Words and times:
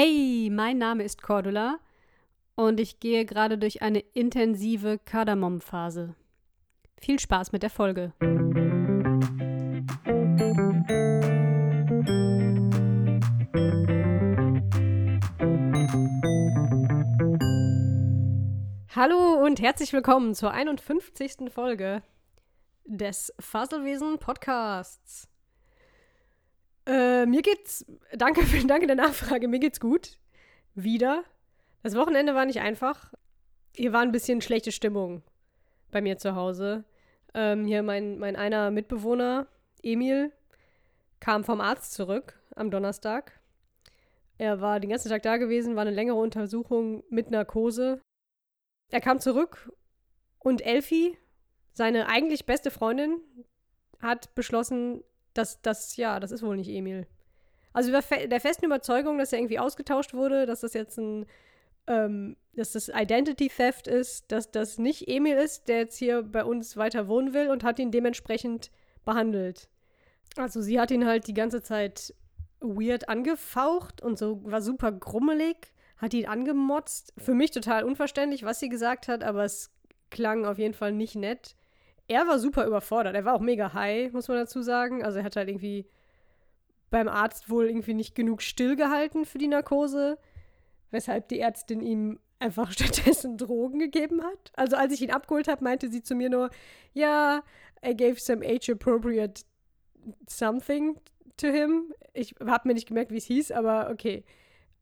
Hey, 0.00 0.48
mein 0.48 0.78
Name 0.78 1.02
ist 1.02 1.22
Cordula 1.22 1.80
und 2.54 2.78
ich 2.78 3.00
gehe 3.00 3.24
gerade 3.24 3.58
durch 3.58 3.82
eine 3.82 3.98
intensive 3.98 5.00
Kardamom-Phase. 5.04 6.14
Viel 7.00 7.18
Spaß 7.18 7.50
mit 7.50 7.64
der 7.64 7.70
Folge. 7.70 8.12
Hallo 18.94 19.44
und 19.44 19.60
herzlich 19.60 19.92
willkommen 19.92 20.36
zur 20.36 20.52
51. 20.52 21.50
Folge 21.52 22.04
des 22.84 23.34
Faselwesen 23.40 24.20
Podcasts. 24.20 25.28
Äh, 26.88 27.26
mir 27.26 27.42
geht's, 27.42 27.84
danke, 28.16 28.42
vielen 28.46 28.66
Dank 28.66 28.86
der 28.86 28.96
Nachfrage, 28.96 29.46
mir 29.46 29.58
geht's 29.58 29.78
gut. 29.78 30.16
Wieder. 30.74 31.22
Das 31.82 31.94
Wochenende 31.94 32.34
war 32.34 32.46
nicht 32.46 32.60
einfach. 32.60 33.12
Hier 33.76 33.92
war 33.92 34.00
ein 34.00 34.10
bisschen 34.10 34.40
schlechte 34.40 34.72
Stimmung 34.72 35.22
bei 35.90 36.00
mir 36.00 36.16
zu 36.16 36.34
Hause. 36.34 36.84
Ähm, 37.34 37.66
hier 37.66 37.82
mein, 37.82 38.18
mein 38.18 38.36
einer 38.36 38.70
Mitbewohner, 38.70 39.46
Emil, 39.82 40.32
kam 41.20 41.44
vom 41.44 41.60
Arzt 41.60 41.92
zurück 41.92 42.40
am 42.56 42.70
Donnerstag. 42.70 43.38
Er 44.38 44.62
war 44.62 44.80
den 44.80 44.88
ganzen 44.88 45.10
Tag 45.10 45.22
da 45.22 45.36
gewesen, 45.36 45.76
war 45.76 45.82
eine 45.82 45.90
längere 45.90 46.16
Untersuchung 46.16 47.04
mit 47.10 47.30
Narkose. 47.30 48.00
Er 48.90 49.00
kam 49.02 49.20
zurück 49.20 49.70
und 50.38 50.64
Elfi, 50.64 51.18
seine 51.74 52.08
eigentlich 52.08 52.46
beste 52.46 52.70
Freundin, 52.70 53.20
hat 54.00 54.34
beschlossen, 54.34 55.02
dass 55.34 55.62
das, 55.62 55.96
ja, 55.96 56.20
das 56.20 56.32
ist 56.32 56.42
wohl 56.42 56.56
nicht 56.56 56.70
Emil. 56.70 57.06
Also 57.72 57.92
der 57.92 58.40
festen 58.40 58.64
Überzeugung, 58.64 59.18
dass 59.18 59.32
er 59.32 59.38
irgendwie 59.38 59.58
ausgetauscht 59.58 60.14
wurde, 60.14 60.46
dass 60.46 60.60
das 60.60 60.74
jetzt 60.74 60.98
ein, 60.98 61.26
ähm, 61.86 62.36
dass 62.54 62.72
das 62.72 62.88
Identity 62.88 63.48
Theft 63.48 63.86
ist, 63.86 64.32
dass 64.32 64.50
das 64.50 64.78
nicht 64.78 65.06
Emil 65.06 65.36
ist, 65.36 65.68
der 65.68 65.78
jetzt 65.78 65.96
hier 65.96 66.22
bei 66.22 66.44
uns 66.44 66.76
weiter 66.76 67.08
wohnen 67.08 67.34
will 67.34 67.50
und 67.50 67.64
hat 67.64 67.78
ihn 67.78 67.90
dementsprechend 67.90 68.70
behandelt. 69.04 69.68
Also 70.36 70.60
sie 70.60 70.80
hat 70.80 70.90
ihn 70.90 71.06
halt 71.06 71.26
die 71.26 71.34
ganze 71.34 71.62
Zeit 71.62 72.14
weird 72.60 73.08
angefaucht 73.08 74.02
und 74.02 74.18
so 74.18 74.40
war 74.44 74.60
super 74.60 74.92
grummelig, 74.92 75.72
hat 75.98 76.14
ihn 76.14 76.26
angemotzt. 76.26 77.12
Für 77.18 77.34
mich 77.34 77.50
total 77.50 77.84
unverständlich, 77.84 78.44
was 78.44 78.60
sie 78.60 78.68
gesagt 78.68 79.08
hat, 79.08 79.22
aber 79.22 79.44
es 79.44 79.70
klang 80.10 80.44
auf 80.46 80.58
jeden 80.58 80.74
Fall 80.74 80.92
nicht 80.92 81.14
nett 81.14 81.54
er 82.08 82.26
war 82.26 82.38
super 82.38 82.66
überfordert. 82.66 83.14
Er 83.14 83.24
war 83.24 83.34
auch 83.34 83.40
mega 83.40 83.74
high, 83.74 84.12
muss 84.12 84.28
man 84.28 84.38
dazu 84.38 84.62
sagen. 84.62 85.04
Also 85.04 85.18
er 85.18 85.24
hat 85.24 85.36
halt 85.36 85.48
irgendwie 85.48 85.86
beim 86.90 87.06
Arzt 87.06 87.50
wohl 87.50 87.66
irgendwie 87.66 87.94
nicht 87.94 88.14
genug 88.14 88.42
stillgehalten 88.42 89.26
für 89.26 89.38
die 89.38 89.48
Narkose, 89.48 90.18
weshalb 90.90 91.28
die 91.28 91.38
Ärztin 91.38 91.82
ihm 91.82 92.18
einfach 92.38 92.72
stattdessen 92.72 93.36
Drogen 93.36 93.78
gegeben 93.78 94.22
hat. 94.22 94.52
Also 94.56 94.76
als 94.76 94.92
ich 94.94 95.02
ihn 95.02 95.10
abgeholt 95.10 95.48
habe, 95.48 95.62
meinte 95.62 95.90
sie 95.90 96.02
zu 96.02 96.14
mir 96.14 96.30
nur, 96.30 96.50
ja, 96.94 97.42
I 97.84 97.94
gave 97.94 98.18
some 98.18 98.44
age-appropriate 98.44 99.42
something 100.26 100.98
to 101.36 101.48
him. 101.48 101.92
Ich 102.14 102.34
habe 102.44 102.68
mir 102.68 102.74
nicht 102.74 102.88
gemerkt, 102.88 103.12
wie 103.12 103.18
es 103.18 103.26
hieß, 103.26 103.52
aber 103.52 103.90
okay. 103.90 104.24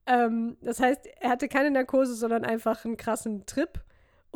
Ähm, 0.07 0.57
das 0.63 0.79
heißt, 0.79 1.07
er 1.21 1.31
hatte 1.31 1.49
keine 1.49 1.73
Narkose, 1.73 2.15
sondern 2.15 2.45
einfach 2.45 2.85
einen 2.85 2.97
krassen 2.97 3.45
Trip. 3.47 3.83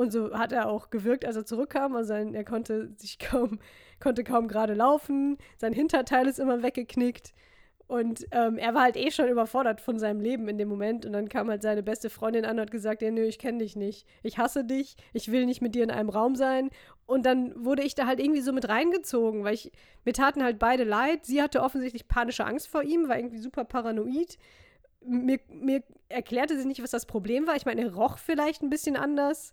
Und 0.01 0.13
so 0.13 0.33
hat 0.33 0.51
er 0.51 0.71
auch 0.71 0.89
gewirkt, 0.89 1.27
als 1.27 1.37
er 1.37 1.45
zurückkam. 1.45 1.95
Also 1.95 2.15
er 2.15 2.45
konnte 2.45 2.91
sich 2.97 3.19
kaum, 3.19 3.59
konnte 4.01 4.25
kaum 4.25 4.49
gerade 4.49 4.73
laufen. 4.73 5.37
Sein 5.59 5.75
Hinterteil 5.75 6.27
ist 6.27 6.39
immer 6.39 6.63
weggeknickt. 6.63 7.35
Und 7.87 8.27
ähm, 8.31 8.57
er 8.57 8.73
war 8.73 8.85
halt 8.85 8.97
eh 8.97 9.11
schon 9.11 9.29
überfordert 9.29 9.83
von 9.83 9.99
seinem 9.99 10.23
Leben 10.23 10.49
in 10.49 10.57
dem 10.57 10.71
Moment. 10.71 11.05
Und 11.05 11.13
dann 11.13 11.29
kam 11.29 11.51
halt 11.51 11.61
seine 11.61 11.83
beste 11.83 12.09
Freundin 12.09 12.47
an 12.47 12.53
und 12.53 12.63
hat 12.63 12.71
gesagt, 12.71 13.03
ja, 13.03 13.11
nö, 13.11 13.25
ich 13.25 13.39
kenne 13.39 13.59
dich 13.59 13.77
nicht. 13.77 14.07
Ich 14.23 14.39
hasse 14.39 14.65
dich. 14.65 14.97
Ich 15.13 15.31
will 15.31 15.45
nicht 15.45 15.61
mit 15.61 15.75
dir 15.75 15.85
in 15.85 15.91
einem 15.91 16.09
Raum 16.09 16.35
sein. 16.35 16.71
Und 17.05 17.27
dann 17.27 17.53
wurde 17.63 17.83
ich 17.83 17.95
da 17.95 18.07
halt 18.07 18.21
irgendwie 18.21 18.41
so 18.41 18.55
mit 18.55 18.71
reingezogen, 18.71 19.45
weil 19.45 19.53
ich, 19.53 19.71
mir 20.07 20.15
taten 20.15 20.43
halt 20.43 20.59
beide 20.59 20.85
leid. 20.85 21.27
Sie 21.27 21.43
hatte 21.43 21.61
offensichtlich 21.61 22.09
panische 22.09 22.47
Angst 22.47 22.69
vor 22.69 22.83
ihm, 22.83 23.07
war 23.11 23.19
irgendwie 23.19 23.37
super 23.37 23.67
paranoid. 23.67 24.39
Mir, 25.03 25.41
mir 25.51 25.83
erklärte 26.09 26.59
sie 26.59 26.67
nicht, 26.67 26.83
was 26.83 26.91
das 26.91 27.05
Problem 27.05 27.47
war. 27.47 27.57
Ich 27.57 27.67
meine, 27.67 27.83
er 27.83 27.95
roch 27.95 28.17
vielleicht 28.17 28.63
ein 28.63 28.71
bisschen 28.71 28.97
anders. 28.97 29.53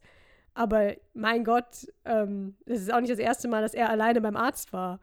Aber 0.57 0.95
mein 1.13 1.43
Gott, 1.43 1.87
ähm, 2.03 2.55
es 2.65 2.81
ist 2.81 2.91
auch 2.91 2.99
nicht 2.99 3.11
das 3.11 3.19
erste 3.19 3.47
Mal, 3.47 3.61
dass 3.61 3.75
er 3.75 3.91
alleine 3.91 4.21
beim 4.21 4.35
Arzt 4.35 4.73
war. 4.73 4.99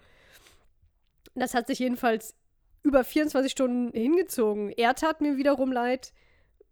Das 1.37 1.55
hat 1.55 1.69
sich 1.69 1.79
jedenfalls 1.79 2.35
über 2.83 3.05
24 3.05 3.53
Stunden 3.53 3.93
hingezogen. 3.93 4.71
Er 4.71 4.97
tat 4.97 5.21
mir 5.21 5.37
wiederum 5.37 5.71
leid, 5.71 6.13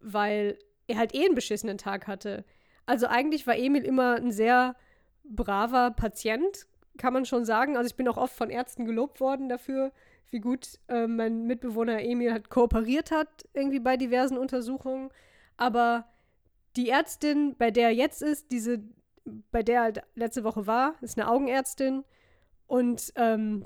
weil 0.01 0.59
er 0.87 0.97
halt 0.97 1.15
eh 1.15 1.23
einen 1.23 1.33
beschissenen 1.33 1.77
Tag 1.77 2.07
hatte. 2.07 2.43
Also 2.85 3.07
eigentlich 3.07 3.47
war 3.47 3.55
Emil 3.55 3.85
immer 3.85 4.15
ein 4.15 4.33
sehr 4.33 4.75
braver 5.23 5.91
Patient, 5.91 6.67
kann 6.97 7.13
man 7.13 7.25
schon 7.25 7.45
sagen. 7.45 7.77
Also 7.77 7.87
ich 7.87 7.95
bin 7.95 8.09
auch 8.09 8.17
oft 8.17 8.35
von 8.35 8.49
Ärzten 8.49 8.83
gelobt 8.83 9.21
worden 9.21 9.47
dafür, 9.47 9.93
wie 10.29 10.41
gut 10.41 10.77
äh, 10.89 11.07
mein 11.07 11.45
Mitbewohner 11.45 12.01
Emil 12.03 12.33
halt 12.33 12.49
kooperiert 12.49 13.11
hat, 13.11 13.29
irgendwie 13.53 13.79
bei 13.79 13.95
diversen 13.95 14.37
Untersuchungen. 14.37 15.09
Aber 15.55 16.05
die 16.75 16.89
Ärztin, 16.89 17.55
bei 17.57 17.71
der 17.71 17.89
er 17.89 17.93
jetzt 17.93 18.21
ist, 18.21 18.51
diese, 18.51 18.83
bei 19.51 19.63
der 19.63 19.75
er 19.75 19.81
halt 19.81 20.01
letzte 20.15 20.43
Woche 20.43 20.67
war, 20.67 20.95
ist 21.01 21.17
eine 21.17 21.29
Augenärztin 21.29 22.03
und 22.67 23.13
ähm, 23.15 23.65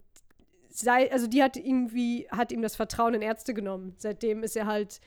sei, 0.70 1.12
also 1.12 1.28
die 1.28 1.42
hat 1.42 1.58
irgendwie, 1.58 2.28
hat 2.30 2.52
ihm 2.52 2.62
das 2.62 2.76
Vertrauen 2.76 3.14
in 3.14 3.22
Ärzte 3.22 3.54
genommen. 3.54 3.96
Seitdem 3.98 4.44
ist 4.44 4.56
er 4.56 4.68
halt 4.68 5.00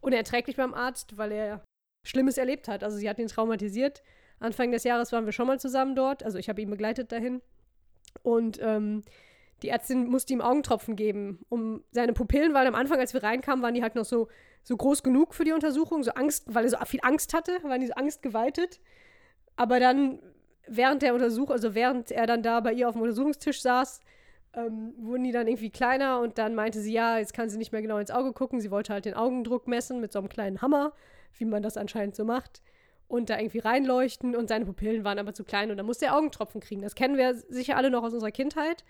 unerträglich 0.00 0.56
beim 0.56 0.74
Arzt, 0.74 1.16
weil 1.16 1.32
er 1.32 1.64
Schlimmes 2.04 2.38
erlebt 2.38 2.68
hat. 2.68 2.84
Also 2.84 2.96
sie 2.96 3.08
hat 3.08 3.18
ihn 3.18 3.28
traumatisiert. 3.28 4.02
Anfang 4.38 4.70
des 4.70 4.84
Jahres 4.84 5.12
waren 5.12 5.24
wir 5.24 5.32
schon 5.32 5.46
mal 5.46 5.58
zusammen 5.58 5.96
dort, 5.96 6.22
also 6.22 6.38
ich 6.38 6.48
habe 6.48 6.60
ihn 6.60 6.70
begleitet 6.70 7.12
dahin. 7.12 7.40
Und 8.22 8.58
ähm, 8.62 9.02
die 9.62 9.70
Ärztin 9.70 10.06
musste 10.06 10.34
ihm 10.34 10.40
Augentropfen 10.40 10.96
geben, 10.96 11.44
um 11.48 11.82
seine 11.90 12.12
Pupillen, 12.12 12.52
weil 12.52 12.66
am 12.66 12.74
Anfang, 12.74 12.98
als 12.98 13.14
wir 13.14 13.22
reinkamen, 13.22 13.62
waren 13.62 13.74
die 13.74 13.82
halt 13.82 13.94
noch 13.94 14.04
so, 14.04 14.28
so 14.66 14.76
groß 14.76 15.04
genug 15.04 15.32
für 15.32 15.44
die 15.44 15.52
Untersuchung, 15.52 16.02
so 16.02 16.10
Angst, 16.10 16.52
weil 16.52 16.64
er 16.64 16.70
so 16.70 16.76
viel 16.86 16.98
Angst 17.04 17.32
hatte, 17.34 17.52
waren 17.62 17.80
die 17.80 17.86
so 17.86 17.92
angstgeweitet. 17.92 18.80
Aber 19.54 19.78
dann 19.78 20.18
während 20.66 21.02
der 21.02 21.14
Untersuchung, 21.14 21.52
also 21.52 21.76
während 21.76 22.10
er 22.10 22.26
dann 22.26 22.42
da 22.42 22.58
bei 22.58 22.72
ihr 22.72 22.88
auf 22.88 22.94
dem 22.94 23.02
Untersuchungstisch 23.02 23.62
saß, 23.62 24.00
ähm, 24.54 24.92
wurden 24.98 25.22
die 25.22 25.30
dann 25.30 25.46
irgendwie 25.46 25.70
kleiner 25.70 26.18
und 26.18 26.38
dann 26.38 26.56
meinte 26.56 26.80
sie, 26.80 26.92
ja, 26.92 27.18
jetzt 27.18 27.32
kann 27.32 27.48
sie 27.48 27.58
nicht 27.58 27.70
mehr 27.70 27.80
genau 27.80 27.98
ins 27.98 28.10
Auge 28.10 28.32
gucken. 28.32 28.60
Sie 28.60 28.72
wollte 28.72 28.92
halt 28.92 29.04
den 29.04 29.14
Augendruck 29.14 29.68
messen 29.68 30.00
mit 30.00 30.12
so 30.12 30.18
einem 30.18 30.28
kleinen 30.28 30.60
Hammer, 30.62 30.94
wie 31.38 31.44
man 31.44 31.62
das 31.62 31.76
anscheinend 31.76 32.16
so 32.16 32.24
macht. 32.24 32.60
Und 33.06 33.30
da 33.30 33.38
irgendwie 33.38 33.60
reinleuchten 33.60 34.34
und 34.34 34.48
seine 34.48 34.64
Pupillen 34.64 35.04
waren 35.04 35.20
aber 35.20 35.32
zu 35.32 35.44
klein 35.44 35.70
und 35.70 35.76
dann 35.76 35.86
musste 35.86 36.06
er 36.06 36.16
Augentropfen 36.16 36.60
kriegen. 36.60 36.82
Das 36.82 36.96
kennen 36.96 37.16
wir 37.16 37.36
sicher 37.36 37.76
alle 37.76 37.88
noch 37.88 38.02
aus 38.02 38.14
unserer 38.14 38.32
Kindheit 38.32 38.84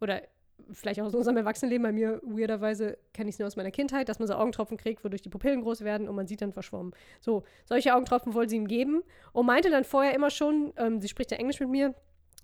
oder 0.00 0.22
vielleicht 0.72 1.00
auch 1.00 1.06
aus 1.06 1.14
unserem 1.14 1.36
Erwachsenenleben, 1.36 1.82
bei 1.82 1.92
mir 1.92 2.20
weirderweise 2.24 2.98
kenne 3.12 3.28
ich 3.30 3.34
es 3.34 3.38
nur 3.38 3.46
aus 3.46 3.56
meiner 3.56 3.70
Kindheit, 3.70 4.08
dass 4.08 4.18
man 4.18 4.28
so 4.28 4.34
Augentropfen 4.34 4.76
kriegt, 4.76 5.04
wodurch 5.04 5.22
die 5.22 5.28
Pupillen 5.28 5.62
groß 5.62 5.82
werden 5.82 6.08
und 6.08 6.14
man 6.14 6.26
sieht 6.26 6.42
dann 6.42 6.52
verschwommen. 6.52 6.92
So, 7.20 7.44
solche 7.64 7.94
Augentropfen 7.94 8.34
wollte 8.34 8.50
sie 8.50 8.56
ihm 8.56 8.68
geben 8.68 9.02
und 9.32 9.46
meinte 9.46 9.70
dann 9.70 9.84
vorher 9.84 10.14
immer 10.14 10.30
schon, 10.30 10.72
ähm, 10.76 11.00
sie 11.00 11.08
spricht 11.08 11.30
ja 11.30 11.38
Englisch 11.38 11.60
mit 11.60 11.68
mir, 11.68 11.94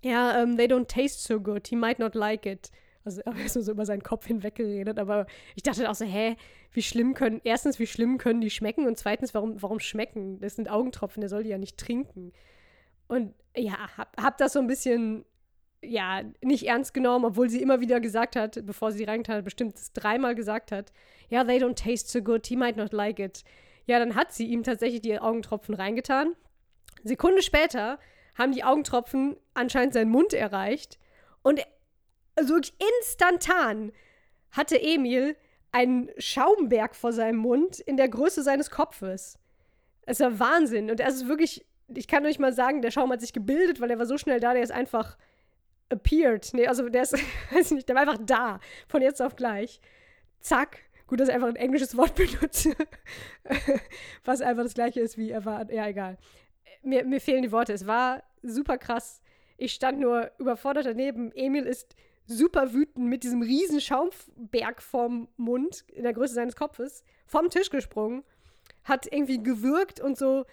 ja, 0.03 0.43
um, 0.43 0.51
ähm, 0.51 0.57
they 0.57 0.67
don't 0.67 0.87
taste 0.87 1.21
so 1.21 1.41
good, 1.41 1.67
he 1.67 1.77
might 1.77 1.99
not 1.99 2.15
like 2.15 2.47
it. 2.47 2.71
Also 3.05 3.21
er 3.23 3.45
ist 3.45 3.55
so 3.55 3.71
über 3.71 3.85
seinen 3.85 4.03
Kopf 4.03 4.27
hinweg 4.27 4.55
geredet, 4.55 4.99
aber 4.99 5.27
ich 5.55 5.63
dachte 5.63 5.89
auch 5.91 5.95
so, 5.95 6.05
hä, 6.05 6.37
wie 6.73 6.83
schlimm 6.83 7.15
können, 7.15 7.41
erstens, 7.45 7.79
wie 7.79 7.87
schlimm 7.87 8.19
können 8.19 8.41
die 8.41 8.51
schmecken 8.51 8.87
und 8.87 8.99
zweitens, 8.99 9.35
warum, 9.35 9.61
warum 9.63 9.81
schmecken? 9.81 10.41
Das 10.41 10.57
sind 10.57 10.71
Augentropfen, 10.71 11.21
der 11.21 11.29
soll 11.29 11.43
die 11.43 11.51
ja 11.51 11.59
nicht 11.59 11.77
trinken. 11.77 12.33
Und 13.07 13.35
ja, 13.55 13.97
hab, 13.97 14.17
hab 14.21 14.39
das 14.39 14.55
so 14.55 14.59
ein 14.59 14.67
bisschen 14.67 15.25
ja, 15.87 16.23
nicht 16.43 16.67
ernst 16.67 16.95
genommen, 16.95 17.25
obwohl 17.25 17.49
sie 17.49 17.63
immer 17.63 17.81
wieder 17.81 18.01
gesagt 18.01 18.37
hat, 18.37 18.65
bevor 18.65 18.93
sie 18.93 19.05
reingetan 19.05 19.37
hat, 19.37 19.45
bestimmt 19.45 19.77
dreimal 19.95 20.35
gesagt 20.35 20.73
hat, 20.73 20.93
ja, 21.29 21.45
they 21.45 21.59
don't 21.59 21.75
taste 21.75 22.09
so 22.09 22.23
good, 22.23 22.47
he 22.47 22.57
might 22.57 22.77
not 22.77 22.93
like 22.93 23.19
it. 23.19 23.45
Ja, 23.87 23.99
dann 23.99 24.15
hat 24.15 24.33
sie 24.33 24.47
ihm 24.47 24.63
tatsächlich 24.63 25.03
die 25.03 25.19
Augentropfen 25.19 25.75
reingetan. 25.75 26.35
Sekunde 27.03 27.43
später 27.43 27.99
haben 28.37 28.53
die 28.53 28.65
Augentropfen 28.65 29.37
anscheinend 29.53 29.95
seinen 29.95 30.11
Mund 30.11 30.33
erreicht 30.33 30.99
und 31.43 31.61
also 32.37 32.55
wirklich 32.55 32.75
instantan 33.01 33.93
hatte 34.51 34.81
Emil 34.81 35.37
einen 35.73 36.11
Schaumberg 36.19 36.95
vor 36.95 37.13
seinem 37.13 37.39
Mund 37.39 37.81
in 37.81 37.97
der 37.97 38.09
Größe 38.09 38.43
seines 38.43 38.71
Kopfes. 38.71 39.39
Es 40.07 40.21
war 40.21 40.39
Wahnsinn 40.39 40.91
und 40.91 41.01
es 41.01 41.17
ist 41.17 41.29
wirklich, 41.29 41.67
ich 41.95 42.09
kann 42.09 42.25
euch 42.27 42.39
mal 42.39 42.53
sagen, 42.53 42.83
der 42.83 42.91
Schaum 42.91 43.11
hat 43.11 43.21
sich 43.21 43.33
gebildet, 43.33 43.81
weil 43.81 43.91
er 43.91 43.99
war 43.99 44.07
so 44.07 44.19
schnell 44.19 44.41
da, 44.41 44.55
der 44.55 44.63
ist 44.63 44.73
einfach 44.73 45.17
appeared. 45.95 46.49
Nee, 46.53 46.67
also 46.67 46.89
der 46.89 47.03
ist, 47.03 47.13
weiß 47.53 47.67
ich 47.67 47.73
nicht, 47.73 47.89
der 47.89 47.97
war 47.97 48.03
einfach 48.03 48.19
da. 48.25 48.61
Von 48.89 49.03
jetzt 49.03 49.23
auf 49.23 49.37
gleich. 49.37 49.81
Zack. 50.41 50.79
Gut, 51.07 51.21
dass 51.21 51.29
ich 51.29 51.35
einfach 51.35 51.49
ein 51.49 51.57
englisches 51.57 51.97
Wort 51.97 52.15
benutze. 52.17 52.75
Was 54.25 54.41
einfach 54.41 54.63
das 54.63 54.75
gleiche 54.75 55.01
ist 55.01 55.19
wie 55.19 55.31
er 55.31 55.45
war. 55.45 55.71
Ja, 55.71 55.87
egal. 55.87 56.19
Mir, 56.83 57.05
mir 57.05 57.21
fehlen 57.21 57.43
die 57.43 57.53
Worte. 57.53 57.73
Es 57.73 57.87
war 57.87 58.23
super 58.43 58.79
krass. 58.79 59.23
Ich 59.57 59.73
stand 59.73 60.01
nur 60.01 60.31
überfordert 60.39 60.87
daneben. 60.87 61.33
Emil 61.33 61.65
ist 61.65 61.95
super 62.27 62.73
wütend 62.73 63.07
mit 63.07 63.23
diesem 63.23 63.43
riesen 63.43 63.81
Schaumberg 63.81 64.83
vorm 64.83 65.29
Mund, 65.37 65.85
in 65.89 66.03
der 66.05 66.15
Größe 66.15 66.35
seines 66.35 66.57
Kopfes, 66.57 67.05
vom 67.27 67.51
Tisch 67.51 67.71
gesprungen, 67.71 68.25
hat 68.83 69.07
irgendwie 69.13 69.43
gewürgt 69.43 70.01
und 70.01 70.17
so 70.17 70.47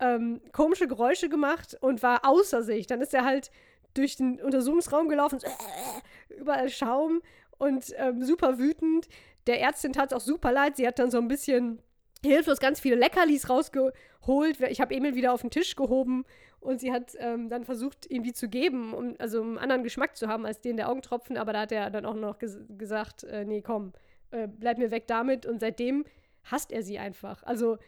ähm, 0.00 0.40
komische 0.52 0.88
Geräusche 0.88 1.28
gemacht 1.28 1.76
und 1.80 2.02
war 2.02 2.24
außer 2.24 2.62
sich. 2.62 2.86
Dann 2.86 3.00
ist 3.00 3.14
er 3.14 3.24
halt 3.24 3.50
durch 3.94 4.16
den 4.16 4.40
Untersuchungsraum 4.40 5.08
gelaufen, 5.08 5.38
so, 5.38 5.46
äh, 5.46 6.40
überall 6.40 6.68
Schaum 6.68 7.22
und 7.58 7.92
ähm, 7.96 8.24
super 8.24 8.58
wütend. 8.58 9.08
Der 9.46 9.60
Ärztin 9.60 9.92
tat 9.92 10.12
es 10.12 10.16
auch 10.16 10.24
super 10.24 10.52
leid. 10.52 10.76
Sie 10.76 10.86
hat 10.86 10.98
dann 10.98 11.10
so 11.10 11.18
ein 11.18 11.28
bisschen 11.28 11.80
hilflos 12.24 12.60
ganz 12.60 12.80
viele 12.80 12.96
Leckerlis 12.96 13.48
rausgeholt. 13.48 14.60
Ich 14.68 14.80
habe 14.80 14.94
Emil 14.94 15.14
wieder 15.14 15.32
auf 15.32 15.40
den 15.40 15.50
Tisch 15.50 15.74
gehoben 15.76 16.24
und 16.60 16.80
sie 16.80 16.92
hat 16.92 17.16
ähm, 17.18 17.48
dann 17.48 17.64
versucht, 17.64 18.08
ihm 18.10 18.22
die 18.22 18.32
zu 18.32 18.48
geben, 18.48 18.94
um 18.94 19.16
also 19.18 19.42
einen 19.42 19.58
anderen 19.58 19.82
Geschmack 19.82 20.16
zu 20.16 20.28
haben 20.28 20.46
als 20.46 20.60
den 20.60 20.76
der 20.76 20.88
Augentropfen. 20.88 21.36
Aber 21.36 21.52
da 21.52 21.62
hat 21.62 21.72
er 21.72 21.90
dann 21.90 22.06
auch 22.06 22.14
noch 22.14 22.38
ges 22.38 22.58
gesagt, 22.78 23.24
äh, 23.24 23.44
nee, 23.44 23.62
komm, 23.62 23.92
äh, 24.30 24.46
bleib 24.46 24.78
mir 24.78 24.90
weg 24.90 25.06
damit. 25.08 25.44
Und 25.44 25.60
seitdem 25.60 26.04
hasst 26.44 26.70
er 26.70 26.82
sie 26.82 26.98
einfach. 26.98 27.42
Also 27.42 27.78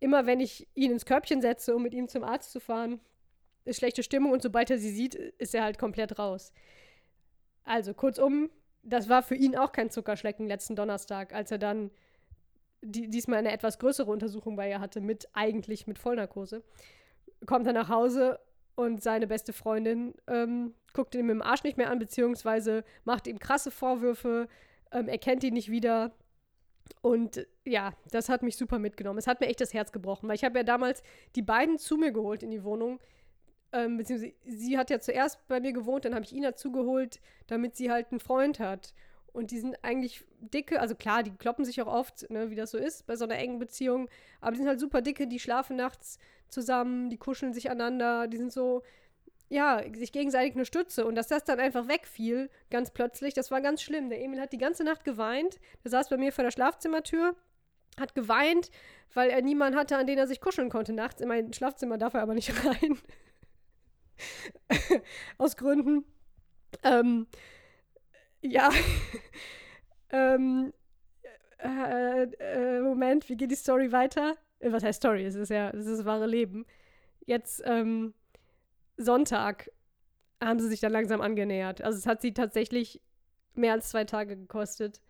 immer 0.00 0.26
wenn 0.26 0.40
ich 0.40 0.68
ihn 0.74 0.92
ins 0.92 1.06
Körbchen 1.06 1.40
setze, 1.40 1.74
um 1.74 1.82
mit 1.82 1.94
ihm 1.94 2.08
zum 2.08 2.22
Arzt 2.24 2.52
zu 2.52 2.60
fahren, 2.60 3.00
ist 3.64 3.78
schlechte 3.78 4.02
Stimmung 4.02 4.32
und 4.32 4.42
sobald 4.42 4.70
er 4.70 4.78
sie 4.78 4.90
sieht, 4.90 5.14
ist 5.14 5.54
er 5.54 5.64
halt 5.64 5.78
komplett 5.78 6.18
raus. 6.18 6.52
Also 7.64 7.94
kurzum, 7.94 8.50
das 8.82 9.08
war 9.08 9.22
für 9.22 9.34
ihn 9.34 9.56
auch 9.56 9.72
kein 9.72 9.90
Zuckerschlecken 9.90 10.46
letzten 10.46 10.76
Donnerstag, 10.76 11.32
als 11.34 11.50
er 11.50 11.58
dann 11.58 11.90
die, 12.82 13.08
diesmal 13.08 13.38
eine 13.38 13.52
etwas 13.52 13.78
größere 13.78 14.10
Untersuchung 14.10 14.56
bei 14.56 14.68
ihr 14.68 14.80
hatte, 14.80 15.00
mit 15.00 15.28
eigentlich 15.32 15.86
mit 15.86 15.98
Vollnarkose. 15.98 16.62
Kommt 17.46 17.66
er 17.66 17.72
nach 17.72 17.88
Hause 17.88 18.38
und 18.74 19.02
seine 19.02 19.26
beste 19.26 19.52
Freundin 19.52 20.14
ähm, 20.26 20.74
guckt 20.92 21.14
ihn 21.14 21.26
mit 21.26 21.34
dem 21.34 21.42
Arsch 21.42 21.64
nicht 21.64 21.76
mehr 21.76 21.90
an, 21.90 21.98
beziehungsweise 21.98 22.84
macht 23.04 23.26
ihm 23.26 23.38
krasse 23.38 23.70
Vorwürfe, 23.70 24.48
ähm, 24.92 25.08
er 25.08 25.18
kennt 25.18 25.44
ihn 25.44 25.54
nicht 25.54 25.70
wieder. 25.70 26.12
Und 27.00 27.46
ja, 27.64 27.94
das 28.10 28.28
hat 28.28 28.42
mich 28.42 28.56
super 28.56 28.78
mitgenommen. 28.78 29.18
Es 29.18 29.26
hat 29.26 29.40
mir 29.40 29.46
echt 29.48 29.60
das 29.60 29.72
Herz 29.72 29.90
gebrochen, 29.90 30.28
weil 30.28 30.36
ich 30.36 30.44
habe 30.44 30.58
ja 30.58 30.64
damals 30.64 31.02
die 31.34 31.42
beiden 31.42 31.78
zu 31.78 31.96
mir 31.96 32.12
geholt 32.12 32.42
in 32.42 32.50
die 32.50 32.62
Wohnung. 32.62 33.00
Ähm, 33.74 33.96
beziehungsweise 33.96 34.34
sie 34.46 34.78
hat 34.78 34.88
ja 34.88 35.00
zuerst 35.00 35.46
bei 35.48 35.58
mir 35.58 35.72
gewohnt, 35.72 36.04
dann 36.04 36.14
habe 36.14 36.24
ich 36.24 36.32
ihn 36.32 36.44
dazu 36.44 36.70
geholt, 36.70 37.20
damit 37.48 37.74
sie 37.74 37.90
halt 37.90 38.12
einen 38.12 38.20
Freund 38.20 38.60
hat. 38.60 38.94
Und 39.32 39.50
die 39.50 39.58
sind 39.58 39.76
eigentlich 39.82 40.24
dicke, 40.38 40.80
also 40.80 40.94
klar, 40.94 41.24
die 41.24 41.32
kloppen 41.32 41.64
sich 41.64 41.82
auch 41.82 41.88
oft, 41.88 42.30
ne, 42.30 42.50
wie 42.50 42.54
das 42.54 42.70
so 42.70 42.78
ist 42.78 43.04
bei 43.04 43.16
so 43.16 43.24
einer 43.24 43.36
engen 43.36 43.58
Beziehung. 43.58 44.08
Aber 44.40 44.52
die 44.52 44.58
sind 44.58 44.68
halt 44.68 44.78
super 44.78 45.02
dicke, 45.02 45.26
die 45.26 45.40
schlafen 45.40 45.74
nachts 45.74 46.20
zusammen, 46.48 47.10
die 47.10 47.16
kuscheln 47.16 47.52
sich 47.52 47.68
aneinander, 47.68 48.28
die 48.28 48.36
sind 48.36 48.52
so, 48.52 48.84
ja, 49.48 49.82
sich 49.92 50.12
gegenseitig 50.12 50.54
eine 50.54 50.64
Stütze. 50.64 51.04
Und 51.04 51.16
dass 51.16 51.26
das 51.26 51.42
dann 51.42 51.58
einfach 51.58 51.88
wegfiel, 51.88 52.48
ganz 52.70 52.92
plötzlich, 52.92 53.34
das 53.34 53.50
war 53.50 53.60
ganz 53.60 53.82
schlimm. 53.82 54.08
Der 54.08 54.22
Emil 54.22 54.40
hat 54.40 54.52
die 54.52 54.58
ganze 54.58 54.84
Nacht 54.84 55.02
geweint. 55.02 55.58
Der 55.82 55.90
saß 55.90 56.10
bei 56.10 56.16
mir 56.16 56.32
vor 56.32 56.44
der 56.44 56.52
Schlafzimmertür, 56.52 57.34
hat 57.98 58.14
geweint, 58.14 58.70
weil 59.14 59.30
er 59.30 59.42
niemanden 59.42 59.76
hatte, 59.76 59.96
an 59.96 60.06
den 60.06 60.18
er 60.18 60.28
sich 60.28 60.40
kuscheln 60.40 60.70
konnte 60.70 60.92
nachts. 60.92 61.20
In 61.20 61.26
mein 61.26 61.52
Schlafzimmer 61.52 61.98
darf 61.98 62.14
er 62.14 62.22
aber 62.22 62.34
nicht 62.34 62.52
rein. 62.64 62.98
Aus 65.38 65.56
Gründen. 65.56 66.04
Ähm, 66.82 67.26
ja. 68.40 68.70
ähm, 70.10 70.72
äh, 71.58 72.22
äh, 72.24 72.80
Moment, 72.80 73.28
wie 73.28 73.36
geht 73.36 73.50
die 73.50 73.56
Story 73.56 73.92
weiter? 73.92 74.36
Äh, 74.58 74.72
was 74.72 74.82
heißt 74.82 74.98
Story? 74.98 75.24
Es 75.24 75.34
ist 75.34 75.50
ja, 75.50 75.70
es 75.70 75.86
ist 75.86 75.98
das 75.98 76.04
wahre 76.04 76.26
Leben. 76.26 76.66
Jetzt, 77.26 77.62
ähm, 77.64 78.14
Sonntag 78.96 79.70
haben 80.42 80.60
sie 80.60 80.68
sich 80.68 80.80
dann 80.80 80.92
langsam 80.92 81.20
angenähert. 81.20 81.82
Also 81.82 81.98
es 81.98 82.06
hat 82.06 82.20
sie 82.20 82.34
tatsächlich 82.34 83.00
mehr 83.54 83.72
als 83.72 83.90
zwei 83.90 84.04
Tage 84.04 84.36
gekostet. 84.36 85.00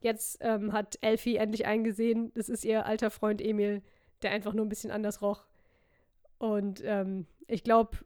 Jetzt 0.00 0.38
ähm, 0.40 0.72
hat 0.72 0.98
Elfie 1.00 1.36
endlich 1.36 1.66
eingesehen, 1.66 2.32
das 2.34 2.48
ist 2.48 2.64
ihr 2.64 2.86
alter 2.86 3.10
Freund 3.10 3.40
Emil, 3.40 3.82
der 4.22 4.32
einfach 4.32 4.52
nur 4.52 4.66
ein 4.66 4.68
bisschen 4.68 4.90
anders 4.90 5.22
roch. 5.22 5.46
Und 6.38 6.82
ähm, 6.84 7.26
ich 7.46 7.62
glaube, 7.62 7.98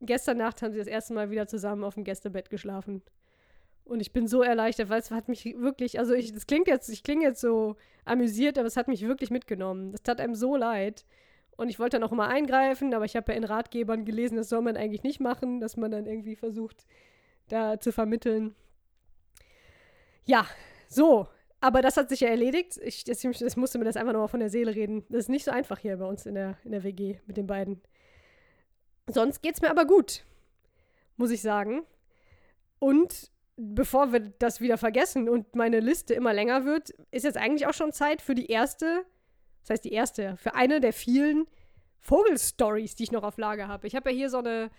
gestern 0.00 0.38
Nacht 0.38 0.62
haben 0.62 0.72
sie 0.72 0.78
das 0.78 0.86
erste 0.86 1.14
Mal 1.14 1.30
wieder 1.30 1.46
zusammen 1.46 1.84
auf 1.84 1.94
dem 1.94 2.04
Gästebett 2.04 2.50
geschlafen. 2.50 3.02
Und 3.84 4.00
ich 4.00 4.12
bin 4.12 4.26
so 4.26 4.42
erleichtert, 4.42 4.88
weil 4.88 5.00
es 5.00 5.10
hat 5.10 5.28
mich 5.28 5.44
wirklich, 5.58 5.98
also 5.98 6.14
ich, 6.14 6.32
das 6.32 6.46
klingt 6.46 6.68
jetzt, 6.68 6.88
ich 6.88 7.02
klinge 7.02 7.24
jetzt 7.24 7.40
so 7.40 7.76
amüsiert, 8.04 8.58
aber 8.58 8.66
es 8.66 8.76
hat 8.76 8.88
mich 8.88 9.06
wirklich 9.06 9.30
mitgenommen. 9.30 9.92
Das 9.92 10.02
tat 10.02 10.20
einem 10.20 10.34
so 10.34 10.56
leid. 10.56 11.04
Und 11.56 11.68
ich 11.68 11.78
wollte 11.78 11.98
dann 11.98 12.08
auch 12.08 12.12
immer 12.12 12.28
eingreifen, 12.28 12.94
aber 12.94 13.04
ich 13.04 13.14
habe 13.14 13.30
ja 13.30 13.38
in 13.38 13.44
Ratgebern 13.44 14.04
gelesen, 14.04 14.36
das 14.36 14.48
soll 14.48 14.62
man 14.62 14.76
eigentlich 14.76 15.02
nicht 15.02 15.20
machen, 15.20 15.60
dass 15.60 15.76
man 15.76 15.90
dann 15.90 16.06
irgendwie 16.06 16.34
versucht, 16.34 16.86
da 17.48 17.78
zu 17.78 17.92
vermitteln. 17.92 18.54
Ja, 20.24 20.46
so. 20.88 21.28
Aber 21.60 21.80
das 21.80 21.96
hat 21.96 22.08
sich 22.08 22.20
ja 22.20 22.28
erledigt. 22.28 22.78
Ich, 22.82 23.04
das, 23.04 23.22
das 23.22 23.56
musste 23.56 23.78
mir 23.78 23.84
das 23.84 23.96
einfach 23.96 24.12
nochmal 24.12 24.28
von 24.28 24.40
der 24.40 24.50
Seele 24.50 24.74
reden. 24.74 25.04
Das 25.08 25.20
ist 25.20 25.28
nicht 25.28 25.44
so 25.44 25.50
einfach 25.50 25.78
hier 25.78 25.96
bei 25.96 26.06
uns 26.06 26.26
in 26.26 26.34
der, 26.34 26.58
in 26.64 26.72
der 26.72 26.82
WG 26.84 27.16
mit 27.26 27.36
den 27.36 27.46
beiden. 27.46 27.80
Sonst 29.06 29.42
geht's 29.42 29.60
mir 29.60 29.70
aber 29.70 29.84
gut, 29.84 30.24
muss 31.16 31.30
ich 31.30 31.42
sagen. 31.42 31.82
Und 32.78 33.30
bevor 33.56 34.12
wir 34.12 34.20
das 34.20 34.60
wieder 34.60 34.78
vergessen 34.78 35.28
und 35.28 35.54
meine 35.54 35.80
Liste 35.80 36.14
immer 36.14 36.32
länger 36.32 36.64
wird, 36.64 36.90
ist 37.10 37.24
jetzt 37.24 37.36
eigentlich 37.36 37.66
auch 37.66 37.74
schon 37.74 37.92
Zeit 37.92 38.22
für 38.22 38.34
die 38.34 38.46
erste, 38.46 39.04
das 39.62 39.70
heißt 39.70 39.84
die 39.84 39.92
erste, 39.92 40.36
für 40.36 40.54
eine 40.54 40.80
der 40.80 40.92
vielen 40.92 41.46
Vogelstories, 41.98 42.94
die 42.94 43.04
ich 43.04 43.12
noch 43.12 43.22
auf 43.22 43.38
Lager 43.38 43.68
habe. 43.68 43.86
Ich 43.86 43.94
habe 43.94 44.10
ja 44.10 44.16
hier 44.16 44.30
so 44.30 44.38
eine, 44.38 44.70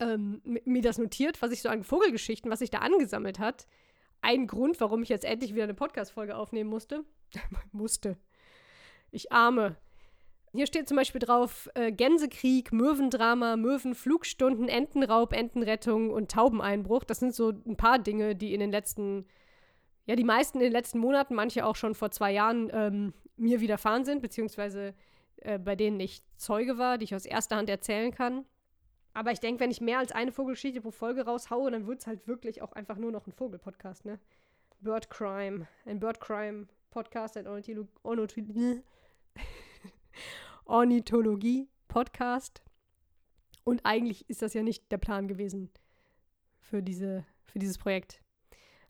ähm, 0.00 0.40
mir 0.64 0.82
das 0.82 0.98
notiert, 0.98 1.40
was 1.42 1.52
ich 1.52 1.62
so 1.62 1.68
an 1.68 1.84
Vogelgeschichten, 1.84 2.50
was 2.50 2.58
sich 2.58 2.70
da 2.70 2.78
angesammelt 2.78 3.38
hat. 3.38 3.66
Ein 4.20 4.46
Grund, 4.46 4.80
warum 4.80 5.02
ich 5.02 5.08
jetzt 5.08 5.24
endlich 5.24 5.54
wieder 5.54 5.64
eine 5.64 5.74
Podcast-Folge 5.74 6.36
aufnehmen 6.36 6.70
musste. 6.70 7.04
musste. 7.72 8.16
Ich 9.10 9.30
arme. 9.30 9.76
Hier 10.54 10.66
steht 10.66 10.86
zum 10.86 10.98
Beispiel 10.98 11.18
drauf 11.18 11.70
äh, 11.74 11.90
Gänsekrieg, 11.90 12.72
Möwendrama, 12.72 13.56
Möwenflugstunden, 13.56 14.68
Entenraub, 14.68 15.32
Entenrettung 15.32 16.10
und 16.10 16.30
Taubeneinbruch. 16.30 17.04
Das 17.04 17.20
sind 17.20 17.34
so 17.34 17.48
ein 17.48 17.76
paar 17.76 17.98
Dinge, 17.98 18.36
die 18.36 18.52
in 18.52 18.60
den 18.60 18.70
letzten, 18.70 19.26
ja, 20.04 20.14
die 20.14 20.24
meisten 20.24 20.58
in 20.58 20.64
den 20.64 20.72
letzten 20.72 20.98
Monaten, 20.98 21.34
manche 21.34 21.64
auch 21.64 21.76
schon 21.76 21.94
vor 21.94 22.10
zwei 22.10 22.32
Jahren 22.32 22.70
ähm, 22.70 23.14
mir 23.36 23.62
widerfahren 23.62 24.04
sind, 24.04 24.20
beziehungsweise 24.20 24.94
äh, 25.36 25.58
bei 25.58 25.74
denen 25.74 25.98
ich 26.00 26.22
Zeuge 26.36 26.76
war, 26.76 26.98
die 26.98 27.04
ich 27.04 27.14
aus 27.14 27.24
erster 27.24 27.56
Hand 27.56 27.70
erzählen 27.70 28.12
kann. 28.12 28.44
Aber 29.14 29.32
ich 29.32 29.40
denke, 29.40 29.60
wenn 29.60 29.70
ich 29.70 29.80
mehr 29.80 30.00
als 30.00 30.12
eine 30.12 30.32
Vogelgeschichte 30.32 30.82
pro 30.82 30.90
Folge 30.90 31.24
raushaue, 31.24 31.70
dann 31.70 31.86
wird 31.86 32.00
es 32.00 32.06
halt 32.06 32.26
wirklich 32.28 32.60
auch 32.60 32.72
einfach 32.72 32.96
nur 32.96 33.10
noch 33.10 33.26
ein 33.26 33.32
Vogelpodcast, 33.32 34.04
ne? 34.04 34.18
Bird 34.80 35.08
Crime. 35.08 35.66
Ein 35.86 35.98
Bird 35.98 36.20
Crime 36.20 36.66
Podcast, 36.90 37.38
ein 37.38 37.46
Ornithologie. 37.46 38.82
Ornithologie-Podcast. 40.64 42.62
Und 43.64 43.84
eigentlich 43.84 44.28
ist 44.28 44.42
das 44.42 44.54
ja 44.54 44.62
nicht 44.62 44.90
der 44.90 44.98
Plan 44.98 45.28
gewesen 45.28 45.70
für, 46.60 46.82
diese, 46.82 47.24
für 47.44 47.58
dieses 47.58 47.78
Projekt. 47.78 48.20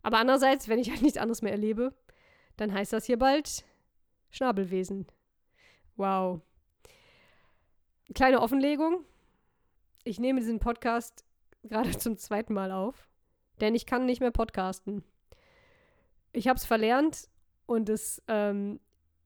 Aber 0.01 0.17
andererseits, 0.17 0.67
wenn 0.67 0.79
ich 0.79 0.89
halt 0.89 1.01
nichts 1.01 1.17
anderes 1.17 1.41
mehr 1.41 1.51
erlebe, 1.51 1.93
dann 2.57 2.73
heißt 2.73 2.93
das 2.93 3.05
hier 3.05 3.17
bald 3.17 3.65
Schnabelwesen. 4.31 5.07
Wow. 5.95 6.41
Kleine 8.13 8.41
Offenlegung. 8.41 9.05
Ich 10.03 10.19
nehme 10.19 10.39
diesen 10.39 10.59
Podcast 10.59 11.23
gerade 11.63 11.91
zum 11.97 12.17
zweiten 12.17 12.53
Mal 12.53 12.71
auf, 12.71 13.07
denn 13.61 13.75
ich 13.75 13.85
kann 13.85 14.05
nicht 14.05 14.19
mehr 14.19 14.31
podcasten. 14.31 15.03
Ich 16.31 16.47
habe 16.47 16.57
es 16.57 16.65
verlernt 16.65 17.29
und 17.65 17.89
es 17.89 18.21
ähm, 18.27 18.79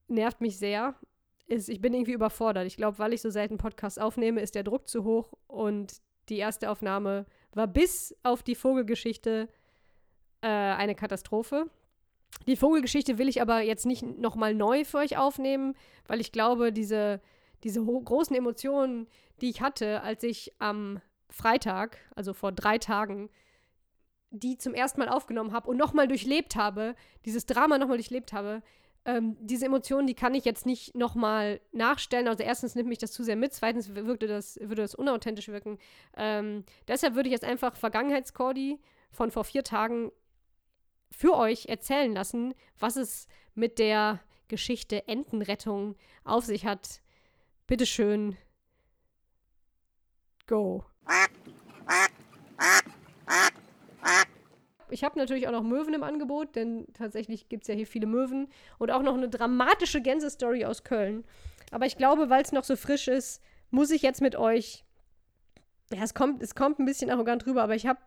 nervt 0.07 0.41
mich 0.41 0.57
sehr 0.57 0.95
ist, 1.47 1.69
ich 1.69 1.81
bin 1.81 1.93
irgendwie 1.93 2.13
überfordert. 2.13 2.67
Ich 2.67 2.77
glaube, 2.77 2.99
weil 2.99 3.13
ich 3.13 3.21
so 3.21 3.29
selten 3.29 3.57
Podcasts 3.57 3.97
aufnehme, 3.97 4.41
ist 4.41 4.55
der 4.55 4.63
Druck 4.63 4.87
zu 4.87 5.03
hoch 5.03 5.33
und 5.47 6.01
die 6.29 6.37
erste 6.37 6.69
Aufnahme 6.69 7.25
war 7.53 7.67
bis 7.67 8.15
auf 8.23 8.43
die 8.43 8.55
Vogelgeschichte 8.55 9.47
äh, 10.41 10.47
eine 10.47 10.95
Katastrophe. 10.95 11.69
Die 12.45 12.57
Vogelgeschichte 12.57 13.17
will 13.17 13.29
ich 13.29 13.41
aber 13.41 13.61
jetzt 13.61 13.85
nicht 13.85 14.03
nochmal 14.03 14.53
neu 14.53 14.83
für 14.83 14.97
euch 14.97 15.17
aufnehmen, 15.17 15.73
weil 16.07 16.19
ich 16.19 16.31
glaube, 16.31 16.73
diese, 16.73 17.21
diese 17.63 17.83
großen 17.83 18.35
Emotionen, 18.35 19.07
die 19.41 19.49
ich 19.49 19.61
hatte, 19.61 20.01
als 20.01 20.23
ich 20.23 20.53
am 20.59 21.01
Freitag, 21.29 21.97
also 22.15 22.33
vor 22.33 22.51
drei 22.51 22.77
Tagen, 22.77 23.29
die 24.29 24.57
zum 24.57 24.73
ersten 24.73 24.99
Mal 24.99 25.09
aufgenommen 25.09 25.53
habe 25.53 25.69
und 25.69 25.77
nochmal 25.77 26.07
durchlebt 26.07 26.55
habe, 26.55 26.95
dieses 27.25 27.45
Drama 27.45 27.77
nochmal 27.77 27.97
durchlebt 27.97 28.33
habe, 28.33 28.61
ähm, 29.07 29.37
diese 29.39 29.65
Emotionen, 29.65 30.05
die 30.05 30.13
kann 30.13 30.35
ich 30.35 30.43
jetzt 30.43 30.65
nicht 30.65 30.93
nochmal 30.93 31.61
nachstellen. 31.71 32.27
Also 32.27 32.43
erstens 32.43 32.75
nimmt 32.75 32.89
mich 32.89 32.97
das 32.97 33.13
zu 33.13 33.23
sehr 33.23 33.37
mit, 33.37 33.53
zweitens 33.53 33.95
würde 33.95 34.27
das, 34.27 34.59
würde 34.61 34.81
das 34.81 34.93
unauthentisch 34.93 35.47
wirken. 35.47 35.79
Ähm, 36.17 36.65
deshalb 36.89 37.15
würde 37.15 37.29
ich 37.29 37.33
jetzt 37.33 37.45
einfach 37.45 37.77
Vergangenheitscordi 37.77 38.79
von 39.09 39.31
vor 39.31 39.45
vier 39.45 39.63
Tagen 39.63 40.11
für 41.09 41.35
euch 41.37 41.67
erzählen 41.67 42.13
lassen, 42.13 42.53
was 42.77 42.97
es 42.97 43.27
mit 43.55 43.79
der 43.79 44.19
Geschichte 44.49 45.07
Entenrettung 45.07 45.95
auf 46.25 46.43
sich 46.43 46.65
hat. 46.65 47.01
Bitteschön. 47.65 48.35
Go. 50.47 50.83
Ich 54.89 55.03
hab 55.03 55.15
natürlich 55.15 55.47
auch 55.47 55.51
noch 55.51 55.63
Möwen 55.63 55.93
im 55.93 56.03
Angebot, 56.03 56.55
denn 56.55 56.87
tatsächlich 56.93 57.49
gibt 57.49 57.63
es 57.63 57.67
ja 57.67 57.75
hier 57.75 57.87
viele 57.87 58.07
Möwen. 58.07 58.47
Und 58.77 58.91
auch 58.91 59.01
noch 59.01 59.13
eine 59.13 59.29
dramatische 59.29 60.01
Gänsestory 60.01 60.65
aus 60.65 60.83
Köln. 60.83 61.23
Aber 61.71 61.85
ich 61.85 61.97
glaube, 61.97 62.29
weil 62.29 62.43
es 62.43 62.51
noch 62.51 62.63
so 62.63 62.75
frisch 62.75 63.07
ist, 63.07 63.41
muss 63.71 63.91
ich 63.91 64.01
jetzt 64.01 64.21
mit 64.21 64.35
euch. 64.35 64.85
Ja, 65.93 66.03
es 66.03 66.13
kommt, 66.13 66.41
es 66.41 66.55
kommt 66.55 66.79
ein 66.79 66.85
bisschen 66.85 67.09
arrogant 67.09 67.45
rüber, 67.45 67.63
aber 67.63 67.75
ich 67.75 67.87
habe 67.87 67.99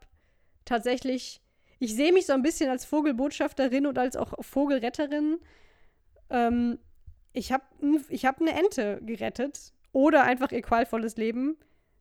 tatsächlich. 0.64 1.40
Ich 1.78 1.94
sehe 1.94 2.12
mich 2.12 2.26
so 2.26 2.34
ein 2.34 2.42
bisschen 2.42 2.68
als 2.68 2.84
Vogelbotschafterin 2.84 3.87
und 3.87 3.96
als 3.99 4.14
auch 4.14 4.34
Vogelretterin. 4.44 5.38
Ähm, 6.28 6.78
ich 7.32 7.52
habe 7.52 7.64
ich 8.08 8.26
hab 8.26 8.40
eine 8.40 8.52
Ente 8.52 9.00
gerettet 9.02 9.72
oder 9.92 10.25
einfach 10.25 10.52
ihr 10.52 10.62
qualvolles 10.62 11.16
Leben 11.16 11.56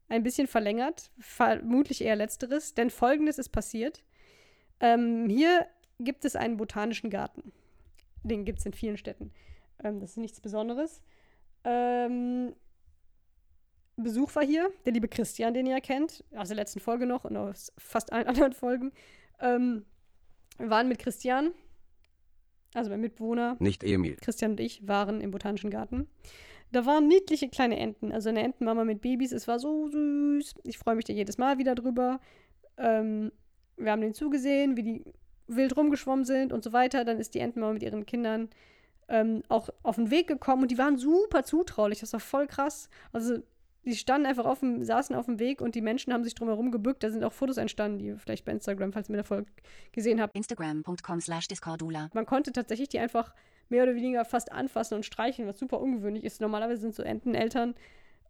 ein 0.09 0.23
bisschen 0.23 0.47
verlängert. 0.47 1.11
Vermutlich 1.19 2.01
eher 2.03 2.15
letzteres, 2.15 2.73
denn 2.73 2.89
folgendes 2.89 3.37
ist 3.37 3.49
passiert. 3.49 4.03
Ähm, 4.79 5.27
hier 5.29 5.67
gibt 5.99 6.25
es 6.25 6.35
einen 6.35 6.57
botanischen 6.57 7.09
Garten. 7.09 7.51
Den 8.23 8.45
gibt 8.45 8.59
es 8.59 8.65
in 8.65 8.73
vielen 8.73 8.97
Städten. 8.97 9.31
Ähm, 9.83 9.99
das 9.99 10.11
ist 10.11 10.17
nichts 10.17 10.41
Besonderes. 10.41 11.01
Ähm, 11.63 12.53
Besuch 13.97 14.33
war 14.35 14.45
hier, 14.45 14.71
der 14.85 14.93
liebe 14.93 15.07
Christian, 15.07 15.53
den 15.53 15.65
ihr 15.65 15.73
ja 15.73 15.79
kennt, 15.79 16.23
aus 16.35 16.47
der 16.47 16.55
letzten 16.55 16.79
Folge 16.79 17.05
noch 17.05 17.25
und 17.25 17.35
aus 17.35 17.73
fast 17.77 18.13
allen 18.13 18.27
anderen 18.27 18.53
Folgen. 18.53 18.91
Ähm, 19.39 19.85
wir 20.57 20.69
waren 20.69 20.87
mit 20.87 20.99
Christian, 20.99 21.51
also 22.73 22.89
mein 22.89 23.01
Mitbewohner. 23.01 23.57
Nicht 23.59 23.83
Emil. 23.83 24.15
Christian 24.21 24.51
und 24.51 24.59
ich 24.59 24.87
waren 24.87 25.21
im 25.21 25.31
Botanischen 25.31 25.69
Garten. 25.69 26.07
Da 26.71 26.85
waren 26.85 27.07
niedliche 27.07 27.49
kleine 27.49 27.77
Enten, 27.77 28.11
also 28.11 28.29
eine 28.29 28.43
Entenmama 28.43 28.83
mit 28.85 29.01
Babys. 29.01 29.31
Es 29.31 29.47
war 29.47 29.59
so 29.59 29.87
süß. 29.87 30.55
Ich 30.63 30.77
freue 30.77 30.95
mich 30.95 31.05
da 31.05 31.13
jedes 31.13 31.37
Mal 31.37 31.57
wieder 31.57 31.73
drüber. 31.73 32.19
Ähm, 32.77 33.31
wir 33.79 33.91
haben 33.91 34.01
denen 34.01 34.13
zugesehen, 34.13 34.77
wie 34.77 34.83
die 34.83 35.03
wild 35.47 35.75
rumgeschwommen 35.75 36.25
sind 36.25 36.53
und 36.53 36.63
so 36.63 36.73
weiter. 36.73 37.05
Dann 37.05 37.19
ist 37.19 37.33
die 37.33 37.39
Entenmama 37.39 37.73
mit 37.73 37.83
ihren 37.83 38.05
Kindern 38.05 38.49
ähm, 39.07 39.43
auch 39.49 39.69
auf 39.83 39.95
den 39.95 40.11
Weg 40.11 40.27
gekommen 40.27 40.63
und 40.63 40.71
die 40.71 40.77
waren 40.77 40.97
super 40.97 41.43
zutraulich. 41.43 41.99
Das 41.99 42.13
war 42.13 42.19
voll 42.19 42.47
krass. 42.47 42.89
Also 43.11 43.39
die 43.85 43.95
standen 43.95 44.27
einfach 44.27 44.45
auf 44.45 44.59
dem, 44.59 44.83
saßen 44.83 45.15
auf 45.15 45.25
dem 45.25 45.39
Weg 45.39 45.61
und 45.61 45.73
die 45.73 45.81
Menschen 45.81 46.13
haben 46.13 46.23
sich 46.23 46.35
drumherum 46.35 46.71
gebückt. 46.71 47.03
Da 47.03 47.09
sind 47.09 47.23
auch 47.23 47.33
Fotos 47.33 47.57
entstanden, 47.57 47.97
die 47.97 48.05
ihr 48.07 48.17
vielleicht 48.17 48.45
bei 48.45 48.51
Instagram, 48.51 48.93
falls 48.93 49.09
ihr 49.09 49.15
mir 49.15 49.23
Folge 49.23 49.49
gesehen 49.91 50.21
habt. 50.21 50.35
Instagram.com 50.35 51.21
slash 51.21 51.47
Discordula. 51.47 52.09
Man 52.13 52.25
konnte 52.25 52.51
tatsächlich 52.51 52.89
die 52.89 52.99
einfach 52.99 53.33
mehr 53.69 53.83
oder 53.83 53.95
weniger 53.95 54.25
fast 54.25 54.51
anfassen 54.51 54.95
und 54.95 55.05
streicheln, 55.05 55.47
was 55.47 55.57
super 55.57 55.79
ungewöhnlich 55.79 56.23
ist. 56.23 56.41
Normalerweise 56.41 56.81
sind 56.81 56.95
so 56.95 57.03
Enteneltern 57.03 57.75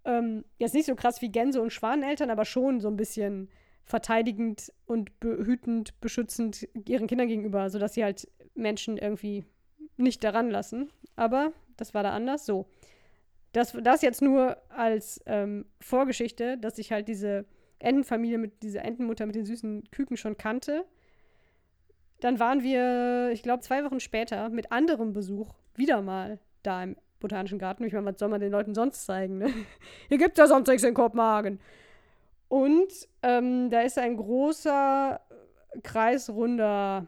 ähm, 0.06 0.46
jetzt 0.58 0.74
nicht 0.74 0.86
so 0.86 0.96
krass 0.96 1.22
wie 1.22 1.30
Gänse- 1.30 1.62
und 1.62 1.74
Schwaneneltern, 1.74 2.30
aber 2.30 2.46
schon 2.46 2.80
so 2.80 2.88
ein 2.88 2.98
bisschen 2.98 3.50
verteidigend 3.90 4.72
und 4.86 5.20
behütend, 5.20 6.00
beschützend 6.00 6.70
ihren 6.88 7.08
Kindern 7.08 7.28
gegenüber, 7.28 7.72
sodass 7.72 7.96
sie 7.96 8.04
halt 8.04 8.32
Menschen 8.54 8.98
irgendwie 8.98 9.46
nicht 9.98 10.24
daran 10.24 10.52
lassen. 10.52 10.92
Aber 11.16 11.54
das 11.76 11.96
war 11.96 12.04
da 12.04 12.12
anders. 12.12 12.46
So. 12.46 12.68
Das, 13.52 13.76
das 13.82 14.04
jetzt 14.04 14.22
nur 14.22 14.58
als 14.70 15.20
ähm, 15.26 15.66
Vorgeschichte, 15.82 16.60
dass 16.60 16.78
ich 16.78 16.92
halt 16.92 17.08
diese 17.08 17.46
Entenfamilie 17.80 18.38
mit 18.38 18.62
dieser 18.62 18.86
Entenmutter 18.86 19.26
mit 19.26 19.36
den 19.36 19.46
süßen 19.46 19.90
Küken 19.90 20.18
schon 20.18 20.38
kannte. 20.38 20.86
Dann 22.20 22.40
waren 22.40 22.62
wir, 22.62 23.32
ich 23.34 23.42
glaube, 23.42 23.64
zwei 23.64 23.84
Wochen 23.84 24.00
später 24.00 24.50
mit 24.50 24.72
anderem 24.72 25.14
Besuch 25.14 25.56
wieder 25.76 26.04
mal 26.04 26.38
da 26.62 26.84
im 26.84 26.96
Botanischen 27.20 27.58
Garten. 27.58 27.84
Ich 27.86 27.94
meine, 27.94 28.06
was 28.06 28.20
soll 28.20 28.30
man 28.30 28.40
den 28.40 28.52
Leuten 28.52 28.76
sonst 28.76 29.06
zeigen? 29.06 29.40
Ne? 29.40 29.52
Hier 30.10 30.20
gibt 30.20 30.34
es 30.34 30.38
ja 30.38 30.46
sonst 30.46 30.68
nichts 30.68 30.84
in 30.84 30.94
Kopenhagen. 30.94 31.60
Und 32.50 32.92
ähm, 33.24 33.70
da 33.70 33.82
ist 33.82 33.98
ein 33.98 34.18
großer, 34.18 35.22
kreisrunder 35.84 37.08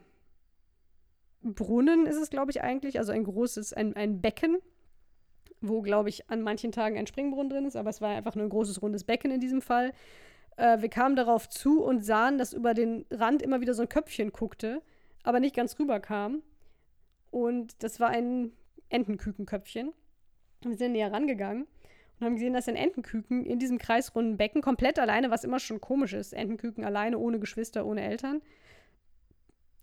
Brunnen, 1.42 2.06
ist 2.06 2.16
es, 2.16 2.30
glaube 2.30 2.50
ich, 2.52 2.62
eigentlich. 2.62 2.98
Also 2.98 3.12
ein 3.12 3.24
großes, 3.24 3.74
ein, 3.74 3.94
ein 3.94 4.22
Becken, 4.22 4.58
wo, 5.60 5.82
glaube 5.82 6.08
ich, 6.08 6.30
an 6.30 6.40
manchen 6.40 6.72
Tagen 6.72 6.96
ein 6.96 7.06
Springbrunnen 7.06 7.50
drin 7.50 7.66
ist. 7.66 7.76
Aber 7.76 7.90
es 7.90 8.00
war 8.00 8.10
einfach 8.10 8.36
nur 8.36 8.46
ein 8.46 8.50
großes, 8.50 8.80
rundes 8.80 9.04
Becken 9.04 9.30
in 9.30 9.40
diesem 9.40 9.60
Fall. 9.60 9.92
Äh, 10.56 10.80
wir 10.80 10.88
kamen 10.88 11.16
darauf 11.16 11.48
zu 11.50 11.82
und 11.82 12.04
sahen, 12.04 12.38
dass 12.38 12.54
über 12.54 12.72
den 12.72 13.04
Rand 13.10 13.42
immer 13.42 13.60
wieder 13.60 13.74
so 13.74 13.82
ein 13.82 13.88
Köpfchen 13.90 14.32
guckte 14.32 14.80
aber 15.22 15.40
nicht 15.40 15.54
ganz 15.54 15.78
rüberkam. 15.78 16.42
Und 17.30 17.82
das 17.82 18.00
war 18.00 18.08
ein 18.08 18.52
Entenkükenköpfchen. 18.88 19.92
Wir 20.62 20.76
sind 20.76 20.92
näher 20.92 21.12
rangegangen 21.12 21.66
und 22.22 22.26
haben 22.26 22.34
gesehen, 22.36 22.52
dass 22.52 22.68
ein 22.68 22.76
Entenküken 22.76 23.44
in 23.44 23.58
diesem 23.58 23.78
kreisrunden 23.78 24.36
Becken 24.36 24.62
komplett 24.62 24.98
alleine, 24.98 25.30
was 25.30 25.44
immer 25.44 25.58
schon 25.58 25.80
komisch 25.80 26.12
ist, 26.12 26.32
Entenküken 26.32 26.84
alleine, 26.84 27.18
ohne 27.18 27.40
Geschwister, 27.40 27.84
ohne 27.84 28.02
Eltern, 28.02 28.40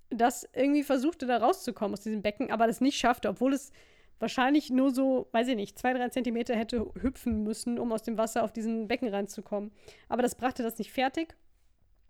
das 0.10 0.48
irgendwie 0.54 0.84
versuchte, 0.84 1.26
da 1.26 1.38
rauszukommen 1.38 1.94
aus 1.94 2.02
diesem 2.02 2.22
Becken, 2.22 2.50
aber 2.50 2.66
das 2.66 2.82
nicht 2.82 2.98
schaffte, 2.98 3.30
obwohl 3.30 3.54
es 3.54 3.72
wahrscheinlich 4.20 4.70
nur 4.70 4.92
so, 4.92 5.28
weiß 5.34 5.50
ich 5.50 5.56
nicht, 5.56 5.78
zwei, 5.78 5.94
drei 5.94 6.10
Zentimeter 6.10 6.56
hätte 6.56 6.92
hüpfen 7.02 7.44
müssen, 7.44 7.78
um 7.78 7.92
aus 7.92 8.04
dem 8.04 8.18
Wasser 8.18 8.44
auf 8.44 8.52
diesen 8.52 8.88
Beckenrand 8.88 9.30
zu 9.30 9.42
kommen. 9.42 9.72
Aber 10.08 10.22
das 10.22 10.36
brachte 10.36 10.64
das 10.64 10.78
nicht 10.78 10.92
fertig. 10.92 11.36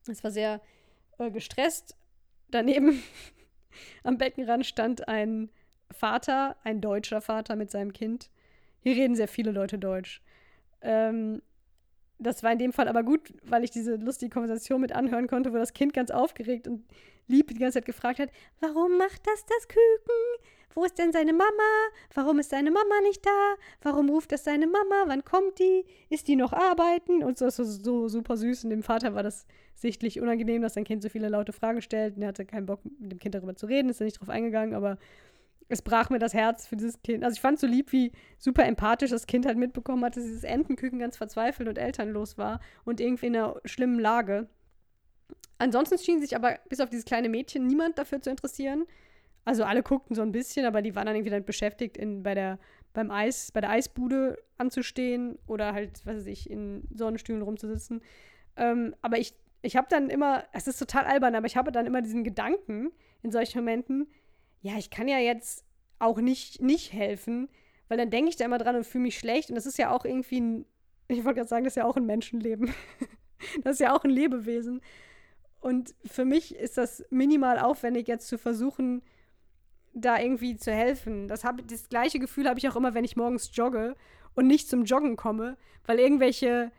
Es 0.07 0.23
war 0.23 0.31
sehr 0.31 0.61
äh, 1.17 1.29
gestresst 1.29 1.97
daneben 2.49 3.03
am 4.03 4.17
Beckenrand 4.17 4.65
stand 4.65 5.07
ein 5.07 5.49
Vater, 5.91 6.55
ein 6.63 6.81
deutscher 6.81 7.21
Vater 7.21 7.55
mit 7.55 7.71
seinem 7.71 7.93
Kind. 7.93 8.29
Hier 8.81 8.95
reden 8.95 9.15
sehr 9.15 9.27
viele 9.27 9.51
Leute 9.51 9.77
Deutsch. 9.77 10.21
Ähm, 10.81 11.41
das 12.19 12.43
war 12.43 12.51
in 12.51 12.59
dem 12.59 12.73
Fall 12.73 12.87
aber 12.87 13.03
gut, 13.03 13.33
weil 13.43 13.63
ich 13.63 13.71
diese 13.71 13.95
lustige 13.95 14.29
Konversation 14.29 14.81
mit 14.81 14.91
anhören 14.91 15.27
konnte, 15.27 15.53
wo 15.53 15.57
das 15.57 15.73
Kind 15.73 15.93
ganz 15.93 16.11
aufgeregt 16.11 16.67
und 16.67 16.83
lieb 17.27 17.47
die 17.47 17.59
ganze 17.59 17.75
Zeit 17.75 17.85
gefragt 17.85 18.19
hat, 18.19 18.29
warum 18.59 18.97
macht 18.97 19.25
das 19.25 19.45
das 19.45 19.67
Küken? 19.67 20.49
Wo 20.75 20.83
ist 20.83 20.99
denn 20.99 21.11
seine 21.11 21.33
Mama? 21.33 21.89
Warum 22.13 22.39
ist 22.39 22.51
seine 22.51 22.71
Mama 22.71 23.01
nicht 23.03 23.25
da? 23.25 23.55
Warum 23.81 24.09
ruft 24.09 24.31
das 24.31 24.43
seine 24.43 24.67
Mama? 24.67 25.05
Wann 25.07 25.25
kommt 25.25 25.57
die? 25.59 25.83
Ist 26.09 26.27
die 26.27 26.35
noch 26.35 26.53
arbeiten? 26.53 27.23
Und 27.23 27.37
so, 27.37 27.49
so, 27.49 27.63
so 27.63 28.07
super 28.07 28.37
süß. 28.37 28.65
Und 28.65 28.69
dem 28.69 28.83
Vater 28.83 29.15
war 29.15 29.23
das 29.23 29.47
sichtlich 29.73 30.19
unangenehm, 30.21 30.61
dass 30.61 30.75
sein 30.75 30.83
Kind 30.83 31.01
so 31.01 31.09
viele 31.09 31.29
laute 31.29 31.53
Fragen 31.53 31.81
stellt. 31.81 32.15
Und 32.15 32.21
er 32.21 32.29
hatte 32.29 32.45
keinen 32.45 32.67
Bock, 32.67 32.81
mit 32.99 33.11
dem 33.11 33.19
Kind 33.19 33.33
darüber 33.33 33.55
zu 33.55 33.65
reden, 33.65 33.89
ist 33.89 33.99
er 33.99 34.05
nicht 34.05 34.19
drauf 34.19 34.29
eingegangen, 34.29 34.75
aber 34.75 34.97
es 35.69 35.83
brach 35.83 36.09
mir 36.09 36.19
das 36.19 36.33
Herz 36.33 36.67
für 36.67 36.75
dieses 36.75 37.01
Kind. 37.03 37.23
Also 37.23 37.35
ich 37.35 37.41
fand 37.41 37.55
es 37.55 37.61
so 37.61 37.67
lieb, 37.67 37.91
wie 37.91 38.11
super 38.39 38.65
empathisch 38.65 39.11
das 39.11 39.27
Kind 39.27 39.45
halt 39.45 39.57
mitbekommen 39.57 40.03
hat, 40.03 40.17
dass 40.17 40.23
dieses 40.23 40.43
Entenküken 40.43 40.99
ganz 40.99 41.15
verzweifelt 41.15 41.69
und 41.69 41.77
elternlos 41.77 42.37
war 42.37 42.59
und 42.85 42.99
irgendwie 42.99 43.27
in 43.27 43.35
einer 43.35 43.55
schlimmen 43.65 43.99
Lage. 43.99 44.49
Ansonsten 45.59 45.99
schien 45.99 46.21
sich 46.21 46.35
aber 46.35 46.57
bis 46.69 46.79
auf 46.79 46.89
dieses 46.89 47.05
kleine 47.05 47.29
Mädchen 47.29 47.67
niemand 47.67 47.99
dafür 47.99 48.19
zu 48.19 48.31
interessieren. 48.31 48.85
Also 49.45 49.63
alle 49.63 49.83
guckten 49.83 50.15
so 50.15 50.23
ein 50.23 50.31
bisschen, 50.31 50.65
aber 50.65 50.81
die 50.81 50.95
waren 50.95 51.05
dann 51.05 51.15
irgendwie 51.15 51.31
damit 51.31 51.45
beschäftigt, 51.45 51.97
in, 51.97 52.23
bei 52.23 52.33
der, 52.33 52.59
beim 52.93 53.11
Eis, 53.11 53.51
bei 53.51 53.61
der 53.61 53.69
Eisbude 53.69 54.37
anzustehen 54.57 55.37
oder 55.47 55.73
halt, 55.73 56.01
was 56.05 56.17
weiß 56.17 56.25
ich, 56.27 56.49
in 56.49 56.87
Sonnenstühlen 56.93 57.43
rumzusitzen. 57.43 58.01
Ähm, 58.57 58.95
aber 59.01 59.19
ich, 59.19 59.35
ich 59.61 59.75
habe 59.75 59.87
dann 59.89 60.09
immer, 60.09 60.45
es 60.51 60.67
ist 60.67 60.79
total 60.79 61.05
albern, 61.05 61.35
aber 61.35 61.45
ich 61.45 61.57
habe 61.57 61.71
dann 61.71 61.85
immer 61.85 62.01
diesen 62.01 62.23
Gedanken 62.23 62.91
in 63.21 63.31
solchen 63.31 63.59
Momenten, 63.59 64.07
ja, 64.61 64.77
ich 64.77 64.89
kann 64.89 65.07
ja 65.07 65.17
jetzt 65.17 65.65
auch 65.99 66.19
nicht, 66.19 66.61
nicht 66.61 66.93
helfen, 66.93 67.49
weil 67.87 67.97
dann 67.97 68.09
denke 68.09 68.29
ich 68.29 68.35
da 68.35 68.45
immer 68.45 68.57
dran 68.57 68.75
und 68.75 68.85
fühle 68.85 69.03
mich 69.03 69.17
schlecht. 69.17 69.49
Und 69.49 69.55
das 69.55 69.65
ist 69.65 69.77
ja 69.77 69.91
auch 69.91 70.05
irgendwie 70.05 70.39
ein, 70.39 70.65
ich 71.07 71.23
wollte 71.23 71.37
gerade 71.37 71.49
sagen, 71.49 71.63
das 71.63 71.73
ist 71.73 71.77
ja 71.77 71.85
auch 71.85 71.97
ein 71.97 72.05
Menschenleben. 72.05 72.73
das 73.63 73.73
ist 73.73 73.79
ja 73.79 73.95
auch 73.95 74.03
ein 74.03 74.11
Lebewesen. 74.11 74.81
Und 75.59 75.93
für 76.05 76.25
mich 76.25 76.55
ist 76.55 76.77
das 76.77 77.03
minimal 77.09 77.59
aufwendig, 77.59 78.07
jetzt 78.07 78.27
zu 78.27 78.37
versuchen, 78.37 79.01
da 79.93 80.19
irgendwie 80.19 80.55
zu 80.55 80.71
helfen. 80.71 81.27
Das, 81.27 81.43
hab, 81.43 81.67
das 81.67 81.89
gleiche 81.89 82.19
Gefühl 82.19 82.47
habe 82.47 82.59
ich 82.59 82.69
auch 82.69 82.75
immer, 82.75 82.93
wenn 82.93 83.03
ich 83.03 83.17
morgens 83.17 83.49
jogge 83.53 83.95
und 84.35 84.47
nicht 84.47 84.69
zum 84.69 84.85
Joggen 84.85 85.17
komme, 85.17 85.57
weil 85.85 85.99
irgendwelche 85.99 86.71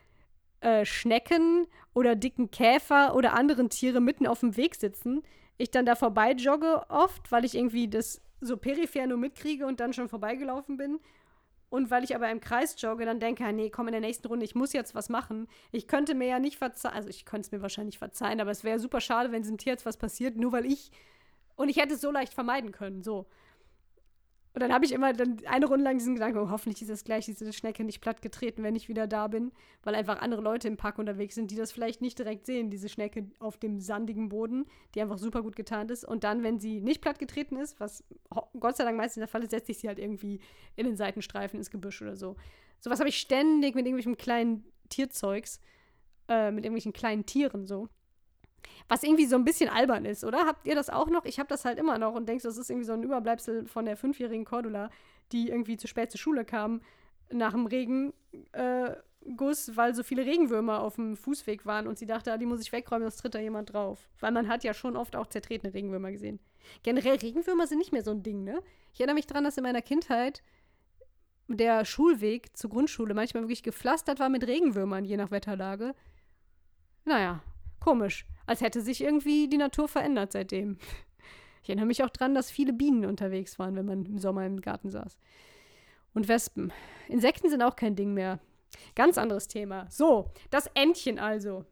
äh, 0.60 0.84
Schnecken 0.84 1.66
oder 1.92 2.16
dicken 2.16 2.50
Käfer 2.50 3.14
oder 3.14 3.34
anderen 3.34 3.68
Tiere 3.68 4.00
mitten 4.00 4.26
auf 4.26 4.40
dem 4.40 4.56
Weg 4.56 4.76
sitzen. 4.76 5.22
Ich 5.60 5.70
dann 5.70 5.84
da 5.84 5.94
vorbei 5.94 6.32
jogge 6.32 6.82
oft, 6.88 7.30
weil 7.30 7.44
ich 7.44 7.54
irgendwie 7.54 7.86
das 7.86 8.22
so 8.40 8.56
peripher 8.56 9.06
nur 9.06 9.18
mitkriege 9.18 9.66
und 9.66 9.78
dann 9.78 9.92
schon 9.92 10.08
vorbeigelaufen 10.08 10.78
bin. 10.78 11.00
Und 11.68 11.90
weil 11.90 12.02
ich 12.02 12.14
aber 12.16 12.30
im 12.30 12.40
Kreis 12.40 12.80
jogge, 12.80 13.04
dann 13.04 13.20
denke, 13.20 13.44
ah, 13.44 13.52
nee, 13.52 13.68
komm 13.68 13.86
in 13.86 13.92
der 13.92 14.00
nächsten 14.00 14.26
Runde, 14.26 14.44
ich 14.44 14.54
muss 14.54 14.72
jetzt 14.72 14.94
was 14.94 15.10
machen. 15.10 15.48
Ich 15.70 15.86
könnte 15.86 16.14
mir 16.14 16.28
ja 16.28 16.38
nicht 16.38 16.56
verzeihen, 16.56 16.94
also 16.94 17.10
ich 17.10 17.26
könnte 17.26 17.46
es 17.46 17.52
mir 17.52 17.60
wahrscheinlich 17.60 17.98
verzeihen, 17.98 18.40
aber 18.40 18.50
es 18.50 18.64
wäre 18.64 18.80
super 18.80 19.02
schade, 19.02 19.32
wenn 19.32 19.42
diesem 19.42 19.58
Tier 19.58 19.74
jetzt 19.74 19.84
was 19.84 19.98
passiert, 19.98 20.36
nur 20.36 20.50
weil 20.50 20.64
ich 20.64 20.90
und 21.56 21.68
ich 21.68 21.76
hätte 21.76 21.92
es 21.92 22.00
so 22.00 22.10
leicht 22.10 22.32
vermeiden 22.32 22.72
können, 22.72 23.02
so. 23.02 23.26
Und 24.52 24.60
dann 24.62 24.72
habe 24.72 24.84
ich 24.84 24.92
immer 24.92 25.12
dann 25.12 25.36
eine 25.46 25.66
Runde 25.66 25.84
lang 25.84 25.98
diesen 25.98 26.14
Gedanken, 26.14 26.38
oh, 26.38 26.50
hoffentlich 26.50 26.82
ist 26.82 26.90
das 26.90 27.04
gleich 27.04 27.26
diese 27.26 27.52
Schnecke 27.52 27.84
nicht 27.84 28.00
platt 28.00 28.20
getreten, 28.20 28.64
wenn 28.64 28.74
ich 28.74 28.88
wieder 28.88 29.06
da 29.06 29.28
bin, 29.28 29.52
weil 29.84 29.94
einfach 29.94 30.20
andere 30.20 30.40
Leute 30.40 30.66
im 30.66 30.76
Park 30.76 30.98
unterwegs 30.98 31.36
sind, 31.36 31.52
die 31.52 31.56
das 31.56 31.70
vielleicht 31.70 32.00
nicht 32.00 32.18
direkt 32.18 32.46
sehen, 32.46 32.68
diese 32.68 32.88
Schnecke 32.88 33.30
auf 33.38 33.58
dem 33.58 33.80
sandigen 33.80 34.28
Boden, 34.28 34.66
die 34.94 35.02
einfach 35.02 35.18
super 35.18 35.42
gut 35.42 35.54
getarnt 35.54 35.92
ist. 35.92 36.04
Und 36.04 36.24
dann, 36.24 36.42
wenn 36.42 36.58
sie 36.58 36.80
nicht 36.80 37.00
platt 37.00 37.20
getreten 37.20 37.56
ist, 37.56 37.78
was 37.78 38.02
Gott 38.58 38.76
sei 38.76 38.84
Dank 38.84 38.96
meistens 38.96 39.20
der 39.20 39.28
Fall 39.28 39.44
ist, 39.44 39.50
setze 39.50 39.70
ich 39.70 39.78
sie 39.78 39.86
halt 39.86 40.00
irgendwie 40.00 40.40
in 40.74 40.84
den 40.84 40.96
Seitenstreifen 40.96 41.58
ins 41.58 41.70
Gebüsch 41.70 42.02
oder 42.02 42.16
so. 42.16 42.34
Sowas 42.80 42.98
habe 42.98 43.08
ich 43.08 43.18
ständig 43.18 43.76
mit 43.76 43.86
irgendwelchen 43.86 44.16
kleinen 44.16 44.64
Tierzeugs, 44.88 45.60
äh, 46.28 46.50
mit 46.50 46.64
irgendwelchen 46.64 46.92
kleinen 46.92 47.24
Tieren 47.24 47.66
so. 47.66 47.88
Was 48.88 49.02
irgendwie 49.02 49.26
so 49.26 49.36
ein 49.36 49.44
bisschen 49.44 49.70
albern 49.70 50.04
ist, 50.04 50.24
oder? 50.24 50.46
Habt 50.46 50.66
ihr 50.66 50.74
das 50.74 50.90
auch 50.90 51.08
noch? 51.08 51.24
Ich 51.24 51.38
habe 51.38 51.48
das 51.48 51.64
halt 51.64 51.78
immer 51.78 51.98
noch 51.98 52.14
und 52.14 52.28
denkst, 52.28 52.44
das 52.44 52.56
ist 52.56 52.70
irgendwie 52.70 52.86
so 52.86 52.92
ein 52.92 53.02
Überbleibsel 53.02 53.66
von 53.66 53.84
der 53.84 53.96
fünfjährigen 53.96 54.44
Cordula, 54.44 54.90
die 55.32 55.48
irgendwie 55.48 55.76
zu 55.76 55.86
spät 55.86 56.10
zur 56.10 56.18
Schule 56.18 56.44
kam 56.44 56.80
nach 57.32 57.52
dem 57.52 57.66
Regenguss, 57.66 58.14
äh, 58.52 59.76
weil 59.76 59.94
so 59.94 60.02
viele 60.02 60.26
Regenwürmer 60.26 60.80
auf 60.80 60.96
dem 60.96 61.16
Fußweg 61.16 61.66
waren 61.66 61.86
und 61.86 61.98
sie 61.98 62.06
dachte, 62.06 62.32
ah, 62.32 62.38
die 62.38 62.46
muss 62.46 62.60
ich 62.60 62.72
wegräumen, 62.72 63.08
sonst 63.08 63.18
tritt 63.18 63.34
da 63.34 63.38
jemand 63.38 63.72
drauf. 63.72 64.08
Weil 64.18 64.32
man 64.32 64.48
hat 64.48 64.64
ja 64.64 64.74
schon 64.74 64.96
oft 64.96 65.16
auch 65.16 65.26
zertretene 65.26 65.72
Regenwürmer 65.72 66.10
gesehen. 66.10 66.40
Generell, 66.82 67.16
Regenwürmer 67.16 67.66
sind 67.66 67.78
nicht 67.78 67.92
mehr 67.92 68.02
so 68.02 68.10
ein 68.10 68.22
Ding, 68.22 68.44
ne? 68.44 68.60
Ich 68.92 69.00
erinnere 69.00 69.14
mich 69.14 69.26
daran, 69.26 69.44
dass 69.44 69.56
in 69.56 69.62
meiner 69.62 69.82
Kindheit 69.82 70.42
der 71.48 71.84
Schulweg 71.84 72.56
zur 72.56 72.70
Grundschule 72.70 73.14
manchmal 73.14 73.44
wirklich 73.44 73.62
gepflastert 73.62 74.20
war 74.20 74.28
mit 74.28 74.46
Regenwürmern, 74.46 75.04
je 75.04 75.16
nach 75.16 75.30
Wetterlage. 75.30 75.94
Naja, 77.04 77.42
komisch. 77.80 78.26
Als 78.50 78.62
hätte 78.62 78.80
sich 78.80 79.00
irgendwie 79.00 79.46
die 79.46 79.58
Natur 79.58 79.86
verändert 79.86 80.32
seitdem. 80.32 80.76
Ich 81.62 81.68
erinnere 81.68 81.86
mich 81.86 82.02
auch 82.02 82.08
daran, 82.08 82.34
dass 82.34 82.50
viele 82.50 82.72
Bienen 82.72 83.04
unterwegs 83.04 83.60
waren, 83.60 83.76
wenn 83.76 83.86
man 83.86 84.04
im 84.04 84.18
Sommer 84.18 84.44
im 84.44 84.60
Garten 84.60 84.90
saß. 84.90 85.18
Und 86.14 86.26
Wespen. 86.26 86.72
Insekten 87.06 87.48
sind 87.48 87.62
auch 87.62 87.76
kein 87.76 87.94
Ding 87.94 88.12
mehr. 88.12 88.40
Ganz 88.96 89.18
anderes 89.18 89.46
Thema. 89.46 89.86
So, 89.88 90.32
das 90.50 90.66
Entchen 90.74 91.20
also. 91.20 91.64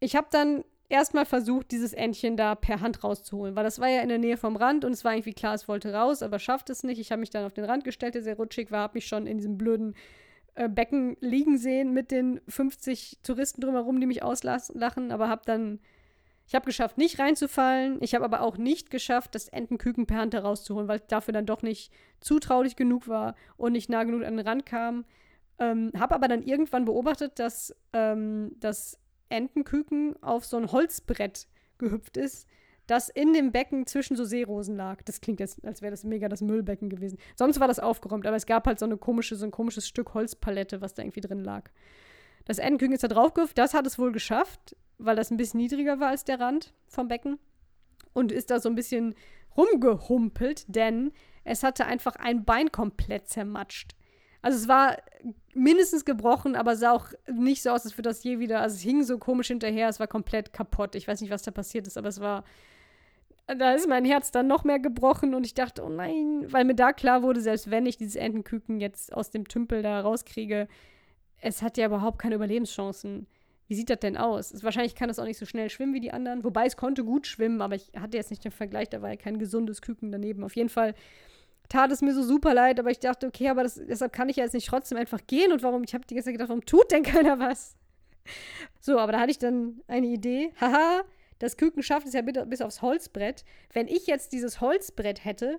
Ich 0.00 0.16
habe 0.16 0.26
dann 0.32 0.64
erstmal 0.88 1.24
versucht, 1.24 1.70
dieses 1.70 1.92
Entchen 1.92 2.36
da 2.36 2.56
per 2.56 2.80
Hand 2.80 3.04
rauszuholen, 3.04 3.54
weil 3.54 3.62
das 3.62 3.78
war 3.78 3.88
ja 3.88 4.00
in 4.00 4.08
der 4.08 4.18
Nähe 4.18 4.36
vom 4.36 4.56
Rand 4.56 4.84
und 4.84 4.90
es 4.90 5.04
war 5.04 5.12
irgendwie 5.12 5.34
klar, 5.34 5.54
es 5.54 5.68
wollte 5.68 5.94
raus, 5.94 6.24
aber 6.24 6.40
schafft 6.40 6.68
es 6.68 6.82
nicht. 6.82 6.98
Ich 6.98 7.12
habe 7.12 7.20
mich 7.20 7.30
dann 7.30 7.44
auf 7.44 7.54
den 7.54 7.64
Rand 7.64 7.84
gestellt, 7.84 8.16
der 8.16 8.24
sehr 8.24 8.38
rutschig 8.38 8.72
war, 8.72 8.80
habe 8.80 8.94
mich 8.94 9.06
schon 9.06 9.28
in 9.28 9.36
diesem 9.36 9.56
blöden 9.56 9.94
äh, 10.56 10.68
Becken 10.68 11.16
liegen 11.20 11.58
sehen 11.58 11.92
mit 11.92 12.10
den 12.10 12.40
50 12.48 13.20
Touristen 13.22 13.60
drumherum, 13.60 14.00
die 14.00 14.06
mich 14.08 14.24
auslachen, 14.24 15.12
aber 15.12 15.28
habe 15.28 15.42
dann 15.44 15.78
ich 16.46 16.54
habe 16.54 16.66
geschafft, 16.66 16.98
nicht 16.98 17.18
reinzufallen. 17.18 17.98
Ich 18.02 18.14
habe 18.14 18.24
aber 18.24 18.42
auch 18.42 18.58
nicht 18.58 18.90
geschafft, 18.90 19.34
das 19.34 19.48
Entenküken 19.48 20.06
per 20.06 20.18
Hand 20.18 20.34
herauszuholen, 20.34 20.88
weil 20.88 20.98
ich 20.98 21.06
dafür 21.06 21.32
dann 21.32 21.46
doch 21.46 21.62
nicht 21.62 21.90
zutraulich 22.20 22.76
genug 22.76 23.08
war 23.08 23.34
und 23.56 23.72
nicht 23.72 23.88
nah 23.88 24.04
genug 24.04 24.24
an 24.24 24.36
den 24.36 24.46
Rand 24.46 24.66
kam. 24.66 25.04
Ähm, 25.58 25.92
habe 25.98 26.14
aber 26.14 26.28
dann 26.28 26.42
irgendwann 26.42 26.84
beobachtet, 26.84 27.38
dass 27.38 27.74
ähm, 27.92 28.52
das 28.60 28.98
Entenküken 29.30 30.22
auf 30.22 30.44
so 30.44 30.56
ein 30.58 30.70
Holzbrett 30.70 31.46
gehüpft 31.78 32.16
ist, 32.16 32.46
das 32.86 33.08
in 33.08 33.32
dem 33.32 33.50
Becken 33.50 33.86
zwischen 33.86 34.14
so 34.14 34.24
Seerosen 34.24 34.76
lag. 34.76 35.02
Das 35.04 35.22
klingt 35.22 35.40
jetzt, 35.40 35.64
als 35.64 35.80
wäre 35.80 35.92
das 35.92 36.04
mega 36.04 36.28
das 36.28 36.42
Müllbecken 36.42 36.90
gewesen. 36.90 37.18
Sonst 37.36 37.58
war 37.58 37.68
das 37.68 37.78
aufgeräumt, 37.78 38.26
aber 38.26 38.36
es 38.36 38.44
gab 38.44 38.66
halt 38.66 38.78
so 38.78 38.84
eine 38.84 38.98
komische, 38.98 39.36
so 39.36 39.46
ein 39.46 39.50
komisches 39.50 39.88
Stück 39.88 40.12
Holzpalette, 40.12 40.82
was 40.82 40.92
da 40.92 41.02
irgendwie 41.02 41.22
drin 41.22 41.42
lag. 41.42 41.70
Das 42.44 42.58
Entenküken 42.58 42.94
ist 42.94 43.04
da 43.04 43.08
draufgehüpft, 43.08 43.56
das 43.56 43.72
hat 43.72 43.86
es 43.86 43.98
wohl 43.98 44.12
geschafft 44.12 44.76
weil 44.98 45.16
das 45.16 45.30
ein 45.30 45.36
bisschen 45.36 45.60
niedriger 45.60 46.00
war 46.00 46.08
als 46.08 46.24
der 46.24 46.40
Rand 46.40 46.72
vom 46.86 47.08
Becken. 47.08 47.38
Und 48.12 48.30
ist 48.30 48.50
da 48.50 48.60
so 48.60 48.68
ein 48.68 48.76
bisschen 48.76 49.14
rumgehumpelt, 49.56 50.64
denn 50.68 51.12
es 51.44 51.62
hatte 51.62 51.86
einfach 51.86 52.16
ein 52.16 52.44
Bein 52.44 52.72
komplett 52.72 53.28
zermatscht. 53.28 53.94
Also 54.44 54.58
es 54.58 54.68
war 54.68 54.98
mindestens 55.54 56.04
gebrochen, 56.04 56.54
aber 56.54 56.76
sah 56.76 56.92
auch 56.92 57.08
nicht 57.32 57.62
so 57.62 57.70
aus, 57.70 57.84
als 57.84 57.96
würde 57.96 58.10
das 58.10 58.22
je 58.24 58.38
wieder. 58.40 58.60
Also 58.60 58.76
es 58.76 58.82
hing 58.82 59.02
so 59.02 59.18
komisch 59.18 59.48
hinterher, 59.48 59.88
es 59.88 60.00
war 60.00 60.06
komplett 60.06 60.52
kaputt. 60.52 60.94
Ich 60.96 61.08
weiß 61.08 61.22
nicht, 61.22 61.30
was 61.30 61.42
da 61.42 61.50
passiert 61.50 61.86
ist, 61.86 61.96
aber 61.96 62.08
es 62.08 62.20
war. 62.20 62.44
Da 63.46 63.72
ist 63.72 63.88
mein 63.88 64.04
Herz 64.04 64.30
dann 64.30 64.46
noch 64.46 64.64
mehr 64.64 64.78
gebrochen 64.78 65.34
und 65.34 65.44
ich 65.44 65.54
dachte, 65.54 65.82
oh 65.82 65.90
nein, 65.90 66.46
weil 66.50 66.64
mir 66.64 66.74
da 66.74 66.92
klar 66.92 67.22
wurde, 67.22 67.40
selbst 67.42 67.70
wenn 67.70 67.84
ich 67.84 67.98
dieses 67.98 68.16
Entenküken 68.16 68.80
jetzt 68.80 69.14
aus 69.14 69.30
dem 69.30 69.48
Tümpel 69.48 69.82
da 69.82 70.00
rauskriege, 70.00 70.66
es 71.40 71.60
hat 71.60 71.76
ja 71.76 71.86
überhaupt 71.86 72.18
keine 72.18 72.36
Überlebenschancen 72.36 73.26
wie 73.66 73.74
sieht 73.74 73.90
das 73.90 74.00
denn 74.00 74.16
aus? 74.16 74.62
Wahrscheinlich 74.62 74.94
kann 74.94 75.10
es 75.10 75.18
auch 75.18 75.24
nicht 75.24 75.38
so 75.38 75.46
schnell 75.46 75.70
schwimmen 75.70 75.94
wie 75.94 76.00
die 76.00 76.12
anderen. 76.12 76.44
Wobei 76.44 76.66
es 76.66 76.76
konnte 76.76 77.04
gut 77.04 77.26
schwimmen, 77.26 77.62
aber 77.62 77.74
ich 77.74 77.92
hatte 77.98 78.16
jetzt 78.16 78.30
nicht 78.30 78.44
den 78.44 78.52
Vergleich, 78.52 78.90
da 78.90 79.00
war 79.00 79.10
ja 79.10 79.16
kein 79.16 79.38
gesundes 79.38 79.80
Küken 79.80 80.12
daneben. 80.12 80.44
Auf 80.44 80.56
jeden 80.56 80.68
Fall 80.68 80.94
tat 81.68 81.90
es 81.90 82.02
mir 82.02 82.14
so 82.14 82.22
super 82.22 82.52
leid, 82.52 82.78
aber 82.78 82.90
ich 82.90 83.00
dachte, 83.00 83.26
okay, 83.26 83.48
aber 83.48 83.62
das, 83.62 83.74
deshalb 83.74 84.12
kann 84.12 84.28
ich 84.28 84.36
ja 84.36 84.44
jetzt 84.44 84.52
nicht 84.52 84.68
trotzdem 84.68 84.98
einfach 84.98 85.20
gehen. 85.26 85.52
Und 85.52 85.62
warum? 85.62 85.82
Ich 85.84 85.94
habe 85.94 86.04
die 86.06 86.14
ganze 86.14 86.26
Zeit 86.26 86.34
gedacht, 86.34 86.50
warum 86.50 86.66
tut 86.66 86.90
denn 86.92 87.02
keiner 87.04 87.38
was? 87.38 87.76
So, 88.80 88.98
aber 88.98 89.12
da 89.12 89.20
hatte 89.20 89.30
ich 89.30 89.38
dann 89.38 89.80
eine 89.86 90.06
Idee. 90.06 90.52
Haha, 90.60 91.02
das 91.38 91.56
Küken 91.56 91.82
schafft 91.82 92.06
es 92.06 92.12
ja 92.12 92.22
bis 92.22 92.60
aufs 92.60 92.82
Holzbrett. 92.82 93.44
Wenn 93.72 93.88
ich 93.88 94.06
jetzt 94.06 94.32
dieses 94.32 94.60
Holzbrett 94.60 95.24
hätte, 95.24 95.58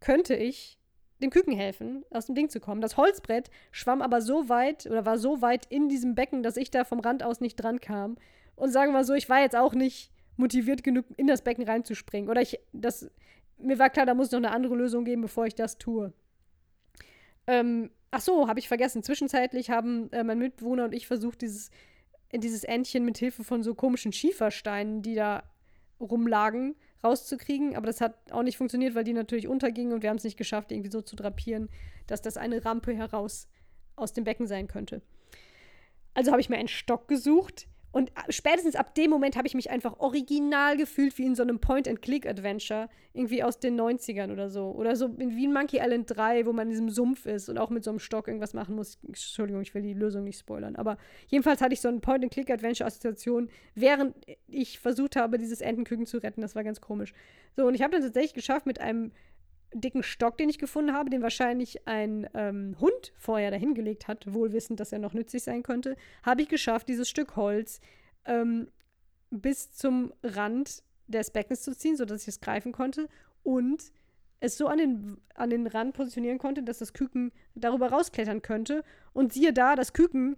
könnte 0.00 0.34
ich 0.34 0.79
dem 1.22 1.30
Küken 1.30 1.52
helfen, 1.52 2.04
aus 2.10 2.26
dem 2.26 2.34
Ding 2.34 2.48
zu 2.48 2.60
kommen. 2.60 2.80
Das 2.80 2.96
Holzbrett 2.96 3.50
schwamm 3.70 4.02
aber 4.02 4.20
so 4.20 4.48
weit 4.48 4.86
oder 4.86 5.04
war 5.04 5.18
so 5.18 5.42
weit 5.42 5.66
in 5.66 5.88
diesem 5.88 6.14
Becken, 6.14 6.42
dass 6.42 6.56
ich 6.56 6.70
da 6.70 6.84
vom 6.84 7.00
Rand 7.00 7.22
aus 7.22 7.40
nicht 7.40 7.56
dran 7.56 7.80
kam. 7.80 8.16
Und 8.56 8.70
sagen 8.70 8.90
wir 8.90 8.98
mal 8.98 9.04
so, 9.04 9.14
ich 9.14 9.28
war 9.28 9.40
jetzt 9.40 9.56
auch 9.56 9.74
nicht 9.74 10.10
motiviert 10.36 10.82
genug, 10.82 11.06
in 11.16 11.26
das 11.26 11.42
Becken 11.42 11.64
reinzuspringen. 11.64 12.28
Oder 12.28 12.42
ich, 12.42 12.58
das, 12.72 13.10
mir 13.58 13.78
war 13.78 13.90
klar, 13.90 14.06
da 14.06 14.14
muss 14.14 14.26
es 14.26 14.32
noch 14.32 14.38
eine 14.38 14.50
andere 14.50 14.74
Lösung 14.74 15.04
geben, 15.04 15.22
bevor 15.22 15.46
ich 15.46 15.54
das 15.54 15.78
tue. 15.78 16.12
Ähm, 17.46 17.90
ach 18.10 18.20
so, 18.20 18.48
habe 18.48 18.58
ich 18.58 18.68
vergessen. 18.68 19.02
Zwischenzeitlich 19.02 19.70
haben 19.70 20.10
äh, 20.12 20.24
mein 20.24 20.38
Mitbewohner 20.38 20.84
und 20.84 20.94
ich 20.94 21.06
versucht, 21.06 21.42
dieses, 21.42 21.70
dieses 22.32 22.64
Entchen 22.64 23.04
mit 23.04 23.18
Hilfe 23.18 23.44
von 23.44 23.62
so 23.62 23.74
komischen 23.74 24.12
Schiefersteinen, 24.12 25.02
die 25.02 25.14
da 25.14 25.42
rumlagen, 26.00 26.76
rauszukriegen. 27.02 27.76
Aber 27.76 27.86
das 27.86 28.00
hat 28.00 28.14
auch 28.32 28.42
nicht 28.42 28.56
funktioniert, 28.56 28.94
weil 28.94 29.04
die 29.04 29.12
natürlich 29.12 29.48
untergingen 29.48 29.92
und 29.92 30.02
wir 30.02 30.10
haben 30.10 30.16
es 30.16 30.24
nicht 30.24 30.36
geschafft, 30.36 30.72
irgendwie 30.72 30.90
so 30.90 31.02
zu 31.02 31.16
drapieren, 31.16 31.68
dass 32.06 32.22
das 32.22 32.36
eine 32.36 32.64
Rampe 32.64 32.94
heraus 32.94 33.48
aus 33.96 34.12
dem 34.12 34.24
Becken 34.24 34.46
sein 34.46 34.68
könnte. 34.68 35.02
Also 36.14 36.32
habe 36.32 36.40
ich 36.40 36.48
mir 36.48 36.56
einen 36.56 36.68
Stock 36.68 37.08
gesucht, 37.08 37.68
und 37.92 38.12
spätestens 38.28 38.76
ab 38.76 38.94
dem 38.94 39.10
Moment 39.10 39.36
habe 39.36 39.48
ich 39.48 39.54
mich 39.54 39.70
einfach 39.70 39.98
original 39.98 40.76
gefühlt 40.76 41.18
wie 41.18 41.26
in 41.26 41.34
so 41.34 41.42
einem 41.42 41.58
Point-and-Click-Adventure, 41.58 42.88
irgendwie 43.12 43.42
aus 43.42 43.58
den 43.58 43.80
90ern 43.80 44.32
oder 44.32 44.48
so. 44.48 44.70
Oder 44.70 44.94
so 44.94 45.18
wie 45.18 45.44
in 45.44 45.52
Monkey 45.52 45.78
Island 45.78 46.06
3, 46.08 46.46
wo 46.46 46.52
man 46.52 46.68
in 46.68 46.70
diesem 46.70 46.90
Sumpf 46.90 47.26
ist 47.26 47.48
und 47.48 47.58
auch 47.58 47.70
mit 47.70 47.82
so 47.82 47.90
einem 47.90 47.98
Stock 47.98 48.28
irgendwas 48.28 48.54
machen 48.54 48.76
muss. 48.76 48.98
Entschuldigung, 49.04 49.62
ich 49.62 49.74
will 49.74 49.82
die 49.82 49.94
Lösung 49.94 50.22
nicht 50.22 50.38
spoilern. 50.38 50.76
Aber 50.76 50.98
jedenfalls 51.26 51.60
hatte 51.60 51.72
ich 51.72 51.80
so 51.80 51.88
eine 51.88 51.98
Point-and-Click-Adventure-Assoziation, 51.98 53.50
während 53.74 54.14
ich 54.46 54.78
versucht 54.78 55.16
habe, 55.16 55.38
dieses 55.38 55.60
Entenküken 55.60 56.06
zu 56.06 56.18
retten. 56.18 56.42
Das 56.42 56.54
war 56.54 56.62
ganz 56.62 56.80
komisch. 56.80 57.12
So, 57.56 57.66
und 57.66 57.74
ich 57.74 57.82
habe 57.82 57.92
dann 57.92 58.02
tatsächlich 58.02 58.34
geschafft, 58.34 58.66
mit 58.66 58.80
einem 58.80 59.10
dicken 59.72 60.02
Stock, 60.02 60.36
den 60.36 60.48
ich 60.48 60.58
gefunden 60.58 60.92
habe, 60.92 61.10
den 61.10 61.22
wahrscheinlich 61.22 61.86
ein 61.86 62.28
ähm, 62.34 62.76
Hund 62.80 63.12
vorher 63.16 63.50
dahingelegt 63.50 64.08
hat, 64.08 64.32
wohlwissend, 64.32 64.80
dass 64.80 64.92
er 64.92 64.98
noch 64.98 65.14
nützlich 65.14 65.42
sein 65.42 65.62
könnte, 65.62 65.96
habe 66.22 66.42
ich 66.42 66.48
geschafft, 66.48 66.88
dieses 66.88 67.08
Stück 67.08 67.36
Holz 67.36 67.80
ähm, 68.24 68.68
bis 69.30 69.72
zum 69.72 70.12
Rand 70.22 70.82
des 71.06 71.30
Beckens 71.30 71.62
zu 71.62 71.76
ziehen, 71.76 71.96
sodass 71.96 72.22
ich 72.22 72.28
es 72.28 72.40
greifen 72.40 72.72
konnte 72.72 73.08
und 73.42 73.92
es 74.40 74.56
so 74.56 74.66
an 74.66 74.78
den, 74.78 75.20
an 75.34 75.50
den 75.50 75.66
Rand 75.66 75.94
positionieren 75.94 76.38
konnte, 76.38 76.62
dass 76.62 76.78
das 76.78 76.92
Küken 76.92 77.30
darüber 77.54 77.90
rausklettern 77.90 78.42
könnte. 78.42 78.82
Und 79.12 79.32
siehe 79.32 79.52
da, 79.52 79.76
das 79.76 79.92
Küken 79.92 80.36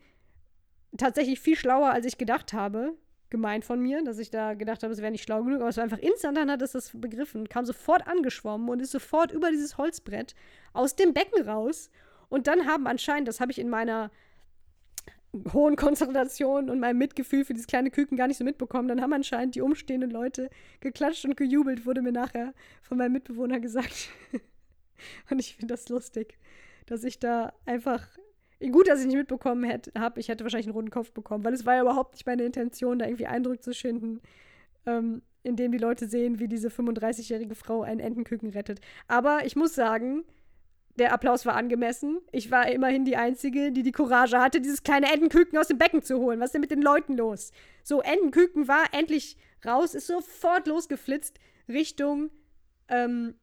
tatsächlich 0.97 1.41
viel 1.41 1.57
schlauer, 1.57 1.91
als 1.91 2.07
ich 2.07 2.19
gedacht 2.19 2.53
habe, 2.53 2.95
gemeint 3.33 3.65
von 3.65 3.81
mir, 3.81 4.05
dass 4.05 4.19
ich 4.19 4.31
da 4.31 4.55
gedacht 4.55 4.85
habe, 4.85 4.93
es 4.93 5.01
wäre 5.01 5.11
nicht 5.11 5.25
schlau 5.25 5.43
genug, 5.43 5.61
aber 5.61 5.71
es 5.71 5.79
war 5.79 5.85
einfach 5.85 5.99
instant, 5.99 6.37
dann 6.37 6.51
hat 6.51 6.63
es 6.63 6.73
das 6.73 6.91
begriffen, 6.95 7.49
kam 7.49 7.65
sofort 7.65 8.07
angeschwommen 8.07 8.69
und 8.69 8.81
ist 8.81 8.93
sofort 8.93 9.33
über 9.33 9.51
dieses 9.51 9.79
Holzbrett 9.79 10.35
aus 10.75 10.95
dem 10.95 11.15
Becken 11.15 11.43
raus. 11.49 11.91
Und 12.29 12.47
dann 12.47 12.67
haben 12.67 12.87
anscheinend, 12.87 13.27
das 13.27 13.41
habe 13.41 13.51
ich 13.51 13.59
in 13.59 13.71
meiner 13.71 14.11
hohen 15.53 15.77
Konzentration 15.77 16.69
und 16.69 16.79
meinem 16.79 16.99
Mitgefühl 16.99 17.45
für 17.47 17.55
dieses 17.55 17.67
kleine 17.67 17.91
Küken 17.91 18.19
gar 18.19 18.29
nicht 18.29 18.37
so 18.37 18.45
mitbekommen, 18.45 18.87
dann 18.87 19.01
haben 19.01 19.15
anscheinend 19.15 19.55
die 19.55 19.63
umstehenden 19.63 20.11
Leute 20.11 20.51
geklatscht 20.81 21.25
und 21.25 21.37
gejubelt, 21.37 21.87
wurde 21.87 22.03
mir 22.03 22.13
nachher 22.13 22.53
von 22.83 22.99
meinem 22.99 23.13
Mitbewohner 23.13 23.61
gesagt. 23.61 24.11
und 25.31 25.39
ich 25.39 25.57
finde 25.57 25.73
das 25.73 25.89
lustig, 25.89 26.39
dass 26.85 27.03
ich 27.03 27.19
da 27.19 27.55
einfach 27.65 28.07
Gut, 28.71 28.89
dass 28.89 29.01
ich 29.01 29.07
nicht 29.07 29.17
mitbekommen 29.17 29.71
habe. 29.97 30.21
Ich 30.21 30.29
hätte 30.29 30.45
wahrscheinlich 30.45 30.67
einen 30.67 30.77
runden 30.77 30.91
Kopf 30.91 31.13
bekommen, 31.13 31.45
weil 31.45 31.55
es 31.55 31.67
war 31.67 31.75
ja 31.75 31.83
überhaupt 31.83 32.15
nicht 32.15 32.27
meine 32.27 32.45
Intention, 32.45 32.99
da 32.99 33.07
irgendwie 33.07 33.27
Eindruck 33.27 33.63
zu 33.63 33.75
schinden, 33.75 34.21
ähm, 34.87 35.23
indem 35.43 35.73
die 35.73 35.79
Leute 35.79 36.07
sehen, 36.07 36.39
wie 36.39 36.49
diese 36.49 36.69
35-jährige 36.69 37.55
Frau 37.55 37.83
einen 37.83 38.01
Entenküken 38.01 38.51
rettet. 38.51 38.81
Aber 39.09 39.45
ich 39.45 39.57
muss 39.57 39.75
sagen, 39.75 40.25
der 40.97 41.13
Applaus 41.13 41.47
war 41.47 41.55
angemessen. 41.55 42.19
Ich 42.33 42.51
war 42.51 42.69
immerhin 42.71 43.05
die 43.05 43.17
Einzige, 43.17 43.73
die 43.73 43.83
die 43.83 43.93
Courage 43.93 44.39
hatte, 44.39 44.61
dieses 44.61 44.83
kleine 44.83 45.13
Entenküken 45.13 45.59
aus 45.59 45.69
dem 45.69 45.79
Becken 45.79 46.03
zu 46.03 46.19
holen. 46.19 46.39
Was 46.39 46.47
ist 46.47 46.55
denn 46.55 46.61
mit 46.61 46.71
den 46.71 46.83
Leuten 46.83 47.17
los? 47.17 47.51
So, 47.83 48.03
Entenküken 48.03 48.69
war 48.69 48.85
endlich 48.93 49.37
raus, 49.65 49.95
ist 49.95 50.07
sofort 50.07 50.67
losgeflitzt 50.67 51.39
Richtung 51.69 52.31
ähm, 52.89 53.35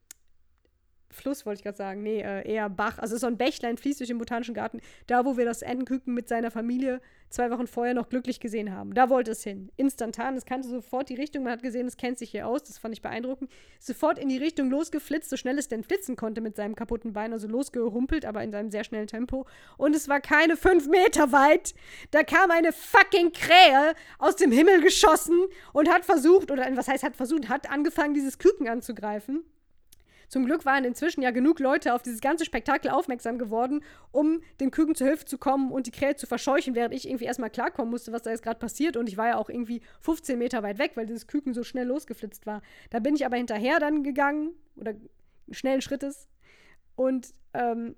Fluss, 1.12 1.46
wollte 1.46 1.60
ich 1.60 1.64
gerade 1.64 1.78
sagen. 1.78 2.04
Nee, 2.04 2.22
äh, 2.22 2.48
eher 2.48 2.70
Bach. 2.70 3.00
Also 3.00 3.18
so 3.18 3.28
ein 3.28 3.38
Bächlein 3.38 3.78
fließt 3.78 4.00
durch 4.00 4.10
den 4.10 4.18
Botanischen 4.18 4.54
Garten. 4.54 4.80
Da, 5.08 5.26
wo 5.26 5.38
wir 5.38 5.46
das 5.46 5.62
Entenküken 5.62 6.14
mit 6.14 6.28
seiner 6.28 6.52
Familie 6.52 7.02
zwei 7.30 7.52
Wochen 7.52 7.68
vorher 7.68 7.94
noch 7.94 8.10
glücklich 8.10 8.40
gesehen 8.40 8.74
haben. 8.74 8.94
Da 8.94 9.10
wollte 9.10 9.32
es 9.32 9.44
hin. 9.44 9.72
Instantan. 9.78 10.36
Es 10.36 10.46
kannte 10.46 10.68
sofort 10.68 11.10
die 11.10 11.16
Richtung. 11.16 11.44
Man 11.44 11.54
hat 11.54 11.64
gesehen, 11.64 11.88
es 11.88 11.98
kennt 11.98 12.18
sich 12.18 12.32
hier 12.32 12.48
aus. 12.48 12.64
Das 12.64 12.78
fand 12.78 12.94
ich 12.94 13.02
beeindruckend. 13.02 13.52
Sofort 13.80 14.20
in 14.20 14.30
die 14.30 14.38
Richtung 14.38 14.70
losgeflitzt, 14.70 15.30
so 15.30 15.38
schnell 15.38 15.58
es 15.58 15.68
denn 15.68 15.84
flitzen 15.84 16.16
konnte 16.16 16.42
mit 16.42 16.56
seinem 16.56 16.76
kaputten 16.76 17.14
Bein. 17.14 17.34
Also 17.34 17.48
losgehumpelt, 17.48 18.26
aber 18.26 18.44
in 18.44 18.52
seinem 18.52 18.72
sehr 18.72 18.84
schnellen 18.84 19.08
Tempo. 19.08 19.46
Und 19.78 19.96
es 19.96 20.10
war 20.10 20.22
keine 20.22 20.58
fünf 20.58 20.88
Meter 20.88 21.32
weit. 21.32 21.74
Da 22.12 22.24
kam 22.24 22.52
eine 22.52 22.72
fucking 22.72 23.32
Krähe 23.32 23.94
aus 24.18 24.36
dem 24.36 24.52
Himmel 24.52 24.82
geschossen 24.82 25.40
und 25.74 25.90
hat 25.90 26.06
versucht, 26.06 26.52
oder 26.52 26.68
was 26.76 26.88
heißt 26.88 27.04
hat 27.04 27.16
versucht, 27.16 27.50
hat 27.50 27.70
angefangen, 27.70 28.14
dieses 28.14 28.38
Küken 28.38 28.68
anzugreifen. 28.68 29.44
Zum 30.30 30.46
Glück 30.46 30.64
waren 30.66 30.86
inzwischen 30.86 31.22
ja 31.22 31.32
genug 31.32 31.60
Leute 31.60 31.94
auf 31.94 32.02
dieses 32.02 32.22
ganze 32.22 32.46
Spektakel 32.46 32.92
aufmerksam 32.92 33.38
geworden, 33.38 33.84
um 34.12 34.42
dem 34.60 34.72
Küken 34.72 34.96
zu 34.96 35.06
Hilfe 35.06 35.26
zu 35.26 35.38
kommen 35.38 35.72
und 35.72 35.88
die 35.88 35.92
Krähe 35.92 36.16
zu 36.16 36.28
verscheuchen, 36.28 36.76
während 36.76 36.94
ich 36.94 37.08
irgendwie 37.08 37.26
erstmal 37.26 37.50
klarkommen 37.50 37.90
musste, 37.90 38.12
was 38.12 38.22
da 38.22 38.30
jetzt 38.30 38.44
gerade 38.44 38.60
passiert. 38.60 38.96
Und 38.96 39.10
ich 39.10 39.18
war 39.18 39.28
ja 39.28 39.38
auch 39.38 39.50
irgendwie 39.50 39.82
15 40.02 40.38
Meter 40.38 40.64
weit 40.64 40.78
weg, 40.78 40.92
weil 40.96 41.08
dieses 41.08 41.28
Küken 41.28 41.54
so 41.54 41.64
schnell 41.64 41.88
losgeflitzt 41.88 42.46
war. 42.46 42.62
Da 42.92 43.00
bin 43.00 43.16
ich 43.16 43.26
aber 43.26 43.38
hinterher 43.38 43.80
dann 43.80 44.04
gegangen 44.04 44.52
oder 44.76 44.94
schnellen 45.52 45.82
Schrittes 45.82 46.28
und 46.96 47.34
ähm, 47.54 47.96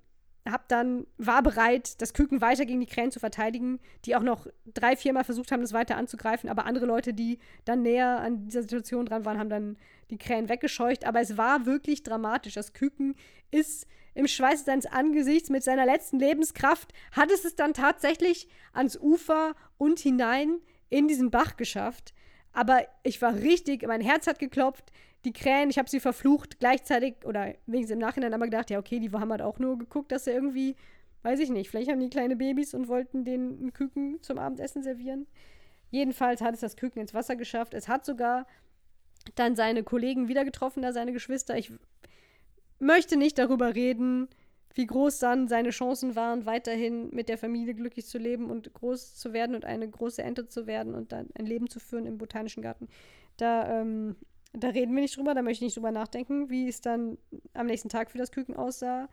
hab 0.50 0.68
dann, 0.68 1.06
war 1.18 1.42
bereit, 1.42 2.00
das 2.02 2.14
Küken 2.14 2.40
weiter 2.40 2.66
gegen 2.66 2.80
die 2.80 2.86
Krähen 2.86 3.12
zu 3.12 3.20
verteidigen, 3.20 3.78
die 4.04 4.16
auch 4.16 4.22
noch 4.22 4.46
drei, 4.66 4.96
viermal 4.96 5.24
versucht 5.24 5.52
haben, 5.52 5.60
das 5.60 5.72
weiter 5.72 5.96
anzugreifen. 5.96 6.50
Aber 6.50 6.66
andere 6.66 6.86
Leute, 6.86 7.14
die 7.14 7.38
dann 7.64 7.82
näher 7.82 8.18
an 8.20 8.44
dieser 8.46 8.62
Situation 8.62 9.06
dran 9.06 9.24
waren, 9.24 9.38
haben 9.38 9.50
dann 9.50 9.76
die 10.10 10.18
Krähen 10.18 10.48
weggescheucht. 10.48 11.06
Aber 11.06 11.20
es 11.20 11.36
war 11.36 11.64
wirklich 11.64 12.02
dramatisch. 12.02 12.54
Das 12.54 12.72
Küken 12.72 13.14
ist 13.50 13.86
im 14.14 14.26
Schweiß 14.26 14.64
seines 14.64 14.86
Angesichts 14.86 15.48
mit 15.48 15.62
seiner 15.62 15.86
letzten 15.86 16.18
Lebenskraft, 16.18 16.92
hat 17.12 17.30
es 17.30 17.44
es 17.44 17.54
dann 17.54 17.72
tatsächlich 17.72 18.48
ans 18.72 18.98
Ufer 18.98 19.54
und 19.78 20.00
hinein 20.00 20.58
in 20.90 21.08
diesen 21.08 21.30
Bach 21.30 21.56
geschafft. 21.56 22.12
Aber 22.52 22.82
ich 23.02 23.22
war 23.22 23.34
richtig, 23.34 23.86
mein 23.86 24.02
Herz 24.02 24.26
hat 24.26 24.38
geklopft 24.38 24.92
die 25.24 25.32
Krähen, 25.32 25.70
ich 25.70 25.78
habe 25.78 25.88
sie 25.88 26.00
verflucht, 26.00 26.58
gleichzeitig, 26.58 27.14
oder 27.24 27.54
wenigstens 27.66 27.94
im 27.94 27.98
Nachhinein 27.98 28.34
aber 28.34 28.46
gedacht, 28.46 28.70
ja, 28.70 28.78
okay, 28.78 28.98
die 28.98 29.10
haben 29.10 29.30
halt 29.30 29.42
auch 29.42 29.58
nur 29.58 29.78
geguckt, 29.78 30.10
dass 30.10 30.24
sie 30.24 30.32
irgendwie, 30.32 30.74
weiß 31.22 31.38
ich 31.40 31.50
nicht, 31.50 31.70
vielleicht 31.70 31.90
haben 31.90 32.00
die 32.00 32.10
kleine 32.10 32.36
Babys 32.36 32.74
und 32.74 32.88
wollten 32.88 33.24
den 33.24 33.72
Küken 33.72 34.20
zum 34.22 34.38
Abendessen 34.38 34.82
servieren. 34.82 35.26
Jedenfalls 35.90 36.40
hat 36.40 36.54
es 36.54 36.60
das 36.60 36.76
Küken 36.76 37.02
ins 37.02 37.14
Wasser 37.14 37.36
geschafft. 37.36 37.74
Es 37.74 37.86
hat 37.86 38.04
sogar 38.04 38.46
dann 39.34 39.54
seine 39.54 39.84
Kollegen 39.84 40.28
wieder 40.28 40.44
getroffen, 40.44 40.82
da 40.82 40.92
seine 40.92 41.12
Geschwister. 41.12 41.56
Ich 41.56 41.70
möchte 42.78 43.16
nicht 43.16 43.38
darüber 43.38 43.74
reden, 43.74 44.28
wie 44.74 44.86
groß 44.86 45.18
dann 45.18 45.48
seine 45.48 45.70
Chancen 45.70 46.16
waren, 46.16 46.46
weiterhin 46.46 47.10
mit 47.10 47.28
der 47.28 47.38
Familie 47.38 47.74
glücklich 47.74 48.06
zu 48.06 48.18
leben 48.18 48.50
und 48.50 48.72
groß 48.72 49.14
zu 49.16 49.32
werden 49.32 49.54
und 49.54 49.64
eine 49.64 49.88
große 49.88 50.22
Ente 50.22 50.48
zu 50.48 50.66
werden 50.66 50.94
und 50.94 51.12
dann 51.12 51.28
ein 51.38 51.46
Leben 51.46 51.68
zu 51.68 51.78
führen 51.78 52.06
im 52.06 52.18
Botanischen 52.18 52.62
Garten. 52.62 52.88
Da 53.36 53.80
ähm, 53.80 54.16
da 54.52 54.68
reden 54.68 54.94
wir 54.94 55.02
nicht 55.02 55.16
drüber, 55.16 55.34
da 55.34 55.42
möchte 55.42 55.64
ich 55.64 55.68
nicht 55.68 55.76
drüber 55.76 55.92
nachdenken, 55.92 56.50
wie 56.50 56.68
es 56.68 56.80
dann 56.80 57.18
am 57.54 57.66
nächsten 57.66 57.88
Tag 57.88 58.10
für 58.10 58.18
das 58.18 58.32
Küken 58.32 58.54
aussah. 58.54 59.08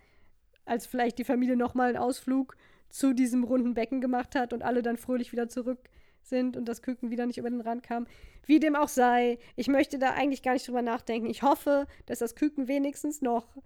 Als 0.65 0.85
vielleicht 0.85 1.17
die 1.17 1.23
Familie 1.23 1.55
nochmal 1.55 1.89
einen 1.89 1.97
Ausflug 1.97 2.55
zu 2.89 3.13
diesem 3.13 3.43
runden 3.43 3.73
Becken 3.73 4.01
gemacht 4.01 4.35
hat 4.35 4.53
und 4.53 4.63
alle 4.63 4.81
dann 4.81 4.97
fröhlich 4.97 5.31
wieder 5.31 5.47
zurück 5.47 5.89
sind 6.21 6.57
und 6.57 6.65
das 6.65 6.81
Küken 6.81 7.09
wieder 7.09 7.25
nicht 7.25 7.37
über 7.37 7.49
den 7.49 7.61
Rand 7.61 7.83
kam. 7.83 8.05
Wie 8.45 8.59
dem 8.59 8.75
auch 8.75 8.89
sei, 8.89 9.39
ich 9.55 9.67
möchte 9.67 9.97
da 9.97 10.11
eigentlich 10.11 10.43
gar 10.43 10.53
nicht 10.53 10.67
drüber 10.67 10.81
nachdenken. 10.81 11.29
Ich 11.29 11.41
hoffe, 11.41 11.87
dass 12.05 12.19
das 12.19 12.35
Küken 12.35 12.67
wenigstens 12.67 13.21
noch 13.21 13.57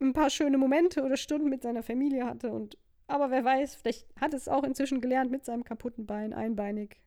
ein 0.00 0.12
paar 0.12 0.30
schöne 0.30 0.58
Momente 0.58 1.04
oder 1.04 1.16
Stunden 1.16 1.48
mit 1.48 1.62
seiner 1.62 1.82
Familie 1.82 2.26
hatte. 2.26 2.50
Und, 2.50 2.76
aber 3.06 3.30
wer 3.30 3.44
weiß, 3.44 3.76
vielleicht 3.76 4.06
hat 4.20 4.34
es 4.34 4.48
auch 4.48 4.64
inzwischen 4.64 5.00
gelernt 5.00 5.30
mit 5.30 5.44
seinem 5.44 5.64
kaputten 5.64 6.06
Bein, 6.06 6.32
einbeinig. 6.32 7.00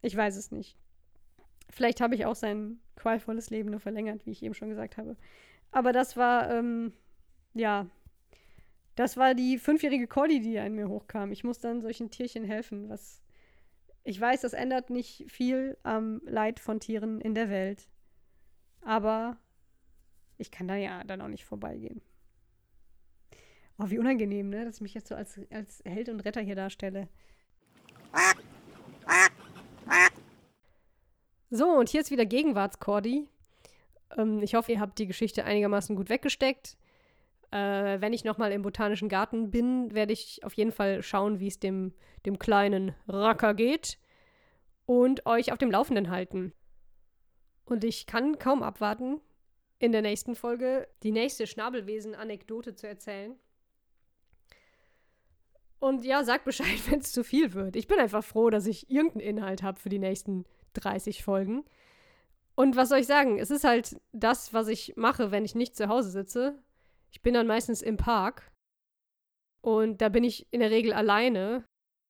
Ich 0.00 0.16
weiß 0.16 0.36
es 0.36 0.50
nicht. 0.50 0.76
Vielleicht 1.72 2.00
habe 2.00 2.14
ich 2.14 2.26
auch 2.26 2.36
sein 2.36 2.78
qualvolles 2.96 3.50
Leben 3.50 3.70
nur 3.70 3.80
verlängert, 3.80 4.26
wie 4.26 4.30
ich 4.30 4.42
eben 4.42 4.54
schon 4.54 4.68
gesagt 4.68 4.98
habe. 4.98 5.16
Aber 5.70 5.92
das 5.92 6.16
war, 6.16 6.50
ähm, 6.50 6.92
ja, 7.54 7.86
das 8.94 9.16
war 9.16 9.34
die 9.34 9.58
fünfjährige 9.58 10.06
Collie, 10.06 10.40
die 10.40 10.58
an 10.58 10.74
mir 10.74 10.88
hochkam. 10.88 11.32
Ich 11.32 11.44
muss 11.44 11.60
dann 11.60 11.80
solchen 11.80 12.10
Tierchen 12.10 12.44
helfen, 12.44 12.90
was 12.90 13.22
ich 14.04 14.20
weiß, 14.20 14.40
das 14.42 14.52
ändert 14.52 14.90
nicht 14.90 15.30
viel 15.30 15.78
am 15.82 16.20
Leid 16.24 16.60
von 16.60 16.80
Tieren 16.80 17.20
in 17.20 17.34
der 17.34 17.48
Welt. 17.48 17.88
Aber 18.82 19.38
ich 20.38 20.50
kann 20.50 20.68
da 20.68 20.76
ja 20.76 21.04
dann 21.04 21.20
auch 21.20 21.28
nicht 21.28 21.44
vorbeigehen. 21.44 22.02
Oh, 23.78 23.88
wie 23.88 23.98
unangenehm, 23.98 24.50
ne? 24.50 24.64
Dass 24.64 24.76
ich 24.76 24.80
mich 24.82 24.94
jetzt 24.94 25.08
so 25.08 25.14
als, 25.14 25.40
als 25.50 25.82
Held 25.84 26.08
und 26.08 26.20
Retter 26.20 26.40
hier 26.40 26.56
darstelle. 26.56 27.08
So, 31.54 31.68
und 31.68 31.90
hier 31.90 32.00
ist 32.00 32.10
wieder 32.10 32.24
Gegenwartskordi. 32.24 33.28
Ähm, 34.16 34.42
ich 34.42 34.54
hoffe, 34.54 34.72
ihr 34.72 34.80
habt 34.80 34.98
die 34.98 35.06
Geschichte 35.06 35.44
einigermaßen 35.44 35.94
gut 35.96 36.08
weggesteckt. 36.08 36.78
Äh, 37.50 38.00
wenn 38.00 38.14
ich 38.14 38.24
nochmal 38.24 38.52
im 38.52 38.62
Botanischen 38.62 39.10
Garten 39.10 39.50
bin, 39.50 39.92
werde 39.92 40.14
ich 40.14 40.42
auf 40.44 40.54
jeden 40.54 40.72
Fall 40.72 41.02
schauen, 41.02 41.40
wie 41.40 41.48
es 41.48 41.60
dem, 41.60 41.92
dem 42.24 42.38
kleinen 42.38 42.94
Racker 43.06 43.52
geht 43.52 43.98
und 44.86 45.26
euch 45.26 45.52
auf 45.52 45.58
dem 45.58 45.70
Laufenden 45.70 46.08
halten. 46.08 46.54
Und 47.66 47.84
ich 47.84 48.06
kann 48.06 48.38
kaum 48.38 48.62
abwarten, 48.62 49.20
in 49.78 49.92
der 49.92 50.00
nächsten 50.00 50.34
Folge 50.34 50.88
die 51.02 51.12
nächste 51.12 51.46
Schnabelwesen-Anekdote 51.46 52.76
zu 52.76 52.88
erzählen. 52.88 53.36
Und 55.80 56.02
ja, 56.02 56.24
sagt 56.24 56.46
Bescheid, 56.46 56.80
wenn 56.88 57.00
es 57.00 57.12
zu 57.12 57.22
viel 57.22 57.52
wird. 57.52 57.76
Ich 57.76 57.88
bin 57.88 57.98
einfach 57.98 58.24
froh, 58.24 58.48
dass 58.48 58.66
ich 58.66 58.90
irgendeinen 58.90 59.36
Inhalt 59.36 59.62
habe 59.62 59.78
für 59.78 59.90
die 59.90 59.98
nächsten 59.98 60.46
30 60.72 61.24
Folgen. 61.24 61.64
Und 62.54 62.76
was 62.76 62.90
soll 62.90 62.98
ich 62.98 63.06
sagen? 63.06 63.38
Es 63.38 63.50
ist 63.50 63.64
halt 63.64 64.00
das, 64.12 64.52
was 64.52 64.68
ich 64.68 64.94
mache, 64.96 65.30
wenn 65.30 65.44
ich 65.44 65.54
nicht 65.54 65.76
zu 65.76 65.88
Hause 65.88 66.10
sitze. 66.10 66.58
Ich 67.10 67.22
bin 67.22 67.34
dann 67.34 67.46
meistens 67.46 67.82
im 67.82 67.96
Park. 67.96 68.50
Und 69.62 70.00
da 70.00 70.08
bin 70.08 70.24
ich 70.24 70.46
in 70.52 70.60
der 70.60 70.70
Regel 70.70 70.92
alleine. 70.92 71.64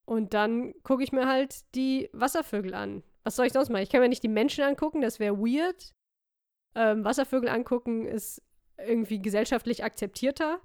Und 0.04 0.34
dann 0.34 0.74
gucke 0.82 1.04
ich 1.04 1.12
mir 1.12 1.28
halt 1.28 1.74
die 1.74 2.10
Wasservögel 2.12 2.74
an. 2.74 3.02
Was 3.24 3.36
soll 3.36 3.46
ich 3.46 3.52
sonst 3.52 3.68
machen? 3.68 3.82
Ich 3.82 3.90
kann 3.90 4.00
mir 4.00 4.08
nicht 4.08 4.24
die 4.24 4.28
Menschen 4.28 4.64
angucken, 4.64 5.00
das 5.00 5.20
wäre 5.20 5.38
weird. 5.38 5.92
Ähm, 6.74 7.04
Wasservögel 7.04 7.48
angucken 7.48 8.06
ist 8.06 8.42
irgendwie 8.78 9.22
gesellschaftlich 9.22 9.84
akzeptierter. 9.84 10.60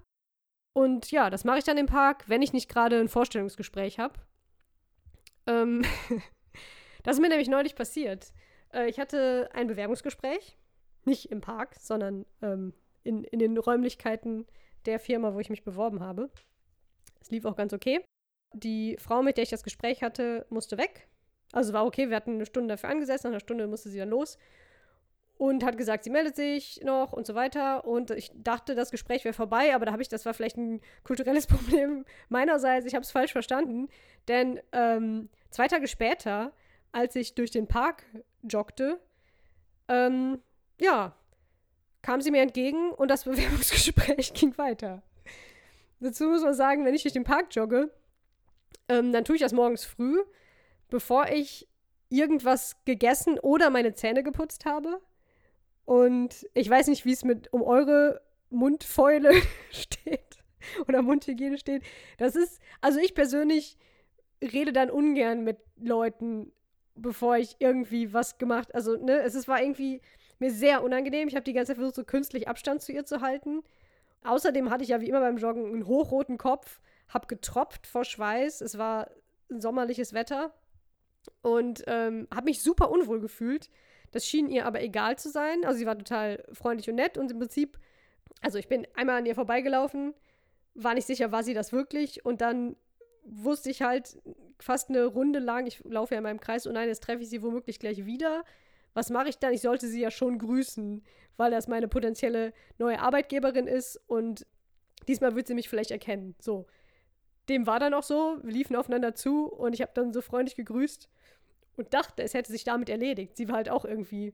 Und 0.74 1.12
ja, 1.12 1.30
das 1.30 1.44
mache 1.44 1.60
ich 1.60 1.64
dann 1.64 1.78
im 1.78 1.86
Park, 1.86 2.24
wenn 2.28 2.42
ich 2.42 2.54
nicht 2.54 2.70
gerade 2.70 3.00
ein 3.00 3.10
Vorstellungsgespräch 3.10 4.00
habe. 4.00 4.20
Ähm 5.46 5.84
Das 7.08 7.16
ist 7.16 7.22
mir 7.22 7.30
nämlich 7.30 7.48
neulich 7.48 7.74
passiert. 7.74 8.34
Äh, 8.74 8.90
ich 8.90 9.00
hatte 9.00 9.50
ein 9.54 9.68
Bewerbungsgespräch, 9.68 10.58
nicht 11.06 11.32
im 11.32 11.40
Park, 11.40 11.78
sondern 11.80 12.26
ähm, 12.42 12.74
in, 13.04 13.24
in 13.24 13.40
den 13.40 13.58
Räumlichkeiten 13.58 14.46
der 14.86 15.00
Firma, 15.00 15.34
wo 15.34 15.40
ich 15.40 15.50
mich 15.50 15.64
beworben 15.64 16.02
habe. 16.02 16.30
Es 17.22 17.32
lief 17.32 17.46
auch 17.46 17.56
ganz 17.56 17.72
okay. 17.72 18.04
Die 18.52 18.98
Frau, 19.00 19.24
mit 19.24 19.38
der 19.38 19.44
ich 19.44 19.50
das 19.50 19.64
Gespräch 19.64 20.04
hatte, 20.04 20.46
musste 20.50 20.78
weg. 20.78 21.08
Also 21.54 21.72
war 21.72 21.86
okay, 21.86 22.10
wir 22.10 22.18
hatten 22.18 22.34
eine 22.34 22.46
Stunde 22.46 22.74
dafür 22.74 22.90
angesessen, 22.90 23.28
nach 23.28 23.36
einer 23.36 23.40
Stunde 23.40 23.68
musste 23.68 23.88
sie 23.88 24.00
dann 24.00 24.10
los 24.10 24.38
und 25.38 25.64
hat 25.64 25.78
gesagt, 25.78 26.04
sie 26.04 26.10
meldet 26.10 26.36
sich 26.36 26.82
noch 26.84 27.14
und 27.14 27.26
so 27.26 27.36
weiter. 27.36 27.86
Und 27.86 28.12
ich 28.12 28.32
dachte, 28.36 28.76
das 28.76 28.92
Gespräch 28.92 29.24
wäre 29.24 29.34
vorbei, 29.34 29.74
aber 29.74 29.86
da 29.86 29.94
habe 29.94 30.02
ich, 30.02 30.10
das 30.10 30.26
war 30.26 30.34
vielleicht 30.34 30.58
ein 30.58 30.82
kulturelles 31.06 31.48
Problem 31.48 32.04
meinerseits. 32.28 32.86
Ich 32.86 32.96
habe 32.96 33.04
es 33.04 33.12
falsch 33.12 33.32
verstanden, 33.32 33.88
denn 34.28 34.60
ähm, 34.74 35.30
zwei 35.52 35.70
Tage 35.70 35.88
später 35.88 36.52
als 36.92 37.16
ich 37.16 37.36
durch 37.36 37.52
den 37.52 37.68
Park 37.68 38.04
joggte, 38.44 39.00
ähm, 39.88 40.42
ja, 40.80 41.16
kam 42.02 42.22
sie 42.22 42.32
mir 42.32 42.42
entgegen 42.42 42.92
und 42.92 43.10
das 43.10 43.24
Bewerbungsgespräch 43.26 44.34
ging 44.34 44.58
weiter. 44.58 45.04
Dazu 46.00 46.26
muss 46.26 46.44
man 46.44 46.54
sagen, 46.54 46.86
wenn 46.86 46.94
ich 46.94 47.02
durch 47.02 47.14
den 47.14 47.24
Park 47.24 47.48
jogge, 47.56 47.92
ähm, 48.88 49.12
dann 49.12 49.26
tue 49.26 49.36
ich 49.36 49.42
das 49.42 49.54
morgens 49.54 49.84
früh, 49.84 50.22
bevor 50.90 51.28
ich 51.30 51.68
irgendwas 52.10 52.78
gegessen 52.86 53.40
oder 53.40 53.70
meine 53.70 53.94
Zähne 53.94 54.24
geputzt 54.24 54.66
habe. 54.66 55.02
Und 55.86 56.48
ich 56.54 56.70
weiß 56.70 56.88
nicht, 56.88 57.06
wie 57.06 57.14
es 57.14 57.24
mit 57.24 57.52
um 57.52 57.62
eure 57.62 58.22
Mundfäule 58.50 59.34
steht 59.72 60.38
oder 60.88 61.02
Mundhygiene 61.02 61.58
steht. 61.58 61.84
Das 62.18 62.36
ist, 62.36 62.62
also 62.82 63.00
ich 63.00 63.16
persönlich 63.16 63.78
rede 64.42 64.72
dann 64.72 64.90
ungern 64.90 65.44
mit 65.44 65.58
Leuten 65.78 66.52
bevor 66.98 67.38
ich 67.38 67.56
irgendwie 67.60 68.14
was 68.14 68.38
gemacht, 68.38 68.74
also 68.76 68.96
ne, 68.98 69.22
es, 69.22 69.36
es 69.36 69.48
war 69.48 69.62
irgendwie 69.62 70.02
mir 70.40 70.52
sehr 70.52 70.84
unangenehm. 70.84 71.28
Ich 71.28 71.36
habe 71.36 71.44
die 71.44 71.54
ganze 71.54 71.72
Zeit 71.72 71.78
versucht, 71.78 71.96
so 71.96 72.04
künstlich 72.04 72.48
Abstand 72.48 72.82
zu 72.82 72.92
ihr 72.92 73.06
zu 73.06 73.22
halten. 73.22 73.64
Außerdem 74.24 74.70
hatte 74.70 74.84
ich 74.84 74.90
ja 74.90 75.02
wie 75.02 75.10
immer 75.10 75.22
beim 75.22 75.38
Joggen 75.38 75.66
einen 75.66 75.88
hochroten 75.88 76.38
Kopf, 76.38 76.82
habe 77.10 77.28
getropft 77.28 77.88
vor 77.88 78.04
Schweiß. 78.04 78.62
Es 78.62 78.78
war 78.78 79.10
sommerliches 79.50 80.14
Wetter 80.14 80.54
und 81.42 81.84
ähm, 81.88 82.28
habe 82.34 82.46
mich 82.46 82.62
super 82.62 82.92
unwohl 82.92 83.20
gefühlt. 83.20 83.70
Das 84.12 84.26
schien 84.26 84.50
ihr 84.50 84.66
aber 84.66 84.82
egal 84.82 85.18
zu 85.18 85.30
sein. 85.30 85.66
Also 85.66 85.80
sie 85.80 85.86
war 85.86 85.98
total 85.98 86.44
freundlich 86.52 86.90
und 86.90 86.96
nett 86.96 87.18
und 87.18 87.32
im 87.32 87.40
Prinzip 87.40 87.78
Also 88.42 88.58
ich 88.58 88.68
bin 88.68 88.88
einmal 88.96 89.18
an 89.18 89.26
ihr 89.26 89.36
vorbeigelaufen, 89.36 90.14
war 90.76 90.94
nicht 90.94 91.08
sicher, 91.08 91.32
war 91.32 91.44
sie 91.44 91.54
das 91.54 91.72
wirklich 91.72 92.26
und 92.26 92.42
dann 92.42 92.76
wusste 93.30 93.70
ich 93.70 93.82
halt 93.82 94.18
fast 94.60 94.90
eine 94.90 95.06
Runde 95.06 95.40
lang, 95.40 95.68
ich 95.68 95.84
laufe 95.84 96.14
ja 96.14 96.20
in 96.20 96.24
meinem 96.24 96.40
Kreis 96.40 96.66
und 96.66 96.74
nein, 96.74 96.88
jetzt 96.88 97.04
treffe 97.04 97.24
ich 97.24 97.30
sie 97.30 97.42
womöglich 97.42 97.80
gleich 97.80 98.06
wieder. 98.06 98.44
Was 98.94 99.10
mache 99.10 99.30
ich 99.30 99.38
dann? 99.38 99.54
Ich 99.54 99.62
sollte 99.62 99.88
sie 99.88 100.02
ja 100.02 100.10
schon 100.10 100.40
grüßen, 100.40 101.04
weil 101.36 101.52
das 101.52 101.68
meine 101.68 101.88
potenzielle 101.88 102.54
neue 102.78 103.00
Arbeitgeberin 103.00 103.68
ist 103.68 104.00
und 104.08 104.48
diesmal 105.08 105.36
wird 105.36 105.48
sie 105.48 105.54
mich 105.54 105.70
vielleicht 105.70 105.92
erkennen. 105.92 106.36
So. 106.40 106.66
Dem 107.50 107.68
war 107.68 107.80
dann 107.80 107.94
auch 107.94 108.04
so, 108.04 108.38
wir 108.42 108.52
liefen 108.52 108.76
aufeinander 108.76 109.16
zu 109.16 109.46
und 109.46 109.74
ich 109.74 109.82
habe 109.82 109.92
dann 109.94 110.14
so 110.14 110.22
freundlich 110.22 110.56
gegrüßt 110.56 111.10
und 111.78 111.94
dachte, 111.94 112.24
es 112.24 112.34
hätte 112.34 112.52
sich 112.52 112.64
damit 112.64 112.90
erledigt. 112.90 113.38
Sie 113.38 113.48
war 113.48 113.58
halt 113.58 113.70
auch 113.70 113.86
irgendwie 113.86 114.34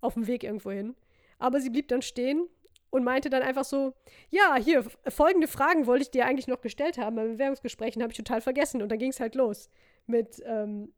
auf 0.00 0.14
dem 0.14 0.26
Weg 0.26 0.44
irgendwo 0.44 0.70
hin. 0.70 0.94
Aber 1.38 1.60
sie 1.60 1.70
blieb 1.70 1.88
dann 1.88 2.02
stehen 2.02 2.46
und 2.94 3.02
meinte 3.02 3.28
dann 3.28 3.42
einfach 3.42 3.64
so: 3.64 3.92
Ja, 4.30 4.54
hier, 4.54 4.84
folgende 5.08 5.48
Fragen 5.48 5.88
wollte 5.88 6.02
ich 6.04 6.12
dir 6.12 6.26
eigentlich 6.26 6.46
noch 6.46 6.60
gestellt 6.60 6.96
haben. 6.96 7.16
Bei 7.16 7.26
Bewerbungsgesprächen 7.26 8.00
habe 8.00 8.12
ich 8.12 8.16
total 8.16 8.40
vergessen. 8.40 8.82
Und 8.82 8.88
dann 8.88 9.00
ging 9.00 9.10
es 9.10 9.18
halt 9.18 9.34
los 9.34 9.68
mit, 10.06 10.40
ähm, 10.46 10.92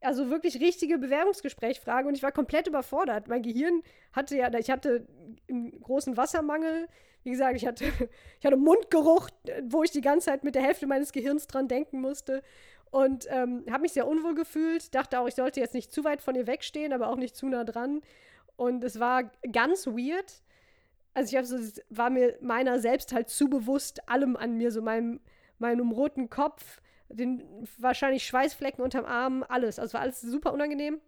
also 0.00 0.30
wirklich 0.30 0.60
richtige 0.60 0.96
Bewerbungsgesprächfragen 0.96 2.06
und 2.06 2.14
ich 2.14 2.22
war 2.22 2.30
komplett 2.30 2.68
überfordert. 2.68 3.26
Mein 3.26 3.42
Gehirn 3.42 3.82
hatte 4.12 4.36
ja, 4.36 4.48
ich 4.56 4.70
hatte 4.70 5.08
einen 5.48 5.80
großen 5.80 6.16
Wassermangel. 6.16 6.86
Wie 7.24 7.32
gesagt, 7.32 7.56
ich 7.56 7.66
hatte, 7.66 7.84
ich 8.38 8.46
hatte 8.46 8.56
Mundgeruch, 8.56 9.28
wo 9.64 9.82
ich 9.82 9.90
die 9.90 10.02
ganze 10.02 10.26
Zeit 10.26 10.44
mit 10.44 10.54
der 10.54 10.62
Hälfte 10.62 10.86
meines 10.86 11.10
Gehirns 11.10 11.48
dran 11.48 11.66
denken 11.66 12.00
musste. 12.00 12.42
Und 12.92 13.26
ähm, 13.28 13.64
habe 13.68 13.82
mich 13.82 13.92
sehr 13.92 14.06
unwohl 14.06 14.36
gefühlt, 14.36 14.94
dachte 14.94 15.18
auch, 15.18 15.26
ich 15.26 15.34
sollte 15.34 15.58
jetzt 15.58 15.74
nicht 15.74 15.90
zu 15.90 16.04
weit 16.04 16.22
von 16.22 16.36
ihr 16.36 16.46
wegstehen, 16.46 16.92
aber 16.92 17.08
auch 17.08 17.16
nicht 17.16 17.34
zu 17.34 17.48
nah 17.48 17.64
dran. 17.64 18.02
Und 18.54 18.84
es 18.84 19.00
war 19.00 19.32
ganz 19.50 19.88
weird. 19.88 20.44
Also 21.14 21.36
ich 21.36 21.46
so, 21.46 21.58
war 21.88 22.10
mir 22.10 22.36
meiner 22.40 22.78
selbst 22.78 23.12
halt 23.12 23.28
zu 23.28 23.48
bewusst, 23.48 24.08
allem 24.08 24.36
an 24.36 24.56
mir, 24.56 24.70
so 24.70 24.80
meinem, 24.80 25.20
meinem 25.58 25.90
roten 25.90 26.30
Kopf, 26.30 26.80
den 27.08 27.42
wahrscheinlich 27.78 28.26
Schweißflecken 28.26 28.82
unterm 28.82 29.04
Arm, 29.04 29.44
alles. 29.48 29.78
Also 29.78 29.94
war 29.94 30.00
alles 30.00 30.20
super 30.20 30.52
unangenehm. 30.52 31.00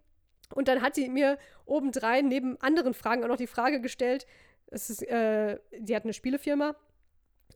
Und 0.54 0.68
dann 0.68 0.82
hat 0.82 0.94
sie 0.94 1.08
mir 1.08 1.38
obendrein 1.64 2.28
neben 2.28 2.60
anderen 2.60 2.94
Fragen 2.94 3.24
auch 3.24 3.28
noch 3.28 3.36
die 3.36 3.46
Frage 3.46 3.80
gestellt, 3.80 4.26
es 4.72 4.88
ist, 4.90 5.02
äh, 5.02 5.58
die 5.78 5.94
hat 5.94 6.04
eine 6.04 6.14
Spielefirma, 6.14 6.74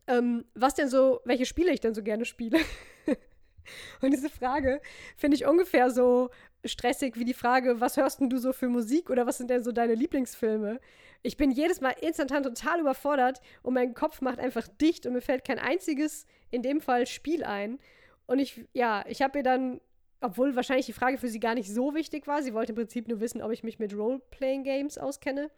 ähm, 0.05 0.45
was 0.53 0.75
denn 0.75 0.87
so, 0.87 1.19
welche 1.25 1.45
Spiele 1.45 1.71
ich 1.71 1.79
denn 1.79 1.95
so 1.95 2.03
gerne 2.03 2.25
spiele. 2.25 2.59
Und 4.01 4.11
diese 4.11 4.29
Frage 4.29 4.81
finde 5.17 5.35
ich 5.35 5.45
ungefähr 5.45 5.89
so 5.91 6.29
stressig 6.63 7.15
wie 7.17 7.25
die 7.25 7.33
Frage, 7.33 7.81
was 7.81 7.97
hörst 7.97 8.19
denn 8.19 8.29
du 8.29 8.37
so 8.37 8.53
für 8.53 8.69
Musik 8.69 9.09
oder 9.09 9.25
was 9.25 9.37
sind 9.37 9.49
denn 9.49 9.63
so 9.63 9.71
deine 9.71 9.95
Lieblingsfilme? 9.95 10.79
Ich 11.23 11.37
bin 11.37 11.51
jedes 11.51 11.81
Mal 11.81 11.95
instantan 12.01 12.43
total 12.43 12.79
überfordert 12.79 13.41
und 13.63 13.73
mein 13.73 13.93
Kopf 13.93 14.21
macht 14.21 14.39
einfach 14.39 14.67
dicht 14.67 15.05
und 15.05 15.13
mir 15.13 15.21
fällt 15.21 15.45
kein 15.45 15.59
einziges, 15.59 16.25
in 16.51 16.61
dem 16.61 16.81
Fall, 16.81 17.07
Spiel 17.07 17.43
ein. 17.43 17.79
Und 18.25 18.39
ich, 18.39 18.65
ja, 18.73 19.03
ich 19.07 19.21
habe 19.21 19.39
ihr 19.39 19.43
dann, 19.43 19.81
obwohl 20.21 20.55
wahrscheinlich 20.55 20.85
die 20.85 20.93
Frage 20.93 21.17
für 21.17 21.27
sie 21.27 21.39
gar 21.39 21.55
nicht 21.55 21.73
so 21.73 21.95
wichtig 21.95 22.27
war, 22.27 22.43
sie 22.43 22.53
wollte 22.53 22.71
im 22.73 22.77
Prinzip 22.77 23.07
nur 23.07 23.19
wissen, 23.19 23.41
ob 23.41 23.51
ich 23.51 23.63
mich 23.63 23.79
mit 23.79 23.95
Role-Playing-Games 23.95 24.97
auskenne. 24.97 25.49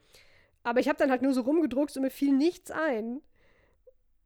Aber 0.63 0.79
ich 0.79 0.87
habe 0.87 0.97
dann 0.97 1.11
halt 1.11 1.21
nur 1.21 1.33
so 1.33 1.41
rumgedruckt 1.41 1.95
und 1.95 2.03
mir 2.03 2.09
fiel 2.09 2.33
nichts 2.33 2.71
ein. 2.71 3.21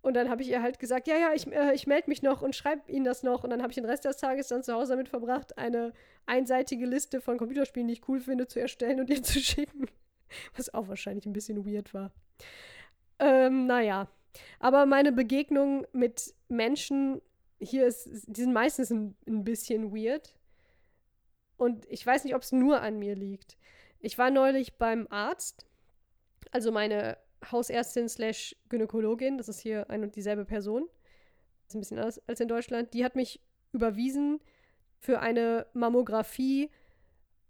Und 0.01 0.15
dann 0.15 0.29
habe 0.29 0.41
ich 0.41 0.49
ihr 0.49 0.61
halt 0.61 0.79
gesagt, 0.79 1.07
ja, 1.07 1.15
ja, 1.15 1.33
ich, 1.33 1.47
äh, 1.47 1.73
ich 1.73 1.87
melde 1.87 2.09
mich 2.09 2.21
noch 2.21 2.41
und 2.41 2.55
schreibe 2.55 2.91
Ihnen 2.91 3.05
das 3.05 3.23
noch. 3.23 3.45
Und 3.45 3.51
dann 3.51 3.61
habe 3.61 3.71
ich 3.71 3.75
den 3.75 3.85
Rest 3.85 4.03
des 4.03 4.17
Tages 4.17 4.49
dann 4.49 4.61
zu 4.61 4.73
Hause 4.73 4.91
damit 4.91 5.07
verbracht, 5.07 5.57
eine 5.57 5.93
einseitige 6.25 6.85
Liste 6.85 7.21
von 7.21 7.37
Computerspielen, 7.37 7.87
die 7.87 7.93
ich 7.93 8.07
cool 8.09 8.19
finde, 8.19 8.47
zu 8.47 8.59
erstellen 8.59 8.99
und 8.99 9.09
ihr 9.09 9.23
zu 9.23 9.39
schicken. 9.39 9.87
Was 10.55 10.73
auch 10.73 10.87
wahrscheinlich 10.87 11.25
ein 11.25 11.33
bisschen 11.33 11.65
weird 11.65 11.93
war. 11.93 12.11
Ähm, 13.19 13.67
naja. 13.67 14.07
Aber 14.59 14.85
meine 14.85 15.11
Begegnung 15.11 15.85
mit 15.93 16.33
Menschen 16.47 17.21
hier 17.59 17.85
ist, 17.85 18.09
die 18.27 18.41
sind 18.41 18.53
meistens 18.53 18.91
ein, 18.91 19.15
ein 19.27 19.43
bisschen 19.43 19.95
weird. 19.95 20.35
Und 21.57 21.85
ich 21.89 22.05
weiß 22.05 22.23
nicht, 22.23 22.35
ob 22.35 22.41
es 22.41 22.51
nur 22.51 22.81
an 22.81 22.99
mir 22.99 23.15
liegt. 23.15 23.57
Ich 23.99 24.17
war 24.17 24.31
neulich 24.31 24.77
beim 24.77 25.07
Arzt, 25.09 25.65
also 26.51 26.71
meine 26.71 27.17
Hausärztin 27.51 28.09
slash 28.09 28.55
Gynäkologin, 28.69 29.37
das 29.37 29.49
ist 29.49 29.59
hier 29.59 29.89
ein 29.89 30.03
und 30.03 30.15
dieselbe 30.15 30.45
Person, 30.45 30.89
das 31.61 31.69
ist 31.69 31.75
ein 31.75 31.79
bisschen 31.79 31.99
anders 31.99 32.27
als 32.27 32.39
in 32.39 32.47
Deutschland, 32.47 32.93
die 32.93 33.05
hat 33.05 33.15
mich 33.15 33.39
überwiesen 33.71 34.41
für 34.99 35.19
eine 35.19 35.67
Mammographie 35.73 36.69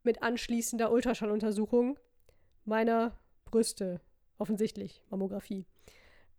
mit 0.03 0.21
anschließender 0.21 0.91
Ultraschalluntersuchung 0.91 1.97
meiner 2.65 3.17
Brüste. 3.45 4.01
Offensichtlich, 4.37 5.03
Mammographie. 5.09 5.65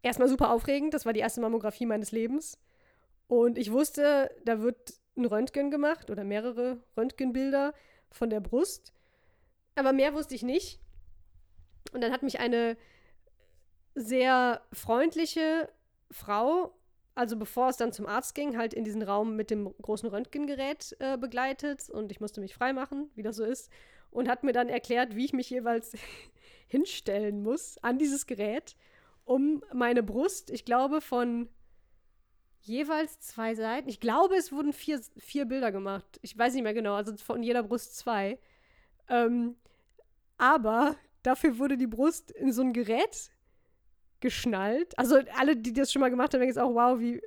Erstmal 0.03 0.29
super 0.29 0.51
aufregend, 0.51 0.93
das 0.93 1.07
war 1.07 1.13
die 1.13 1.21
erste 1.21 1.41
Mammographie 1.41 1.87
meines 1.87 2.13
Lebens. 2.13 2.59
Und 3.27 3.57
ich 3.57 3.73
wusste, 3.73 4.31
da 4.45 4.61
wird 4.61 4.95
ein 5.17 5.25
Röntgen 5.25 5.71
gemacht 5.71 6.11
oder 6.11 6.25
mehrere 6.25 6.83
Röntgenbilder 6.97 7.73
von 8.11 8.31
der 8.31 8.41
Brust. 8.41 8.93
Aber 9.77 9.93
mehr 9.93 10.15
wusste 10.15 10.35
ich 10.35 10.43
nicht. 10.43 10.81
Und 11.93 12.03
dann 12.03 12.13
hat 12.13 12.23
mich 12.23 12.41
eine 12.41 12.77
sehr 13.95 14.61
freundliche 14.73 15.69
Frau, 16.11 16.75
also 17.15 17.37
bevor 17.37 17.69
es 17.69 17.77
dann 17.77 17.93
zum 17.93 18.07
Arzt 18.07 18.35
ging, 18.35 18.57
halt 18.57 18.75
in 18.75 18.85
diesen 18.85 19.03
Raum 19.03 19.37
mit 19.37 19.51
dem 19.51 19.73
großen 19.81 20.09
Röntgengerät 20.09 20.97
äh, 20.99 21.17
begleitet 21.17 21.89
und 21.91 22.11
ich 22.11 22.21
musste 22.21 22.41
mich 22.41 22.55
freimachen, 22.55 23.11
wie 23.15 23.23
das 23.23 23.37
so 23.37 23.45
ist, 23.45 23.71
und 24.15 24.29
hat 24.29 24.45
mir 24.45 24.53
dann 24.53 24.69
erklärt, 24.69 25.17
wie 25.17 25.25
ich 25.25 25.33
mich 25.33 25.51
jeweils 25.51 25.93
hinstellen 26.69 27.43
muss 27.43 27.79
an 27.79 27.99
dieses 27.99 28.27
Gerät, 28.27 28.77
um 29.25 29.63
meine 29.73 30.03
Brust, 30.03 30.51
ich 30.51 30.65
glaube, 30.65 31.01
von 31.01 31.49
jeweils 32.61 33.21
zwei 33.21 33.55
Seiten. 33.55 33.89
Ich 33.89 34.01
glaube, 34.01 34.37
es 34.37 34.53
wurden 34.53 34.73
vier, 34.73 35.01
vier 35.19 35.45
Bilder 35.45 35.71
gemacht. 35.71 36.19
Ich 36.23 36.37
weiß 36.37 36.55
nicht 36.55 36.63
mehr 36.63 36.75
genau, 36.75 36.95
also 36.95 37.15
von 37.17 37.43
jeder 37.43 37.63
Brust 37.63 37.97
zwei. 37.97 38.39
Ähm, 39.09 39.57
aber 40.39 40.97
dafür 41.23 41.59
wurde 41.59 41.77
die 41.77 41.87
Brust 41.87 42.31
in 42.31 42.53
so 42.53 42.63
ein 42.63 42.73
Gerät 42.73 43.31
geschnallt. 44.21 44.99
Also 44.99 45.19
alle, 45.37 45.57
die 45.57 45.73
das 45.73 45.93
schon 45.93 46.01
mal 46.01 46.09
gemacht 46.09 46.33
haben, 46.33 46.41
denken 46.41 46.57
jetzt 46.57 46.63
auch, 46.63 46.75
wow, 46.75 46.99
wie 46.99 47.21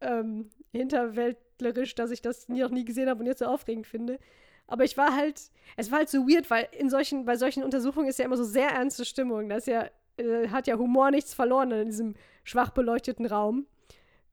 ähm, 0.00 0.50
hinterwäldlerisch, 0.72 1.94
dass 1.94 2.10
ich 2.10 2.22
das 2.22 2.48
noch 2.48 2.70
nie 2.70 2.84
gesehen 2.84 3.08
habe 3.08 3.20
und 3.20 3.26
jetzt 3.26 3.40
so 3.40 3.46
aufregend 3.46 3.86
finde. 3.86 4.18
Aber 4.66 4.84
ich 4.84 4.96
war 4.96 5.14
halt, 5.14 5.40
es 5.76 5.90
war 5.90 5.98
halt 5.98 6.08
so 6.08 6.26
weird, 6.28 6.50
weil 6.50 6.68
in 6.72 6.90
solchen, 6.90 7.24
bei 7.24 7.36
solchen 7.36 7.62
Untersuchungen 7.62 8.08
ist 8.08 8.18
ja 8.18 8.24
immer 8.24 8.36
so 8.36 8.44
sehr 8.44 8.68
ernste 8.70 9.04
Stimmung. 9.04 9.48
Das 9.48 9.66
ja, 9.66 9.88
äh, 10.16 10.48
hat 10.48 10.66
ja 10.66 10.76
Humor 10.76 11.10
nichts 11.10 11.34
verloren 11.34 11.70
in 11.70 11.86
diesem 11.86 12.14
schwach 12.44 12.70
beleuchteten 12.70 13.26
Raum 13.26 13.66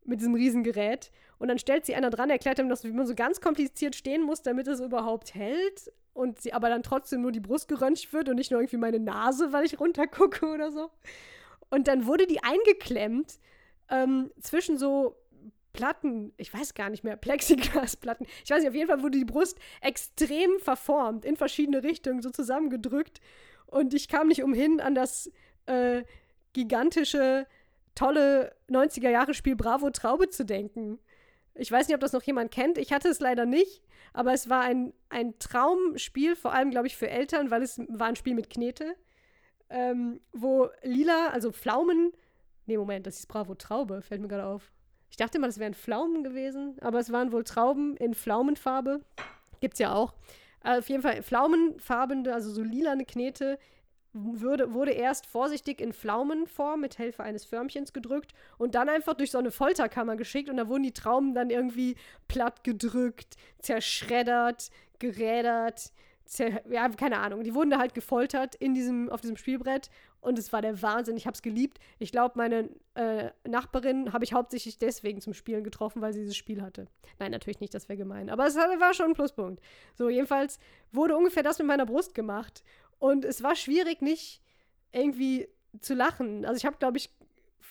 mit 0.05 0.19
diesem 0.19 0.35
Riesengerät. 0.35 1.11
Und 1.39 1.47
dann 1.47 1.59
stellt 1.59 1.85
sie 1.85 1.95
einer 1.95 2.09
dran, 2.09 2.29
erklärt 2.29 2.59
ihm, 2.59 2.69
dass 2.69 2.83
man 2.83 3.05
so 3.05 3.15
ganz 3.15 3.41
kompliziert 3.41 3.95
stehen 3.95 4.23
muss, 4.23 4.41
damit 4.41 4.67
es 4.67 4.79
überhaupt 4.79 5.35
hält. 5.35 5.91
Und 6.13 6.41
sie 6.41 6.53
aber 6.53 6.69
dann 6.69 6.83
trotzdem 6.83 7.21
nur 7.21 7.31
die 7.31 7.39
Brust 7.39 7.67
geröntgt 7.67 8.13
wird 8.13 8.29
und 8.29 8.35
nicht 8.35 8.51
nur 8.51 8.59
irgendwie 8.59 8.77
meine 8.77 8.99
Nase, 8.99 9.51
weil 9.51 9.65
ich 9.65 9.79
runtergucke 9.79 10.45
oder 10.45 10.71
so. 10.71 10.91
Und 11.69 11.87
dann 11.87 12.05
wurde 12.05 12.27
die 12.27 12.43
eingeklemmt 12.43 13.39
ähm, 13.89 14.31
zwischen 14.39 14.77
so 14.77 15.17
Platten, 15.73 16.33
ich 16.37 16.53
weiß 16.53 16.75
gar 16.75 16.89
nicht 16.89 17.03
mehr, 17.03 17.17
Plexiglasplatten. 17.17 18.25
Ich 18.43 18.51
weiß 18.51 18.59
nicht, 18.59 18.69
auf 18.69 18.75
jeden 18.75 18.87
Fall 18.87 19.01
wurde 19.01 19.17
die 19.17 19.25
Brust 19.25 19.57
extrem 19.81 20.59
verformt, 20.59 21.25
in 21.25 21.35
verschiedene 21.35 21.83
Richtungen, 21.83 22.21
so 22.21 22.29
zusammengedrückt. 22.29 23.19
Und 23.65 23.93
ich 23.93 24.07
kam 24.07 24.27
nicht 24.27 24.43
umhin, 24.43 24.79
an 24.79 24.95
das 24.95 25.31
äh, 25.65 26.03
gigantische 26.53 27.47
tolle 27.95 28.55
90er-Jahre-Spiel 28.69 29.55
Bravo 29.55 29.89
Traube 29.89 30.29
zu 30.29 30.45
denken. 30.45 30.99
Ich 31.55 31.71
weiß 31.71 31.87
nicht, 31.87 31.95
ob 31.95 32.01
das 32.01 32.13
noch 32.13 32.23
jemand 32.23 32.51
kennt. 32.51 32.77
Ich 32.77 32.91
hatte 32.91 33.09
es 33.09 33.19
leider 33.19 33.45
nicht, 33.45 33.83
aber 34.13 34.33
es 34.33 34.49
war 34.49 34.61
ein, 34.61 34.93
ein 35.09 35.37
Traumspiel, 35.39 36.35
vor 36.35 36.53
allem, 36.53 36.71
glaube 36.71 36.87
ich, 36.87 36.95
für 36.95 37.09
Eltern, 37.09 37.51
weil 37.51 37.61
es 37.61 37.79
war 37.89 38.07
ein 38.07 38.15
Spiel 38.15 38.33
mit 38.33 38.49
Knete, 38.49 38.95
ähm, 39.69 40.19
wo 40.31 40.69
lila, 40.81 41.27
also 41.29 41.51
Pflaumen, 41.51 42.11
nee, 42.65 42.77
Moment, 42.77 43.05
das 43.05 43.19
ist 43.19 43.27
Bravo 43.27 43.55
Traube, 43.55 44.01
fällt 44.01 44.21
mir 44.21 44.27
gerade 44.27 44.45
auf. 44.45 44.71
Ich 45.13 45.17
dachte 45.17 45.37
mal, 45.37 45.45
das 45.45 45.59
wären 45.59 45.75
Pflaumen 45.75 46.23
gewesen, 46.23 46.75
aber 46.81 46.97
es 46.97 47.11
waren 47.11 47.31
wohl 47.31 47.43
Trauben 47.43 47.95
in 47.97 48.15
Pflaumenfarbe. 48.15 49.01
Gibt's 49.61 49.77
ja 49.77 49.93
auch. 49.93 50.15
Äh, 50.63 50.79
auf 50.79 50.89
jeden 50.89 51.03
Fall 51.03 51.21
Pflaumenfarbene, 51.21 52.33
also 52.33 52.49
so 52.49 52.63
lilane 52.63 53.05
Knete 53.05 53.59
würde, 54.13 54.73
wurde 54.73 54.89
erst 54.89 55.27
vorsichtig 55.27 55.81
in 55.81 55.93
Pflaumenform 55.93 56.81
mit 56.81 56.95
Hilfe 56.95 57.21
eines 57.21 57.45
Förmchens 57.45 57.93
gedrückt 57.93 58.33
und 58.57 58.73
dann 58.73 58.89
einfach 58.89 59.13
durch 59.13 59.29
so 59.29 59.37
eine 59.37 59.51
Folterkammer 59.51 60.15
geschickt 60.15 60.49
und 60.49 60.57
da 60.57 60.67
wurden 60.67 60.81
die 60.81 60.93
Trauben 60.93 61.35
dann 61.35 61.51
irgendwie 61.51 61.95
platt 62.27 62.63
gedrückt, 62.63 63.35
zerschreddert, 63.59 64.71
gerädert, 64.97 65.91
ja, 66.69 66.89
keine 66.89 67.19
Ahnung. 67.19 67.43
Die 67.43 67.53
wurden 67.53 67.69
da 67.69 67.79
halt 67.79 67.93
gefoltert 67.93 68.55
in 68.55 68.73
diesem, 68.73 69.09
auf 69.09 69.21
diesem 69.21 69.37
Spielbrett 69.37 69.89
und 70.21 70.39
es 70.39 70.53
war 70.53 70.61
der 70.61 70.81
Wahnsinn. 70.81 71.17
Ich 71.17 71.27
habe 71.27 71.35
es 71.35 71.41
geliebt. 71.41 71.79
Ich 71.99 72.11
glaube, 72.11 72.37
meine 72.37 72.69
äh, 72.95 73.29
Nachbarin 73.47 74.13
habe 74.13 74.23
ich 74.23 74.33
hauptsächlich 74.33 74.77
deswegen 74.77 75.21
zum 75.21 75.33
Spielen 75.33 75.63
getroffen, 75.63 76.01
weil 76.01 76.13
sie 76.13 76.21
dieses 76.21 76.37
Spiel 76.37 76.61
hatte. 76.61 76.87
Nein, 77.19 77.31
natürlich 77.31 77.59
nicht, 77.59 77.73
das 77.73 77.89
wäre 77.89 77.97
gemein. 77.97 78.29
Aber 78.29 78.47
es 78.47 78.55
war 78.55 78.93
schon 78.93 79.07
ein 79.07 79.13
Pluspunkt. 79.13 79.61
So, 79.95 80.09
jedenfalls 80.09 80.59
wurde 80.91 81.15
ungefähr 81.15 81.43
das 81.43 81.59
mit 81.59 81.67
meiner 81.67 81.85
Brust 81.85 82.15
gemacht. 82.15 82.63
Und 82.99 83.25
es 83.25 83.43
war 83.43 83.55
schwierig, 83.55 84.01
nicht 84.01 84.41
irgendwie 84.91 85.49
zu 85.81 85.93
lachen. 85.93 86.45
Also 86.45 86.57
ich 86.57 86.65
habe, 86.65 86.77
glaube 86.77 86.97
ich, 86.97 87.09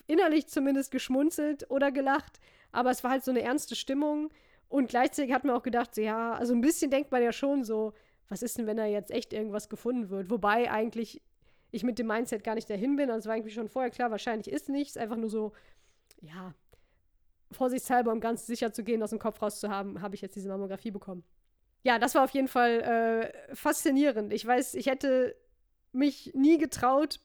innerlich 0.07 0.49
zumindest 0.49 0.91
geschmunzelt 0.91 1.71
oder 1.71 1.91
gelacht, 1.91 2.41
aber 2.73 2.91
es 2.91 3.03
war 3.05 3.13
halt 3.13 3.25
so 3.25 3.31
eine 3.31 3.43
ernste 3.43 3.77
Stimmung. 3.77 4.31
Und 4.69 4.89
gleichzeitig 4.89 5.33
hat 5.33 5.45
man 5.45 5.55
auch 5.55 5.63
gedacht, 5.63 5.95
so, 5.95 6.01
ja, 6.01 6.33
also 6.33 6.55
ein 6.55 6.61
bisschen 6.61 6.91
denkt 6.91 7.13
man 7.13 7.23
ja 7.23 7.33
schon 7.33 7.65
so, 7.65 7.93
was 8.33 8.43
ist 8.43 8.57
denn, 8.57 8.67
wenn 8.67 8.79
da 8.79 8.87
jetzt 8.87 9.11
echt 9.11 9.33
irgendwas 9.33 9.69
gefunden 9.69 10.09
wird? 10.09 10.31
Wobei 10.31 10.71
eigentlich 10.71 11.21
ich 11.71 11.85
mit 11.85 11.99
dem 11.99 12.07
Mindset 12.07 12.45
gar 12.45 12.55
nicht 12.55 12.69
dahin 12.69 12.97
bin. 12.97 13.11
Also 13.11 13.29
war 13.29 13.37
eigentlich 13.37 13.55
schon 13.55 13.69
vorher 13.69 13.91
klar, 13.91 14.11
wahrscheinlich 14.11 14.51
ist 14.51 14.69
nichts. 14.69 14.97
Einfach 14.97 15.17
nur 15.17 15.29
so, 15.29 15.53
ja, 16.21 16.55
vorsichtshalber, 17.51 18.11
um 18.11 18.21
ganz 18.21 18.47
sicher 18.47 18.73
zu 18.73 18.85
gehen, 18.85 19.03
aus 19.03 19.11
dem 19.11 19.19
Kopf 19.19 19.41
raus 19.43 19.61
zu 19.61 19.69
haben, 19.69 20.01
habe 20.01 20.15
ich 20.15 20.23
jetzt 20.23 20.35
diese 20.35 20.49
Mammographie 20.49 20.91
bekommen. 20.91 21.25
Ja, 21.83 21.99
das 21.99 22.15
war 22.15 22.25
auf 22.25 22.31
jeden 22.31 22.49
Fall 22.49 22.81
äh, 22.81 23.55
faszinierend. 23.55 24.33
Ich 24.33 24.47
weiß, 24.47 24.75
ich 24.75 24.87
hätte 24.87 25.37
mich 25.93 26.33
nie 26.35 26.57
getraut, 26.57 27.21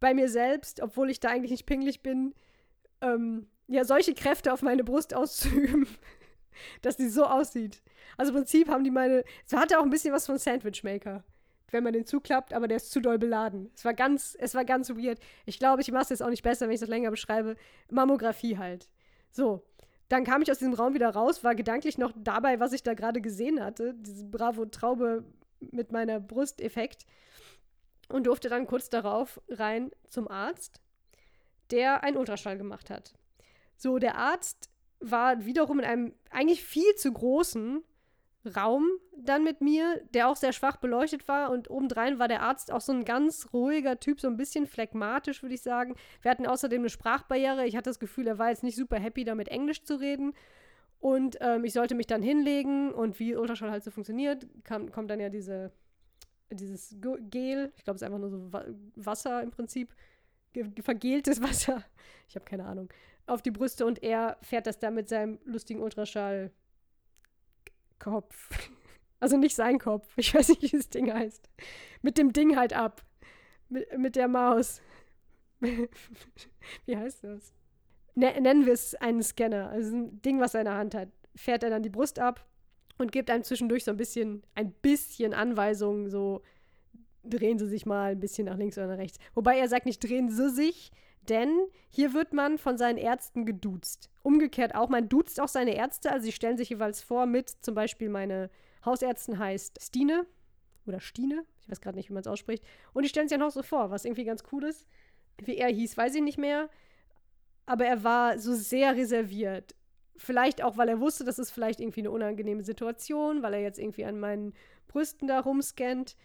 bei 0.00 0.12
mir 0.12 0.28
selbst, 0.28 0.82
obwohl 0.82 1.08
ich 1.08 1.20
da 1.20 1.30
eigentlich 1.30 1.50
nicht 1.50 1.66
pingelig 1.66 2.02
bin, 2.02 2.34
ähm, 3.00 3.46
ja, 3.68 3.84
solche 3.84 4.14
Kräfte 4.14 4.52
auf 4.52 4.62
meine 4.62 4.84
Brust 4.84 5.14
auszuüben, 5.14 5.86
dass 6.82 6.96
die 6.96 7.08
so 7.08 7.24
aussieht. 7.24 7.82
Also 8.16 8.32
im 8.32 8.38
Prinzip 8.38 8.68
haben 8.68 8.84
die 8.84 8.90
meine, 8.90 9.24
es 9.46 9.52
hatte 9.52 9.78
auch 9.78 9.82
ein 9.82 9.90
bisschen 9.90 10.12
was 10.12 10.26
von 10.26 10.38
Sandwich 10.38 10.82
Maker, 10.84 11.24
wenn 11.70 11.84
man 11.84 11.92
den 11.92 12.06
zuklappt, 12.06 12.52
aber 12.52 12.68
der 12.68 12.78
ist 12.78 12.90
zu 12.90 13.00
doll 13.00 13.18
beladen. 13.18 13.70
Es 13.74 13.84
war 13.84 13.94
ganz, 13.94 14.36
es 14.38 14.54
war 14.54 14.64
ganz 14.64 14.90
weird. 14.90 15.18
Ich 15.44 15.58
glaube, 15.58 15.82
ich 15.82 15.90
mache 15.90 16.04
es 16.04 16.08
jetzt 16.10 16.22
auch 16.22 16.30
nicht 16.30 16.42
besser, 16.42 16.66
wenn 16.66 16.74
ich 16.74 16.82
es 16.82 16.88
länger 16.88 17.10
beschreibe. 17.10 17.56
Mammographie 17.90 18.58
halt. 18.58 18.88
So, 19.30 19.64
dann 20.08 20.24
kam 20.24 20.42
ich 20.42 20.50
aus 20.50 20.58
diesem 20.58 20.74
Raum 20.74 20.94
wieder 20.94 21.10
raus, 21.10 21.42
war 21.42 21.54
gedanklich 21.54 21.98
noch 21.98 22.12
dabei, 22.16 22.60
was 22.60 22.72
ich 22.72 22.82
da 22.82 22.94
gerade 22.94 23.20
gesehen 23.20 23.62
hatte, 23.62 23.94
diese 23.94 24.24
Bravo-Traube 24.24 25.24
mit 25.60 25.90
meiner 25.90 26.20
Brust-Effekt 26.20 27.06
und 28.08 28.26
durfte 28.26 28.48
dann 28.48 28.66
kurz 28.66 28.88
darauf 28.88 29.40
rein 29.48 29.90
zum 30.08 30.28
Arzt, 30.28 30.80
der 31.70 32.04
einen 32.04 32.16
Ultraschall 32.16 32.56
gemacht 32.56 32.90
hat. 32.90 33.14
So, 33.76 33.98
der 33.98 34.16
Arzt 34.16 34.70
war 35.00 35.44
wiederum 35.44 35.78
in 35.78 35.84
einem 35.84 36.14
eigentlich 36.30 36.64
viel 36.64 36.94
zu 36.96 37.12
großen 37.12 37.82
Raum 38.54 38.86
dann 39.16 39.42
mit 39.44 39.60
mir, 39.60 40.00
der 40.14 40.28
auch 40.28 40.36
sehr 40.36 40.52
schwach 40.52 40.76
beleuchtet 40.76 41.26
war 41.26 41.50
und 41.50 41.70
obendrein 41.70 42.18
war 42.18 42.28
der 42.28 42.42
Arzt 42.42 42.72
auch 42.72 42.80
so 42.80 42.92
ein 42.92 43.04
ganz 43.04 43.48
ruhiger 43.52 43.98
Typ, 43.98 44.20
so 44.20 44.28
ein 44.28 44.36
bisschen 44.36 44.66
phlegmatisch, 44.66 45.42
würde 45.42 45.54
ich 45.54 45.62
sagen. 45.62 45.96
Wir 46.22 46.30
hatten 46.30 46.46
außerdem 46.46 46.80
eine 46.80 46.90
Sprachbarriere. 46.90 47.66
Ich 47.66 47.76
hatte 47.76 47.90
das 47.90 47.98
Gefühl, 47.98 48.26
er 48.26 48.38
war 48.38 48.50
jetzt 48.50 48.62
nicht 48.62 48.76
super 48.76 48.98
happy, 48.98 49.24
damit 49.24 49.48
Englisch 49.48 49.82
zu 49.82 49.98
reden. 49.98 50.34
Und 50.98 51.38
ähm, 51.40 51.64
ich 51.64 51.72
sollte 51.72 51.94
mich 51.94 52.06
dann 52.06 52.22
hinlegen 52.22 52.92
und 52.92 53.18
wie 53.18 53.36
Ultraschall 53.36 53.70
halt 53.70 53.84
so 53.84 53.90
funktioniert, 53.90 54.46
kam, 54.64 54.90
kommt 54.90 55.10
dann 55.10 55.20
ja 55.20 55.28
diese, 55.28 55.72
dieses 56.50 56.96
Gel, 57.00 57.72
ich 57.76 57.84
glaube, 57.84 57.96
es 57.96 58.02
ist 58.02 58.06
einfach 58.06 58.18
nur 58.18 58.30
so 58.30 58.50
Wasser 58.96 59.42
im 59.42 59.50
Prinzip, 59.50 59.94
vergeltes 60.80 61.42
Wasser, 61.42 61.84
ich 62.28 62.34
habe 62.34 62.46
keine 62.46 62.64
Ahnung, 62.64 62.88
auf 63.26 63.42
die 63.42 63.50
Brüste 63.50 63.86
und 63.86 64.02
er 64.02 64.38
fährt 64.42 64.66
das 64.66 64.78
dann 64.78 64.94
mit 64.94 65.08
seinem 65.08 65.38
lustigen 65.44 65.82
Ultraschall 65.82 66.52
Kopf. 67.98 68.70
Also 69.18 69.38
nicht 69.38 69.56
sein 69.56 69.78
Kopf. 69.78 70.06
Ich 70.16 70.34
weiß 70.34 70.50
nicht, 70.50 70.60
wie 70.60 70.76
das 70.76 70.90
Ding 70.90 71.10
heißt. 71.10 71.48
Mit 72.02 72.18
dem 72.18 72.34
Ding 72.34 72.54
halt 72.54 72.74
ab. 72.74 73.02
Mit, 73.70 73.98
mit 73.98 74.14
der 74.14 74.28
Maus. 74.28 74.82
wie 75.60 76.96
heißt 76.96 77.24
das? 77.24 77.54
Ne, 78.14 78.38
nennen 78.38 78.66
wir 78.66 78.74
es 78.74 78.94
einen 78.96 79.22
Scanner. 79.22 79.70
Also 79.70 79.96
ein 79.96 80.20
Ding, 80.20 80.38
was 80.38 80.52
er 80.52 80.60
in 80.60 80.66
der 80.66 80.76
Hand 80.76 80.94
hat. 80.94 81.08
Fährt 81.34 81.62
er 81.62 81.70
dann 81.70 81.82
die 81.82 81.88
Brust 81.88 82.18
ab 82.18 82.46
und 82.98 83.10
gibt 83.10 83.30
einem 83.30 83.42
zwischendurch 83.42 83.84
so 83.84 83.90
ein 83.90 83.96
bisschen, 83.96 84.42
ein 84.54 84.72
bisschen 84.72 85.32
Anweisungen, 85.32 86.10
so 86.10 86.42
drehen 87.28 87.58
Sie 87.58 87.66
sich 87.66 87.86
mal 87.86 88.12
ein 88.12 88.20
bisschen 88.20 88.46
nach 88.46 88.56
links 88.56 88.78
oder 88.78 88.88
nach 88.88 88.98
rechts. 88.98 89.18
Wobei 89.34 89.58
er 89.58 89.68
sagt 89.68 89.86
nicht, 89.86 90.02
drehen 90.02 90.30
Sie 90.30 90.50
sich, 90.50 90.90
denn 91.28 91.66
hier 91.88 92.12
wird 92.14 92.32
man 92.32 92.58
von 92.58 92.78
seinen 92.78 92.98
Ärzten 92.98 93.46
geduzt. 93.46 94.10
Umgekehrt 94.22 94.74
auch, 94.74 94.88
man 94.88 95.08
duzt 95.08 95.40
auch 95.40 95.48
seine 95.48 95.74
Ärzte, 95.74 96.10
also 96.10 96.24
sie 96.24 96.32
stellen 96.32 96.56
sich 96.56 96.70
jeweils 96.70 97.02
vor 97.02 97.26
mit, 97.26 97.48
zum 97.48 97.74
Beispiel 97.74 98.08
meine 98.08 98.50
Hausärztin 98.84 99.38
heißt 99.38 99.82
Stine 99.82 100.26
oder 100.86 101.00
Stine, 101.00 101.44
ich 101.60 101.68
weiß 101.68 101.80
gerade 101.80 101.96
nicht, 101.96 102.08
wie 102.08 102.14
man 102.14 102.20
es 102.20 102.28
ausspricht, 102.28 102.64
und 102.92 103.02
die 103.02 103.08
stellen 103.08 103.28
sich 103.28 103.36
dann 103.36 103.46
auch 103.46 103.52
so 103.52 103.62
vor, 103.62 103.90
was 103.90 104.04
irgendwie 104.04 104.24
ganz 104.24 104.44
cool 104.52 104.64
ist. 104.64 104.86
Wie 105.38 105.56
er 105.56 105.68
hieß, 105.68 105.96
weiß 105.96 106.14
ich 106.14 106.22
nicht 106.22 106.38
mehr, 106.38 106.70
aber 107.66 107.84
er 107.84 108.04
war 108.04 108.38
so 108.38 108.54
sehr 108.54 108.96
reserviert. 108.96 109.74
Vielleicht 110.16 110.62
auch, 110.62 110.78
weil 110.78 110.88
er 110.88 111.00
wusste, 111.00 111.24
das 111.24 111.38
ist 111.38 111.50
vielleicht 111.50 111.80
irgendwie 111.80 112.00
eine 112.00 112.10
unangenehme 112.10 112.62
Situation, 112.62 113.42
weil 113.42 113.54
er 113.54 113.60
jetzt 113.60 113.78
irgendwie 113.78 114.06
an 114.06 114.18
meinen 114.18 114.54
Brüsten 114.88 115.28
da 115.28 115.40
rumscannt. 115.40 116.16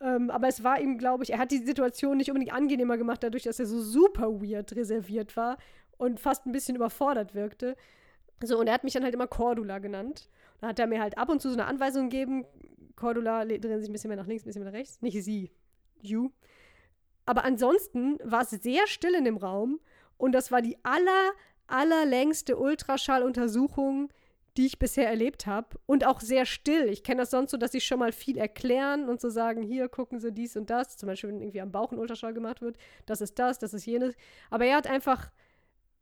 Ähm, 0.00 0.30
aber 0.30 0.48
es 0.48 0.62
war 0.62 0.80
ihm, 0.80 0.96
glaube 0.98 1.24
ich, 1.24 1.30
er 1.30 1.38
hat 1.38 1.50
die 1.50 1.58
Situation 1.58 2.16
nicht 2.16 2.30
unbedingt 2.30 2.52
angenehmer 2.52 2.96
gemacht, 2.96 3.22
dadurch, 3.22 3.42
dass 3.42 3.58
er 3.58 3.66
so 3.66 3.80
super 3.80 4.40
weird 4.40 4.74
reserviert 4.76 5.36
war 5.36 5.58
und 5.96 6.20
fast 6.20 6.46
ein 6.46 6.52
bisschen 6.52 6.76
überfordert 6.76 7.34
wirkte. 7.34 7.76
So, 8.42 8.58
und 8.58 8.68
er 8.68 8.74
hat 8.74 8.84
mich 8.84 8.92
dann 8.92 9.02
halt 9.02 9.14
immer 9.14 9.26
Cordula 9.26 9.78
genannt. 9.78 10.30
Da 10.60 10.68
hat 10.68 10.78
er 10.78 10.86
mir 10.86 11.00
halt 11.00 11.18
ab 11.18 11.28
und 11.28 11.42
zu 11.42 11.48
so 11.48 11.54
eine 11.54 11.66
Anweisung 11.66 12.10
gegeben. 12.10 12.44
Cordula 12.94 13.44
drehen 13.44 13.80
sich 13.80 13.88
ein 13.88 13.92
bisschen 13.92 14.08
mehr 14.08 14.16
nach 14.16 14.26
links, 14.26 14.44
ein 14.44 14.46
bisschen 14.46 14.62
mehr 14.62 14.72
nach 14.72 14.78
rechts. 14.78 15.02
Nicht 15.02 15.22
sie, 15.24 15.50
you. 16.00 16.30
Aber 17.26 17.44
ansonsten 17.44 18.18
war 18.24 18.42
es 18.42 18.50
sehr 18.50 18.86
still 18.86 19.14
in 19.14 19.24
dem 19.24 19.36
Raum 19.36 19.80
und 20.16 20.32
das 20.32 20.50
war 20.50 20.62
die 20.62 20.78
aller, 20.82 21.32
allerlängste 21.66 22.56
Ultraschalluntersuchung, 22.56 24.10
die 24.58 24.66
ich 24.66 24.78
bisher 24.78 25.08
erlebt 25.08 25.46
habe. 25.46 25.78
Und 25.86 26.04
auch 26.04 26.20
sehr 26.20 26.44
still. 26.44 26.88
Ich 26.88 27.02
kenne 27.02 27.22
das 27.22 27.30
sonst 27.30 27.52
so, 27.52 27.56
dass 27.56 27.72
sie 27.72 27.80
schon 27.80 27.98
mal 27.98 28.12
viel 28.12 28.36
erklären 28.36 29.08
und 29.08 29.20
so 29.20 29.30
sagen, 29.30 29.62
hier 29.62 29.88
gucken 29.88 30.20
Sie 30.20 30.32
dies 30.32 30.56
und 30.56 30.68
das. 30.68 30.96
Zum 30.96 31.06
Beispiel, 31.06 31.30
wenn 31.30 31.40
irgendwie 31.40 31.60
am 31.60 31.72
Bauch 31.72 31.92
ein 31.92 31.98
Ultraschall 31.98 32.34
gemacht 32.34 32.60
wird. 32.60 32.76
Das 33.06 33.20
ist 33.20 33.38
das, 33.38 33.58
das 33.58 33.72
ist 33.72 33.86
jenes. 33.86 34.14
Aber 34.50 34.66
er 34.66 34.76
hat 34.76 34.86
einfach 34.86 35.30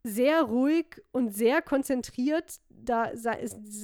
sehr 0.02 0.42
ruhig 0.42 1.02
und 1.12 1.34
sehr 1.34 1.62
konzentriert 1.62 2.60
da 2.86 3.04
ist 3.04 3.24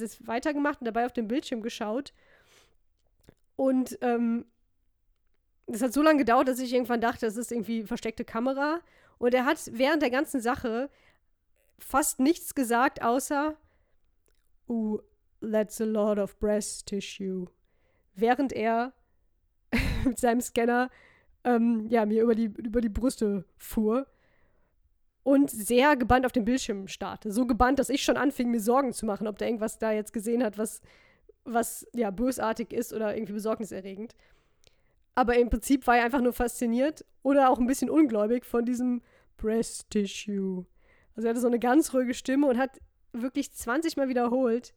es 0.01 0.25
weitergemacht 0.27 0.81
und 0.81 0.85
dabei 0.85 1.05
auf 1.05 1.13
dem 1.13 1.27
Bildschirm 1.27 1.61
geschaut. 1.61 2.13
Und 3.55 3.97
ähm, 4.01 4.45
das 5.67 5.81
hat 5.81 5.93
so 5.93 6.01
lange 6.01 6.19
gedauert, 6.19 6.47
dass 6.47 6.59
ich 6.59 6.73
irgendwann 6.73 7.01
dachte, 7.01 7.25
das 7.25 7.37
ist 7.37 7.51
irgendwie 7.51 7.83
versteckte 7.83 8.25
Kamera. 8.25 8.79
Und 9.17 9.33
er 9.33 9.45
hat 9.45 9.59
während 9.71 10.01
der 10.01 10.09
ganzen 10.09 10.41
Sache 10.41 10.89
fast 11.77 12.19
nichts 12.19 12.55
gesagt, 12.55 13.01
außer 13.01 13.55
uh, 14.69 14.97
that's 15.41 15.79
a 15.81 15.85
lot 15.85 16.17
of 16.17 16.37
breast 16.39 16.87
tissue. 16.87 17.47
Während 18.15 18.53
er 18.53 18.93
mit 20.05 20.19
seinem 20.19 20.41
Scanner 20.41 20.89
ähm, 21.43 21.87
ja, 21.89 22.05
mir 22.05 22.23
über 22.23 22.35
die, 22.35 22.45
über 22.45 22.81
die 22.81 22.89
Brüste 22.89 23.45
fuhr 23.57 24.07
und 25.23 25.49
sehr 25.49 25.95
gebannt 25.95 26.25
auf 26.25 26.31
dem 26.31 26.45
Bildschirm 26.45 26.87
starrte. 26.87 27.31
So 27.31 27.45
gebannt, 27.45 27.79
dass 27.79 27.89
ich 27.89 28.03
schon 28.03 28.17
anfing, 28.17 28.51
mir 28.51 28.59
Sorgen 28.59 28.93
zu 28.93 29.05
machen, 29.05 29.27
ob 29.27 29.37
der 29.37 29.47
irgendwas 29.47 29.79
da 29.79 29.91
jetzt 29.91 30.13
gesehen 30.13 30.43
hat, 30.43 30.57
was, 30.57 30.81
was 31.43 31.87
ja 31.93 32.11
bösartig 32.11 32.73
ist 32.73 32.93
oder 32.93 33.15
irgendwie 33.15 33.33
besorgniserregend. 33.33 34.15
Aber 35.15 35.37
im 35.37 35.49
Prinzip 35.49 35.85
war 35.87 35.97
er 35.97 36.05
einfach 36.05 36.21
nur 36.21 36.33
fasziniert 36.33 37.05
oder 37.21 37.49
auch 37.49 37.59
ein 37.59 37.67
bisschen 37.67 37.89
ungläubig 37.89 38.45
von 38.45 38.65
diesem 38.65 39.01
Breast 39.37 39.89
Tissue. 39.89 40.65
Also 41.15 41.27
er 41.27 41.31
hatte 41.31 41.41
so 41.41 41.47
eine 41.47 41.59
ganz 41.59 41.93
ruhige 41.93 42.13
Stimme 42.13 42.47
und 42.47 42.57
hat 42.57 42.79
wirklich 43.13 43.51
20 43.51 43.97
Mal 43.97 44.09
wiederholt. 44.09 44.73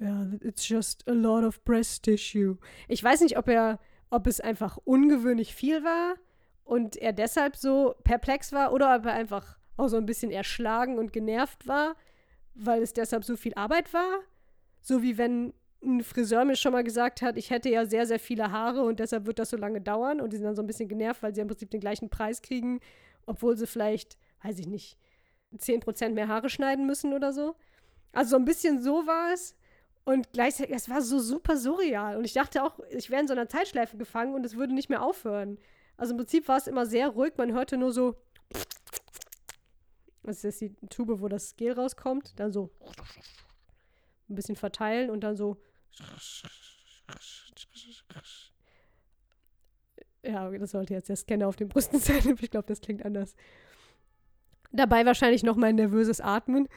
Ja, 0.00 0.26
it's 0.40 0.68
just 0.68 1.08
a 1.08 1.12
lot 1.12 1.44
of 1.44 1.62
breast 1.64 2.02
tissue. 2.02 2.56
Ich 2.88 3.02
weiß 3.02 3.20
nicht, 3.20 3.38
ob 3.38 3.48
er, 3.48 3.78
ob 4.10 4.26
es 4.26 4.40
einfach 4.40 4.76
ungewöhnlich 4.84 5.54
viel 5.54 5.84
war 5.84 6.16
und 6.64 6.96
er 6.96 7.12
deshalb 7.12 7.56
so 7.56 7.94
perplex 8.02 8.52
war 8.52 8.72
oder 8.72 8.96
ob 8.96 9.06
er 9.06 9.12
einfach 9.12 9.58
auch 9.76 9.88
so 9.88 9.96
ein 9.96 10.06
bisschen 10.06 10.30
erschlagen 10.30 10.98
und 10.98 11.12
genervt 11.12 11.66
war, 11.66 11.96
weil 12.54 12.82
es 12.82 12.92
deshalb 12.92 13.24
so 13.24 13.36
viel 13.36 13.54
Arbeit 13.54 13.92
war. 13.92 14.20
So 14.80 15.02
wie 15.02 15.16
wenn 15.16 15.52
ein 15.82 16.02
Friseur 16.02 16.44
mir 16.44 16.56
schon 16.56 16.72
mal 16.72 16.84
gesagt 16.84 17.22
hat, 17.22 17.36
ich 17.36 17.50
hätte 17.50 17.68
ja 17.68 17.86
sehr, 17.86 18.06
sehr 18.06 18.18
viele 18.18 18.50
Haare 18.50 18.82
und 18.82 19.00
deshalb 19.00 19.26
wird 19.26 19.38
das 19.38 19.50
so 19.50 19.56
lange 19.56 19.80
dauern. 19.80 20.20
Und 20.20 20.32
die 20.32 20.36
sind 20.38 20.46
dann 20.46 20.56
so 20.56 20.62
ein 20.62 20.66
bisschen 20.66 20.88
genervt, 20.88 21.22
weil 21.22 21.34
sie 21.34 21.40
im 21.40 21.48
Prinzip 21.48 21.70
den 21.70 21.80
gleichen 21.80 22.08
Preis 22.08 22.42
kriegen, 22.42 22.80
obwohl 23.26 23.56
sie 23.56 23.66
vielleicht, 23.66 24.18
weiß 24.42 24.58
ich 24.58 24.66
nicht, 24.66 24.98
10% 25.58 26.10
mehr 26.10 26.28
Haare 26.28 26.48
schneiden 26.48 26.86
müssen 26.86 27.12
oder 27.12 27.32
so. 27.32 27.54
Also 28.12 28.30
so 28.30 28.36
ein 28.36 28.44
bisschen 28.44 28.82
so 28.82 29.06
war 29.06 29.32
es. 29.32 29.56
Und 30.04 30.32
gleichzeitig, 30.32 30.74
es 30.74 30.88
war 30.88 31.00
so 31.00 31.18
super 31.18 31.56
surreal. 31.56 32.16
Und 32.16 32.24
ich 32.24 32.34
dachte 32.34 32.62
auch, 32.62 32.78
ich 32.90 33.10
wäre 33.10 33.22
in 33.22 33.28
so 33.28 33.32
einer 33.32 33.48
Zeitschleife 33.48 33.96
gefangen 33.96 34.34
und 34.34 34.44
es 34.44 34.56
würde 34.56 34.74
nicht 34.74 34.90
mehr 34.90 35.02
aufhören. 35.02 35.58
Also 35.96 36.12
im 36.12 36.18
Prinzip 36.18 36.46
war 36.48 36.58
es 36.58 36.66
immer 36.66 36.86
sehr 36.86 37.08
ruhig. 37.08 37.34
Man 37.36 37.52
hörte 37.52 37.76
nur 37.76 37.92
so. 37.92 38.16
Das 40.22 40.44
ist 40.44 40.60
die 40.60 40.74
Tube, 40.90 41.20
wo 41.20 41.28
das 41.28 41.56
Gel 41.56 41.72
rauskommt. 41.72 42.38
Dann 42.38 42.52
so 42.52 42.70
ein 44.28 44.34
bisschen 44.34 44.56
verteilen 44.56 45.10
und 45.10 45.20
dann 45.20 45.36
so. 45.36 45.56
Ja, 50.22 50.50
das 50.50 50.70
sollte 50.70 50.94
jetzt 50.94 51.08
der 51.08 51.16
Scanner 51.16 51.48
auf 51.48 51.56
den 51.56 51.68
Brüsten 51.68 52.00
sein. 52.00 52.36
Ich 52.40 52.50
glaube, 52.50 52.66
das 52.66 52.80
klingt 52.80 53.04
anders. 53.04 53.36
Dabei 54.74 55.06
wahrscheinlich 55.06 55.44
noch 55.44 55.54
mal 55.54 55.68
ein 55.68 55.76
nervöses 55.76 56.20
Atmen. 56.20 56.68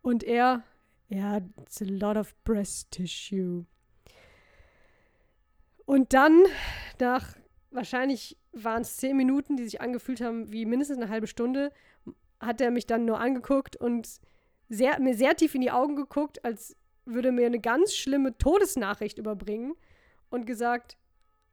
Und 0.00 0.24
er, 0.24 0.62
ja, 1.08 1.42
it's 1.60 1.82
a 1.82 1.84
lot 1.84 2.16
of 2.16 2.34
breast 2.44 2.90
tissue. 2.90 3.66
Und 5.84 6.14
dann, 6.14 6.44
nach 6.98 7.36
wahrscheinlich 7.70 8.38
waren 8.52 8.82
es 8.82 8.96
zehn 8.96 9.18
Minuten, 9.18 9.56
die 9.56 9.64
sich 9.64 9.82
angefühlt 9.82 10.22
haben 10.22 10.50
wie 10.50 10.64
mindestens 10.64 10.96
eine 10.96 11.10
halbe 11.10 11.26
Stunde, 11.26 11.70
hat 12.40 12.62
er 12.62 12.70
mich 12.70 12.86
dann 12.86 13.04
nur 13.04 13.20
angeguckt 13.20 13.76
und 13.76 14.08
sehr, 14.70 14.98
mir 14.98 15.14
sehr 15.14 15.36
tief 15.36 15.54
in 15.54 15.60
die 15.60 15.70
Augen 15.70 15.94
geguckt, 15.94 16.42
als 16.42 16.74
würde 17.04 17.28
er 17.28 17.32
mir 17.32 17.46
eine 17.46 17.60
ganz 17.60 17.94
schlimme 17.94 18.38
Todesnachricht 18.38 19.18
überbringen 19.18 19.74
und 20.30 20.46
gesagt, 20.46 20.96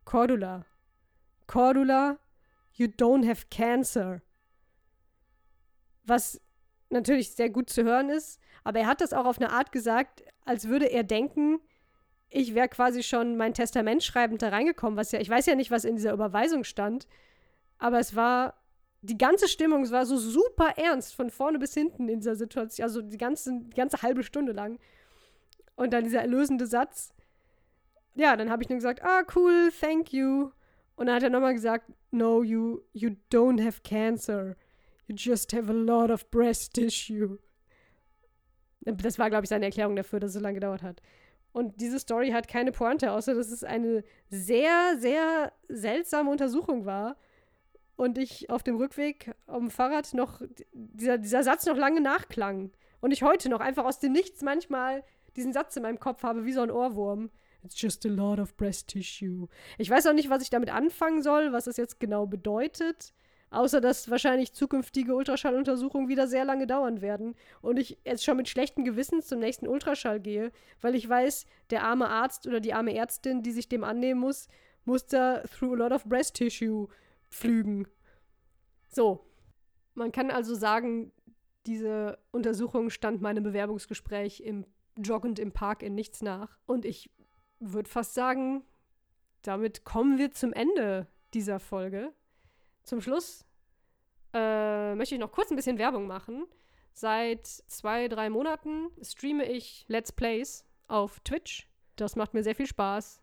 Cordula, 0.06 0.66
Cordula, 1.48 2.18
you 2.78 2.88
don't 2.88 3.28
have 3.28 3.48
cancer. 3.50 4.22
Was 6.06 6.42
natürlich 6.90 7.32
sehr 7.32 7.50
gut 7.50 7.70
zu 7.70 7.84
hören 7.84 8.10
ist, 8.10 8.40
aber 8.64 8.80
er 8.80 8.88
hat 8.88 9.02
das 9.02 9.14
auch 9.14 9.26
auf 9.26 9.40
eine 9.40 9.52
Art 9.52 9.72
gesagt, 9.72 10.24
als 10.46 10.68
würde 10.68 10.86
er 10.86 11.04
denken, 11.04 11.60
ich 12.30 12.56
wäre 12.56 12.70
quasi 12.70 13.04
schon 13.04 13.38
mein 13.38 13.54
Testament 13.54 14.04
schreibend 14.04 14.42
da 14.42 14.50
reingekommen, 14.50 14.98
was 14.98 15.12
ja, 15.12 15.20
ich 15.20 15.30
weiß 15.30 15.46
ja 15.46 15.56
nicht, 15.56 15.72
was 15.72 15.86
in 15.86 15.96
dieser 15.96 16.14
Überweisung 16.14 16.64
stand, 16.64 17.08
aber 17.78 18.00
es 18.00 18.16
war, 18.16 18.54
die 19.02 19.18
ganze 19.18 19.48
Stimmung, 19.48 19.84
es 19.84 19.92
war 19.92 20.06
so 20.06 20.18
super 20.18 20.74
ernst, 20.78 21.16
von 21.16 21.30
vorne 21.30 21.60
bis 21.60 21.74
hinten 21.74 22.10
in 22.10 22.20
dieser 22.20 22.36
Situation, 22.36 22.84
also 22.84 23.02
die 23.02 23.18
ganze, 23.18 23.60
die 23.62 23.76
ganze 23.76 24.02
halbe 24.02 24.24
Stunde 24.24 24.52
lang. 24.52 24.80
Und 25.76 25.94
dann 25.94 26.04
dieser 26.04 26.22
erlösende 26.22 26.66
Satz. 26.66 27.14
Ja, 28.16 28.36
dann 28.36 28.50
habe 28.50 28.64
ich 28.64 28.70
nur 28.70 28.78
gesagt, 28.78 29.04
ah, 29.04 29.24
cool, 29.36 29.72
thank 29.80 30.12
you. 30.12 30.50
Und 30.98 31.06
dann 31.06 31.16
hat 31.16 31.24
er 31.24 31.30
nochmal 31.30 31.54
gesagt, 31.54 31.86
no, 32.12 32.44
you, 32.44 32.82
you 32.92 33.12
don't 33.32 33.64
have 33.64 33.82
cancer. 33.84 34.56
You 35.06 35.16
just 35.16 35.54
have 35.54 35.70
a 35.70 35.74
lot 35.74 36.10
of 36.10 36.30
breast 36.32 36.74
tissue. 36.74 37.38
Das 38.82 39.20
war, 39.20 39.30
glaube 39.30 39.46
ich, 39.46 39.50
seine 39.50 39.66
Erklärung 39.66 39.96
dafür, 39.96 40.20
dass 40.20 40.30
es 40.30 40.34
so 40.34 40.40
lange 40.40 40.56
gedauert 40.56 40.82
hat. 40.82 41.02
Und 41.54 41.80
diese 41.80 42.00
Story 42.00 42.32
hat 42.32 42.48
keine 42.48 42.72
Pointe, 42.72 43.12
außer 43.12 43.36
dass 43.36 43.52
es 43.52 43.64
eine 43.64 44.04
sehr, 44.30 44.98
sehr 44.98 45.54
seltsame 45.70 46.32
Untersuchung 46.32 46.86
war. 46.86 47.16
Und 47.96 48.18
ich 48.18 48.50
auf 48.50 48.64
dem 48.64 48.78
Rückweg 48.78 49.36
dem 49.48 49.70
Fahrrad 49.70 50.14
noch, 50.16 50.42
dieser, 50.74 51.20
dieser 51.20 51.44
Satz 51.44 51.68
noch 51.68 51.78
lange 51.78 52.02
nachklang. 52.02 52.72
Und 53.02 53.12
ich 53.12 53.22
heute 53.22 53.50
noch 53.50 53.60
einfach 53.60 53.86
aus 53.86 54.00
dem 54.00 54.14
Nichts 54.14 54.42
manchmal 54.42 55.04
diesen 55.36 55.54
Satz 55.54 55.76
in 55.78 55.84
meinem 55.84 56.00
Kopf 56.00 56.24
habe, 56.24 56.46
wie 56.46 56.54
so 56.54 56.62
ein 56.62 56.72
Ohrwurm. 56.72 57.30
It's 57.68 57.82
just 57.82 58.06
a 58.06 58.10
lot 58.10 58.40
of 58.40 58.56
breast 58.56 58.88
tissue. 58.88 59.48
Ich 59.78 59.90
weiß 59.90 60.08
auch 60.08 60.14
nicht, 60.14 60.30
was 60.30 60.42
ich 60.42 60.50
damit 60.50 60.70
anfangen 60.70 61.22
soll, 61.22 61.52
was 61.52 61.66
das 61.66 61.76
jetzt 61.76 62.00
genau 62.00 62.26
bedeutet. 62.26 63.14
Außer, 63.50 63.82
dass 63.82 64.10
wahrscheinlich 64.10 64.54
zukünftige 64.54 65.14
Ultraschalluntersuchungen 65.14 66.08
wieder 66.08 66.28
sehr 66.28 66.46
lange 66.46 66.66
dauern 66.66 67.02
werden 67.02 67.36
und 67.62 67.78
ich 67.78 67.98
jetzt 68.06 68.24
schon 68.24 68.38
mit 68.38 68.48
schlechtem 68.48 68.86
Gewissen 68.86 69.22
zum 69.22 69.40
nächsten 69.40 69.68
Ultraschall 69.68 70.22
gehe, 70.22 70.52
weil 70.82 70.96
ich 70.96 71.08
weiß, 71.08 71.46
der 71.70 71.84
arme 71.84 72.08
Arzt 72.08 72.48
oder 72.48 72.62
die 72.62 72.74
arme 72.74 72.96
Ärztin, 72.96 73.44
die 73.44 73.52
sich 73.52 73.68
dem 73.68 73.84
annehmen 73.84 74.22
muss, 74.22 74.48
muss 74.86 75.06
da 75.06 75.42
through 75.42 75.74
a 75.74 75.78
lot 75.78 75.92
of 75.92 76.06
breast 76.06 76.36
tissue 76.36 76.88
pflügen. 77.30 77.88
So. 78.88 79.26
Man 79.94 80.12
kann 80.14 80.32
also 80.32 80.56
sagen, 80.56 81.12
diese 81.66 82.18
Untersuchung 82.32 82.90
stand 82.92 83.22
meinem 83.22 83.44
Bewerbungsgespräch 83.44 84.40
im 84.42 84.66
joggend 84.98 85.40
im 85.40 85.52
Park 85.52 85.84
in 85.84 85.96
nichts 85.96 86.22
nach. 86.22 86.58
Und 86.66 86.86
ich 86.86 87.10
würde 87.60 87.90
fast 87.90 88.14
sagen, 88.14 88.64
damit 89.42 89.84
kommen 89.84 90.18
wir 90.18 90.32
zum 90.32 90.54
Ende 90.54 91.08
dieser 91.34 91.60
Folge. 91.60 92.14
Zum 92.84 93.02
Schluss 93.02 93.46
äh, 94.34 94.96
möchte 94.96 95.16
ich 95.16 95.22
noch 95.22 95.32
kurz 95.32 95.50
ein 95.50 95.56
bisschen 95.56 95.78
Werbung 95.78 96.08
machen. 96.08 96.46
Seit 96.94 97.46
zwei, 97.46 98.08
drei 98.08 98.30
Monaten 98.30 98.90
streame 99.02 99.46
ich 99.46 99.86
Let's 99.88 100.12
Plays 100.12 100.66
auf 100.88 101.20
Twitch. 101.22 101.70
Das 101.96 102.16
macht 102.16 102.34
mir 102.34 102.44
sehr 102.44 102.56
viel 102.56 102.68
Spaß. 102.68 103.22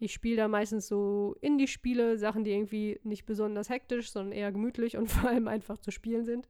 Ich 0.00 0.12
spiele 0.12 0.36
da 0.36 0.48
meistens 0.48 0.86
so 0.86 1.36
Indie-Spiele, 1.40 2.18
Sachen, 2.18 2.44
die 2.44 2.52
irgendwie 2.52 3.00
nicht 3.02 3.26
besonders 3.26 3.68
hektisch, 3.68 4.12
sondern 4.12 4.32
eher 4.32 4.52
gemütlich 4.52 4.96
und 4.96 5.06
vor 5.10 5.30
allem 5.30 5.48
einfach 5.48 5.78
zu 5.78 5.90
spielen 5.90 6.24
sind. 6.24 6.48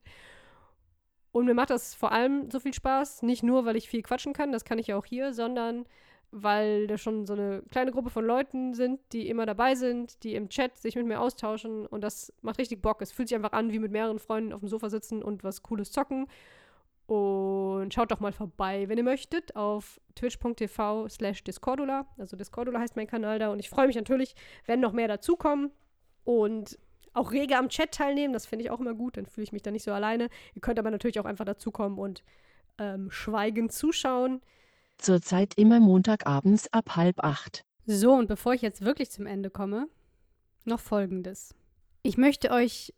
Und 1.32 1.46
mir 1.46 1.54
macht 1.54 1.70
das 1.70 1.94
vor 1.94 2.12
allem 2.12 2.50
so 2.50 2.60
viel 2.60 2.74
Spaß, 2.74 3.22
nicht 3.22 3.42
nur, 3.42 3.64
weil 3.64 3.76
ich 3.76 3.88
viel 3.88 4.02
quatschen 4.02 4.32
kann, 4.32 4.52
das 4.52 4.64
kann 4.64 4.78
ich 4.78 4.88
ja 4.88 4.96
auch 4.96 5.04
hier, 5.04 5.32
sondern 5.32 5.86
weil 6.30 6.86
da 6.86 6.98
schon 6.98 7.26
so 7.26 7.32
eine 7.32 7.62
kleine 7.70 7.90
Gruppe 7.90 8.10
von 8.10 8.24
Leuten 8.24 8.74
sind, 8.74 9.00
die 9.12 9.28
immer 9.28 9.46
dabei 9.46 9.74
sind, 9.74 10.22
die 10.24 10.34
im 10.34 10.48
Chat 10.48 10.76
sich 10.76 10.94
mit 10.96 11.06
mir 11.06 11.20
austauschen 11.20 11.86
und 11.86 12.02
das 12.02 12.32
macht 12.42 12.58
richtig 12.58 12.82
Bock. 12.82 13.00
Es 13.00 13.12
fühlt 13.12 13.28
sich 13.28 13.36
einfach 13.36 13.52
an, 13.52 13.72
wie 13.72 13.78
mit 13.78 13.92
mehreren 13.92 14.18
Freunden 14.18 14.52
auf 14.52 14.60
dem 14.60 14.68
Sofa 14.68 14.90
sitzen 14.90 15.22
und 15.22 15.44
was 15.44 15.62
Cooles 15.62 15.90
zocken. 15.90 16.26
Und 17.06 17.94
schaut 17.94 18.10
doch 18.10 18.20
mal 18.20 18.32
vorbei, 18.32 18.86
wenn 18.88 18.98
ihr 18.98 19.04
möchtet, 19.04 19.56
auf 19.56 19.98
twitch.tv 20.14 21.08
slash 21.08 21.42
discordula. 21.42 22.06
Also 22.18 22.36
Discordula 22.36 22.80
heißt 22.80 22.96
mein 22.96 23.06
Kanal 23.06 23.38
da 23.38 23.50
und 23.50 23.60
ich 23.60 23.70
freue 23.70 23.86
mich 23.86 23.96
natürlich, 23.96 24.34
wenn 24.66 24.80
noch 24.80 24.92
mehr 24.92 25.08
dazukommen 25.08 25.70
und 26.24 26.78
auch 27.14 27.32
rege 27.32 27.56
am 27.56 27.70
Chat 27.70 27.92
teilnehmen. 27.92 28.34
Das 28.34 28.44
finde 28.44 28.66
ich 28.66 28.70
auch 28.70 28.80
immer 28.80 28.92
gut, 28.92 29.16
dann 29.16 29.24
fühle 29.24 29.44
ich 29.44 29.52
mich 29.52 29.62
da 29.62 29.70
nicht 29.70 29.84
so 29.84 29.92
alleine. 29.92 30.28
Ihr 30.54 30.60
könnt 30.60 30.78
aber 30.78 30.90
natürlich 30.90 31.18
auch 31.18 31.24
einfach 31.24 31.46
dazukommen 31.46 31.98
und 31.98 32.22
ähm, 32.76 33.10
schweigend 33.10 33.72
zuschauen. 33.72 34.42
Zurzeit 34.98 35.54
immer 35.56 35.80
Montagabends 35.80 36.72
ab 36.72 36.96
halb 36.96 37.24
acht. 37.24 37.64
So, 37.86 38.12
und 38.12 38.26
bevor 38.26 38.52
ich 38.52 38.62
jetzt 38.62 38.84
wirklich 38.84 39.10
zum 39.10 39.26
Ende 39.26 39.48
komme, 39.48 39.88
noch 40.64 40.80
Folgendes. 40.80 41.54
Ich 42.02 42.18
möchte 42.18 42.50
euch 42.50 42.92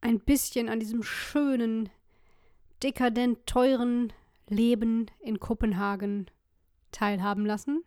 ein 0.00 0.20
bisschen 0.20 0.68
an 0.68 0.80
diesem 0.80 1.02
schönen, 1.02 1.90
dekadent 2.82 3.46
teuren 3.46 4.12
Leben 4.48 5.06
in 5.20 5.40
Kopenhagen 5.40 6.30
teilhaben 6.92 7.44
lassen. 7.44 7.82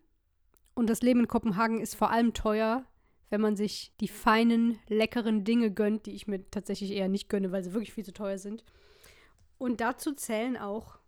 Und 0.74 0.89
das 0.89 1.01
Leben 1.01 1.22
in 1.22 1.28
Kopenhagen 1.28 1.80
ist 1.80 1.95
vor 1.95 2.12
allem 2.12 2.34
teuer, 2.34 2.86
wenn 3.30 3.41
man 3.41 3.55
sich 3.55 3.93
die 3.99 4.08
feinen, 4.08 4.80
leckeren 4.88 5.43
Dinge 5.43 5.72
gönnt, 5.72 6.05
die 6.05 6.12
ich 6.12 6.28
mir 6.28 6.49
tatsächlich 6.49 6.91
eher 6.91 7.10
nicht 7.10 7.30
gönne, 7.30 7.51
weil 7.51 7.64
sie 7.64 7.74
wirklich 7.74 7.93
viel 7.93 8.05
zu 8.05 8.14
teuer 8.14 8.38
sind. 8.38 8.64
Und 9.58 9.82
dazu 9.82 10.14
zählen 10.14 10.58
auch 10.58 10.99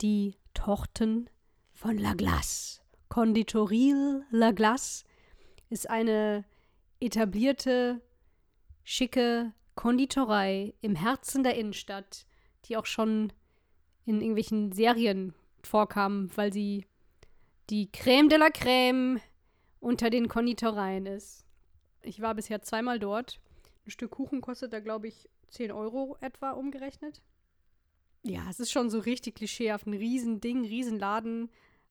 die 0.00 0.34
Torten 0.54 1.28
von 1.72 1.98
La 1.98 2.14
Glace. 2.14 2.82
Conditoril 3.08 4.24
La 4.30 4.52
Glace 4.52 5.04
ist 5.68 5.88
eine 5.88 6.44
etablierte, 7.00 8.00
schicke 8.84 9.52
Konditorei 9.74 10.74
im 10.80 10.94
Herzen 10.94 11.42
der 11.42 11.56
Innenstadt, 11.56 12.26
die 12.66 12.76
auch 12.76 12.86
schon 12.86 13.32
in 14.04 14.20
irgendwelchen 14.20 14.72
Serien 14.72 15.34
vorkam, 15.62 16.30
weil 16.36 16.52
sie 16.52 16.86
die 17.70 17.88
Crème 17.88 18.28
de 18.28 18.38
la 18.38 18.48
Crème 18.48 19.20
unter 19.80 20.10
den 20.10 20.28
Konditoreien 20.28 21.06
ist. 21.06 21.44
Ich 22.02 22.20
war 22.20 22.34
bisher 22.34 22.62
zweimal 22.62 22.98
dort. 22.98 23.40
Ein 23.86 23.90
Stück 23.90 24.12
Kuchen 24.12 24.40
kostet 24.40 24.72
da, 24.72 24.80
glaube 24.80 25.08
ich, 25.08 25.28
10 25.48 25.72
Euro 25.72 26.16
etwa 26.20 26.52
umgerechnet 26.52 27.22
ja, 28.22 28.42
es 28.50 28.60
ist 28.60 28.70
schon 28.70 28.90
so 28.90 28.98
richtig 28.98 29.36
klischeehaft, 29.36 29.86
ein 29.86 29.94
Riesending, 29.94 30.64
Riesenladen. 30.64 31.50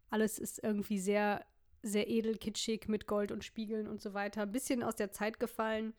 Alles 0.10 0.38
ist 0.38 0.64
irgendwie 0.64 1.00
sehr, 1.00 1.46
sehr 1.82 2.10
edel, 2.10 2.38
kitschig 2.38 2.88
mit 2.88 3.08
Gold 3.08 3.32
und 3.32 3.44
Spiegeln 3.44 3.88
und 3.88 4.02
so 4.02 4.14
weiter. 4.14 4.44
Ein 4.44 4.52
bisschen 4.52 4.84
aus 4.84 4.96
der 4.96 5.12
Zeit 5.12 5.40
gefallen. 5.40 5.94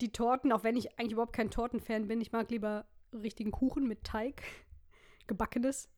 Die 0.00 0.12
Torten, 0.12 0.52
auch 0.52 0.64
wenn 0.64 0.76
ich 0.76 0.98
eigentlich 0.98 1.12
überhaupt 1.12 1.34
kein 1.34 1.50
Tortenfan 1.50 2.08
bin, 2.08 2.20
ich 2.20 2.32
mag 2.32 2.50
lieber 2.50 2.86
richtigen 3.12 3.50
Kuchen 3.50 3.86
mit 3.86 4.04
Teig, 4.04 4.42
gebackenes, 5.26 5.88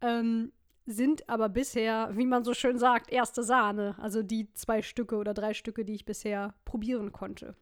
ähm, 0.00 0.52
sind 0.86 1.28
aber 1.28 1.48
bisher, 1.48 2.10
wie 2.12 2.26
man 2.26 2.44
so 2.44 2.54
schön 2.54 2.78
sagt, 2.78 3.10
erste 3.10 3.42
Sahne. 3.42 3.96
Also 3.98 4.22
die 4.22 4.52
zwei 4.52 4.82
Stücke 4.82 5.16
oder 5.16 5.34
drei 5.34 5.54
Stücke, 5.54 5.84
die 5.84 5.94
ich 5.94 6.04
bisher 6.04 6.54
probieren 6.64 7.10
konnte. 7.10 7.56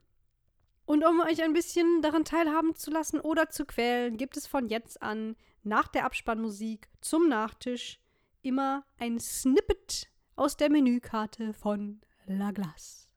Und 0.92 1.06
um 1.06 1.20
euch 1.20 1.42
ein 1.42 1.54
bisschen 1.54 2.02
daran 2.02 2.26
teilhaben 2.26 2.74
zu 2.74 2.90
lassen 2.90 3.18
oder 3.18 3.48
zu 3.48 3.64
quälen, 3.64 4.18
gibt 4.18 4.36
es 4.36 4.46
von 4.46 4.68
jetzt 4.68 5.00
an 5.00 5.36
nach 5.62 5.88
der 5.88 6.04
Abspannmusik 6.04 6.86
zum 7.00 7.30
Nachtisch 7.30 7.98
immer 8.42 8.84
ein 8.98 9.18
Snippet 9.18 10.10
aus 10.36 10.58
der 10.58 10.68
Menükarte 10.68 11.54
von 11.54 12.02
La 12.26 12.50
Glace. 12.50 13.08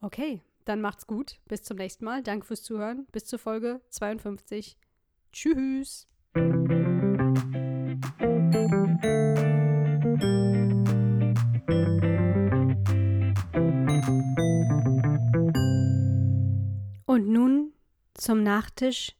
Okay, 0.00 0.40
dann 0.64 0.80
macht's 0.80 1.06
gut. 1.06 1.38
Bis 1.48 1.64
zum 1.64 1.76
nächsten 1.76 2.06
Mal. 2.06 2.22
Danke 2.22 2.46
fürs 2.46 2.62
Zuhören. 2.62 3.06
Bis 3.12 3.26
zur 3.26 3.38
Folge 3.38 3.82
52. 3.90 4.78
Tschüss. 5.32 6.08
Nun 17.30 17.74
zum 18.14 18.42
Nachtisch 18.42 19.14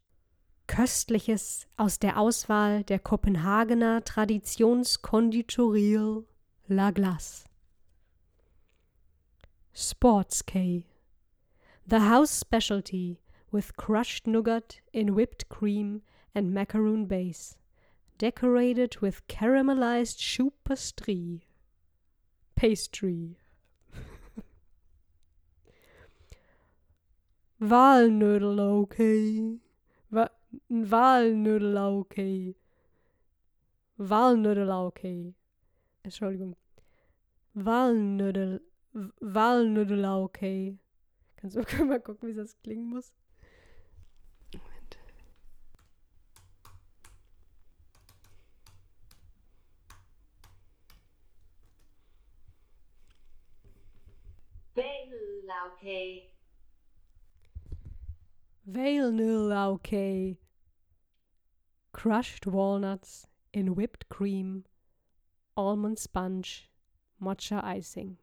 Köstliches 0.66 1.66
aus 1.76 1.98
der 1.98 2.18
Auswahl 2.18 2.82
der 2.84 2.98
Kopenhagener 2.98 4.02
Traditionskonditoril 4.02 6.24
La 6.68 6.90
Glace. 6.90 7.44
Sports 9.74 10.46
K. 10.46 10.86
The 11.86 12.00
house 12.00 12.30
specialty 12.30 13.20
with 13.52 13.76
crushed 13.76 14.26
nougat 14.26 14.80
in 14.90 15.14
whipped 15.14 15.50
cream 15.50 16.00
and 16.34 16.54
macaroon 16.54 17.08
base, 17.08 17.58
decorated 18.16 19.02
with 19.02 19.28
caramelized 19.28 20.18
choux 20.18 20.54
pastry. 20.64 21.42
Pastry. 22.56 23.36
Walnödel, 27.60 28.60
okay. 28.60 29.58
Wa 30.10 30.30
Walnödel, 30.68 31.76
okay. 31.76 32.54
Walnödel, 33.98 34.70
okay. 34.70 35.34
Entschuldigung. 36.04 36.56
Walnödel, 37.54 38.60
Walnödel, 39.20 40.04
okay. 40.04 40.78
Kannst 41.36 41.56
du 41.56 41.84
mal 41.84 42.00
gucken, 42.00 42.28
wie 42.28 42.34
das 42.34 42.56
klingen 42.62 42.88
muss? 42.88 43.12
Moment. 44.54 44.98
okay. 55.66 56.37
Walnut 58.70 59.50
ah, 59.50 60.34
Crushed 61.90 62.46
walnuts 62.46 63.26
in 63.50 63.74
whipped 63.74 64.10
cream, 64.10 64.66
almond 65.56 65.98
sponge, 65.98 66.68
matcha 67.18 67.64
icing, 67.64 68.18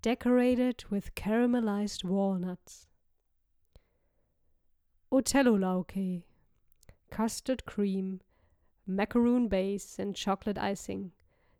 decorated 0.00 0.86
with 0.88 1.14
caramelized 1.14 2.02
walnuts. 2.02 2.86
Otello 5.12 5.56
ah, 5.56 5.58
Lauke, 5.58 6.22
custard 7.10 7.66
cream, 7.66 8.22
macaroon 8.86 9.48
base 9.48 9.98
and 9.98 10.16
chocolate 10.16 10.56
icing, 10.56 11.12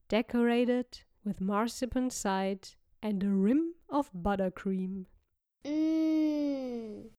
decorated 0.08 1.00
with 1.24 1.42
marzipan 1.42 2.08
side 2.08 2.70
and 3.02 3.22
a 3.22 3.28
rim 3.28 3.74
of 3.90 4.10
buttercream. 4.14 5.04
Mmm. 5.62 7.17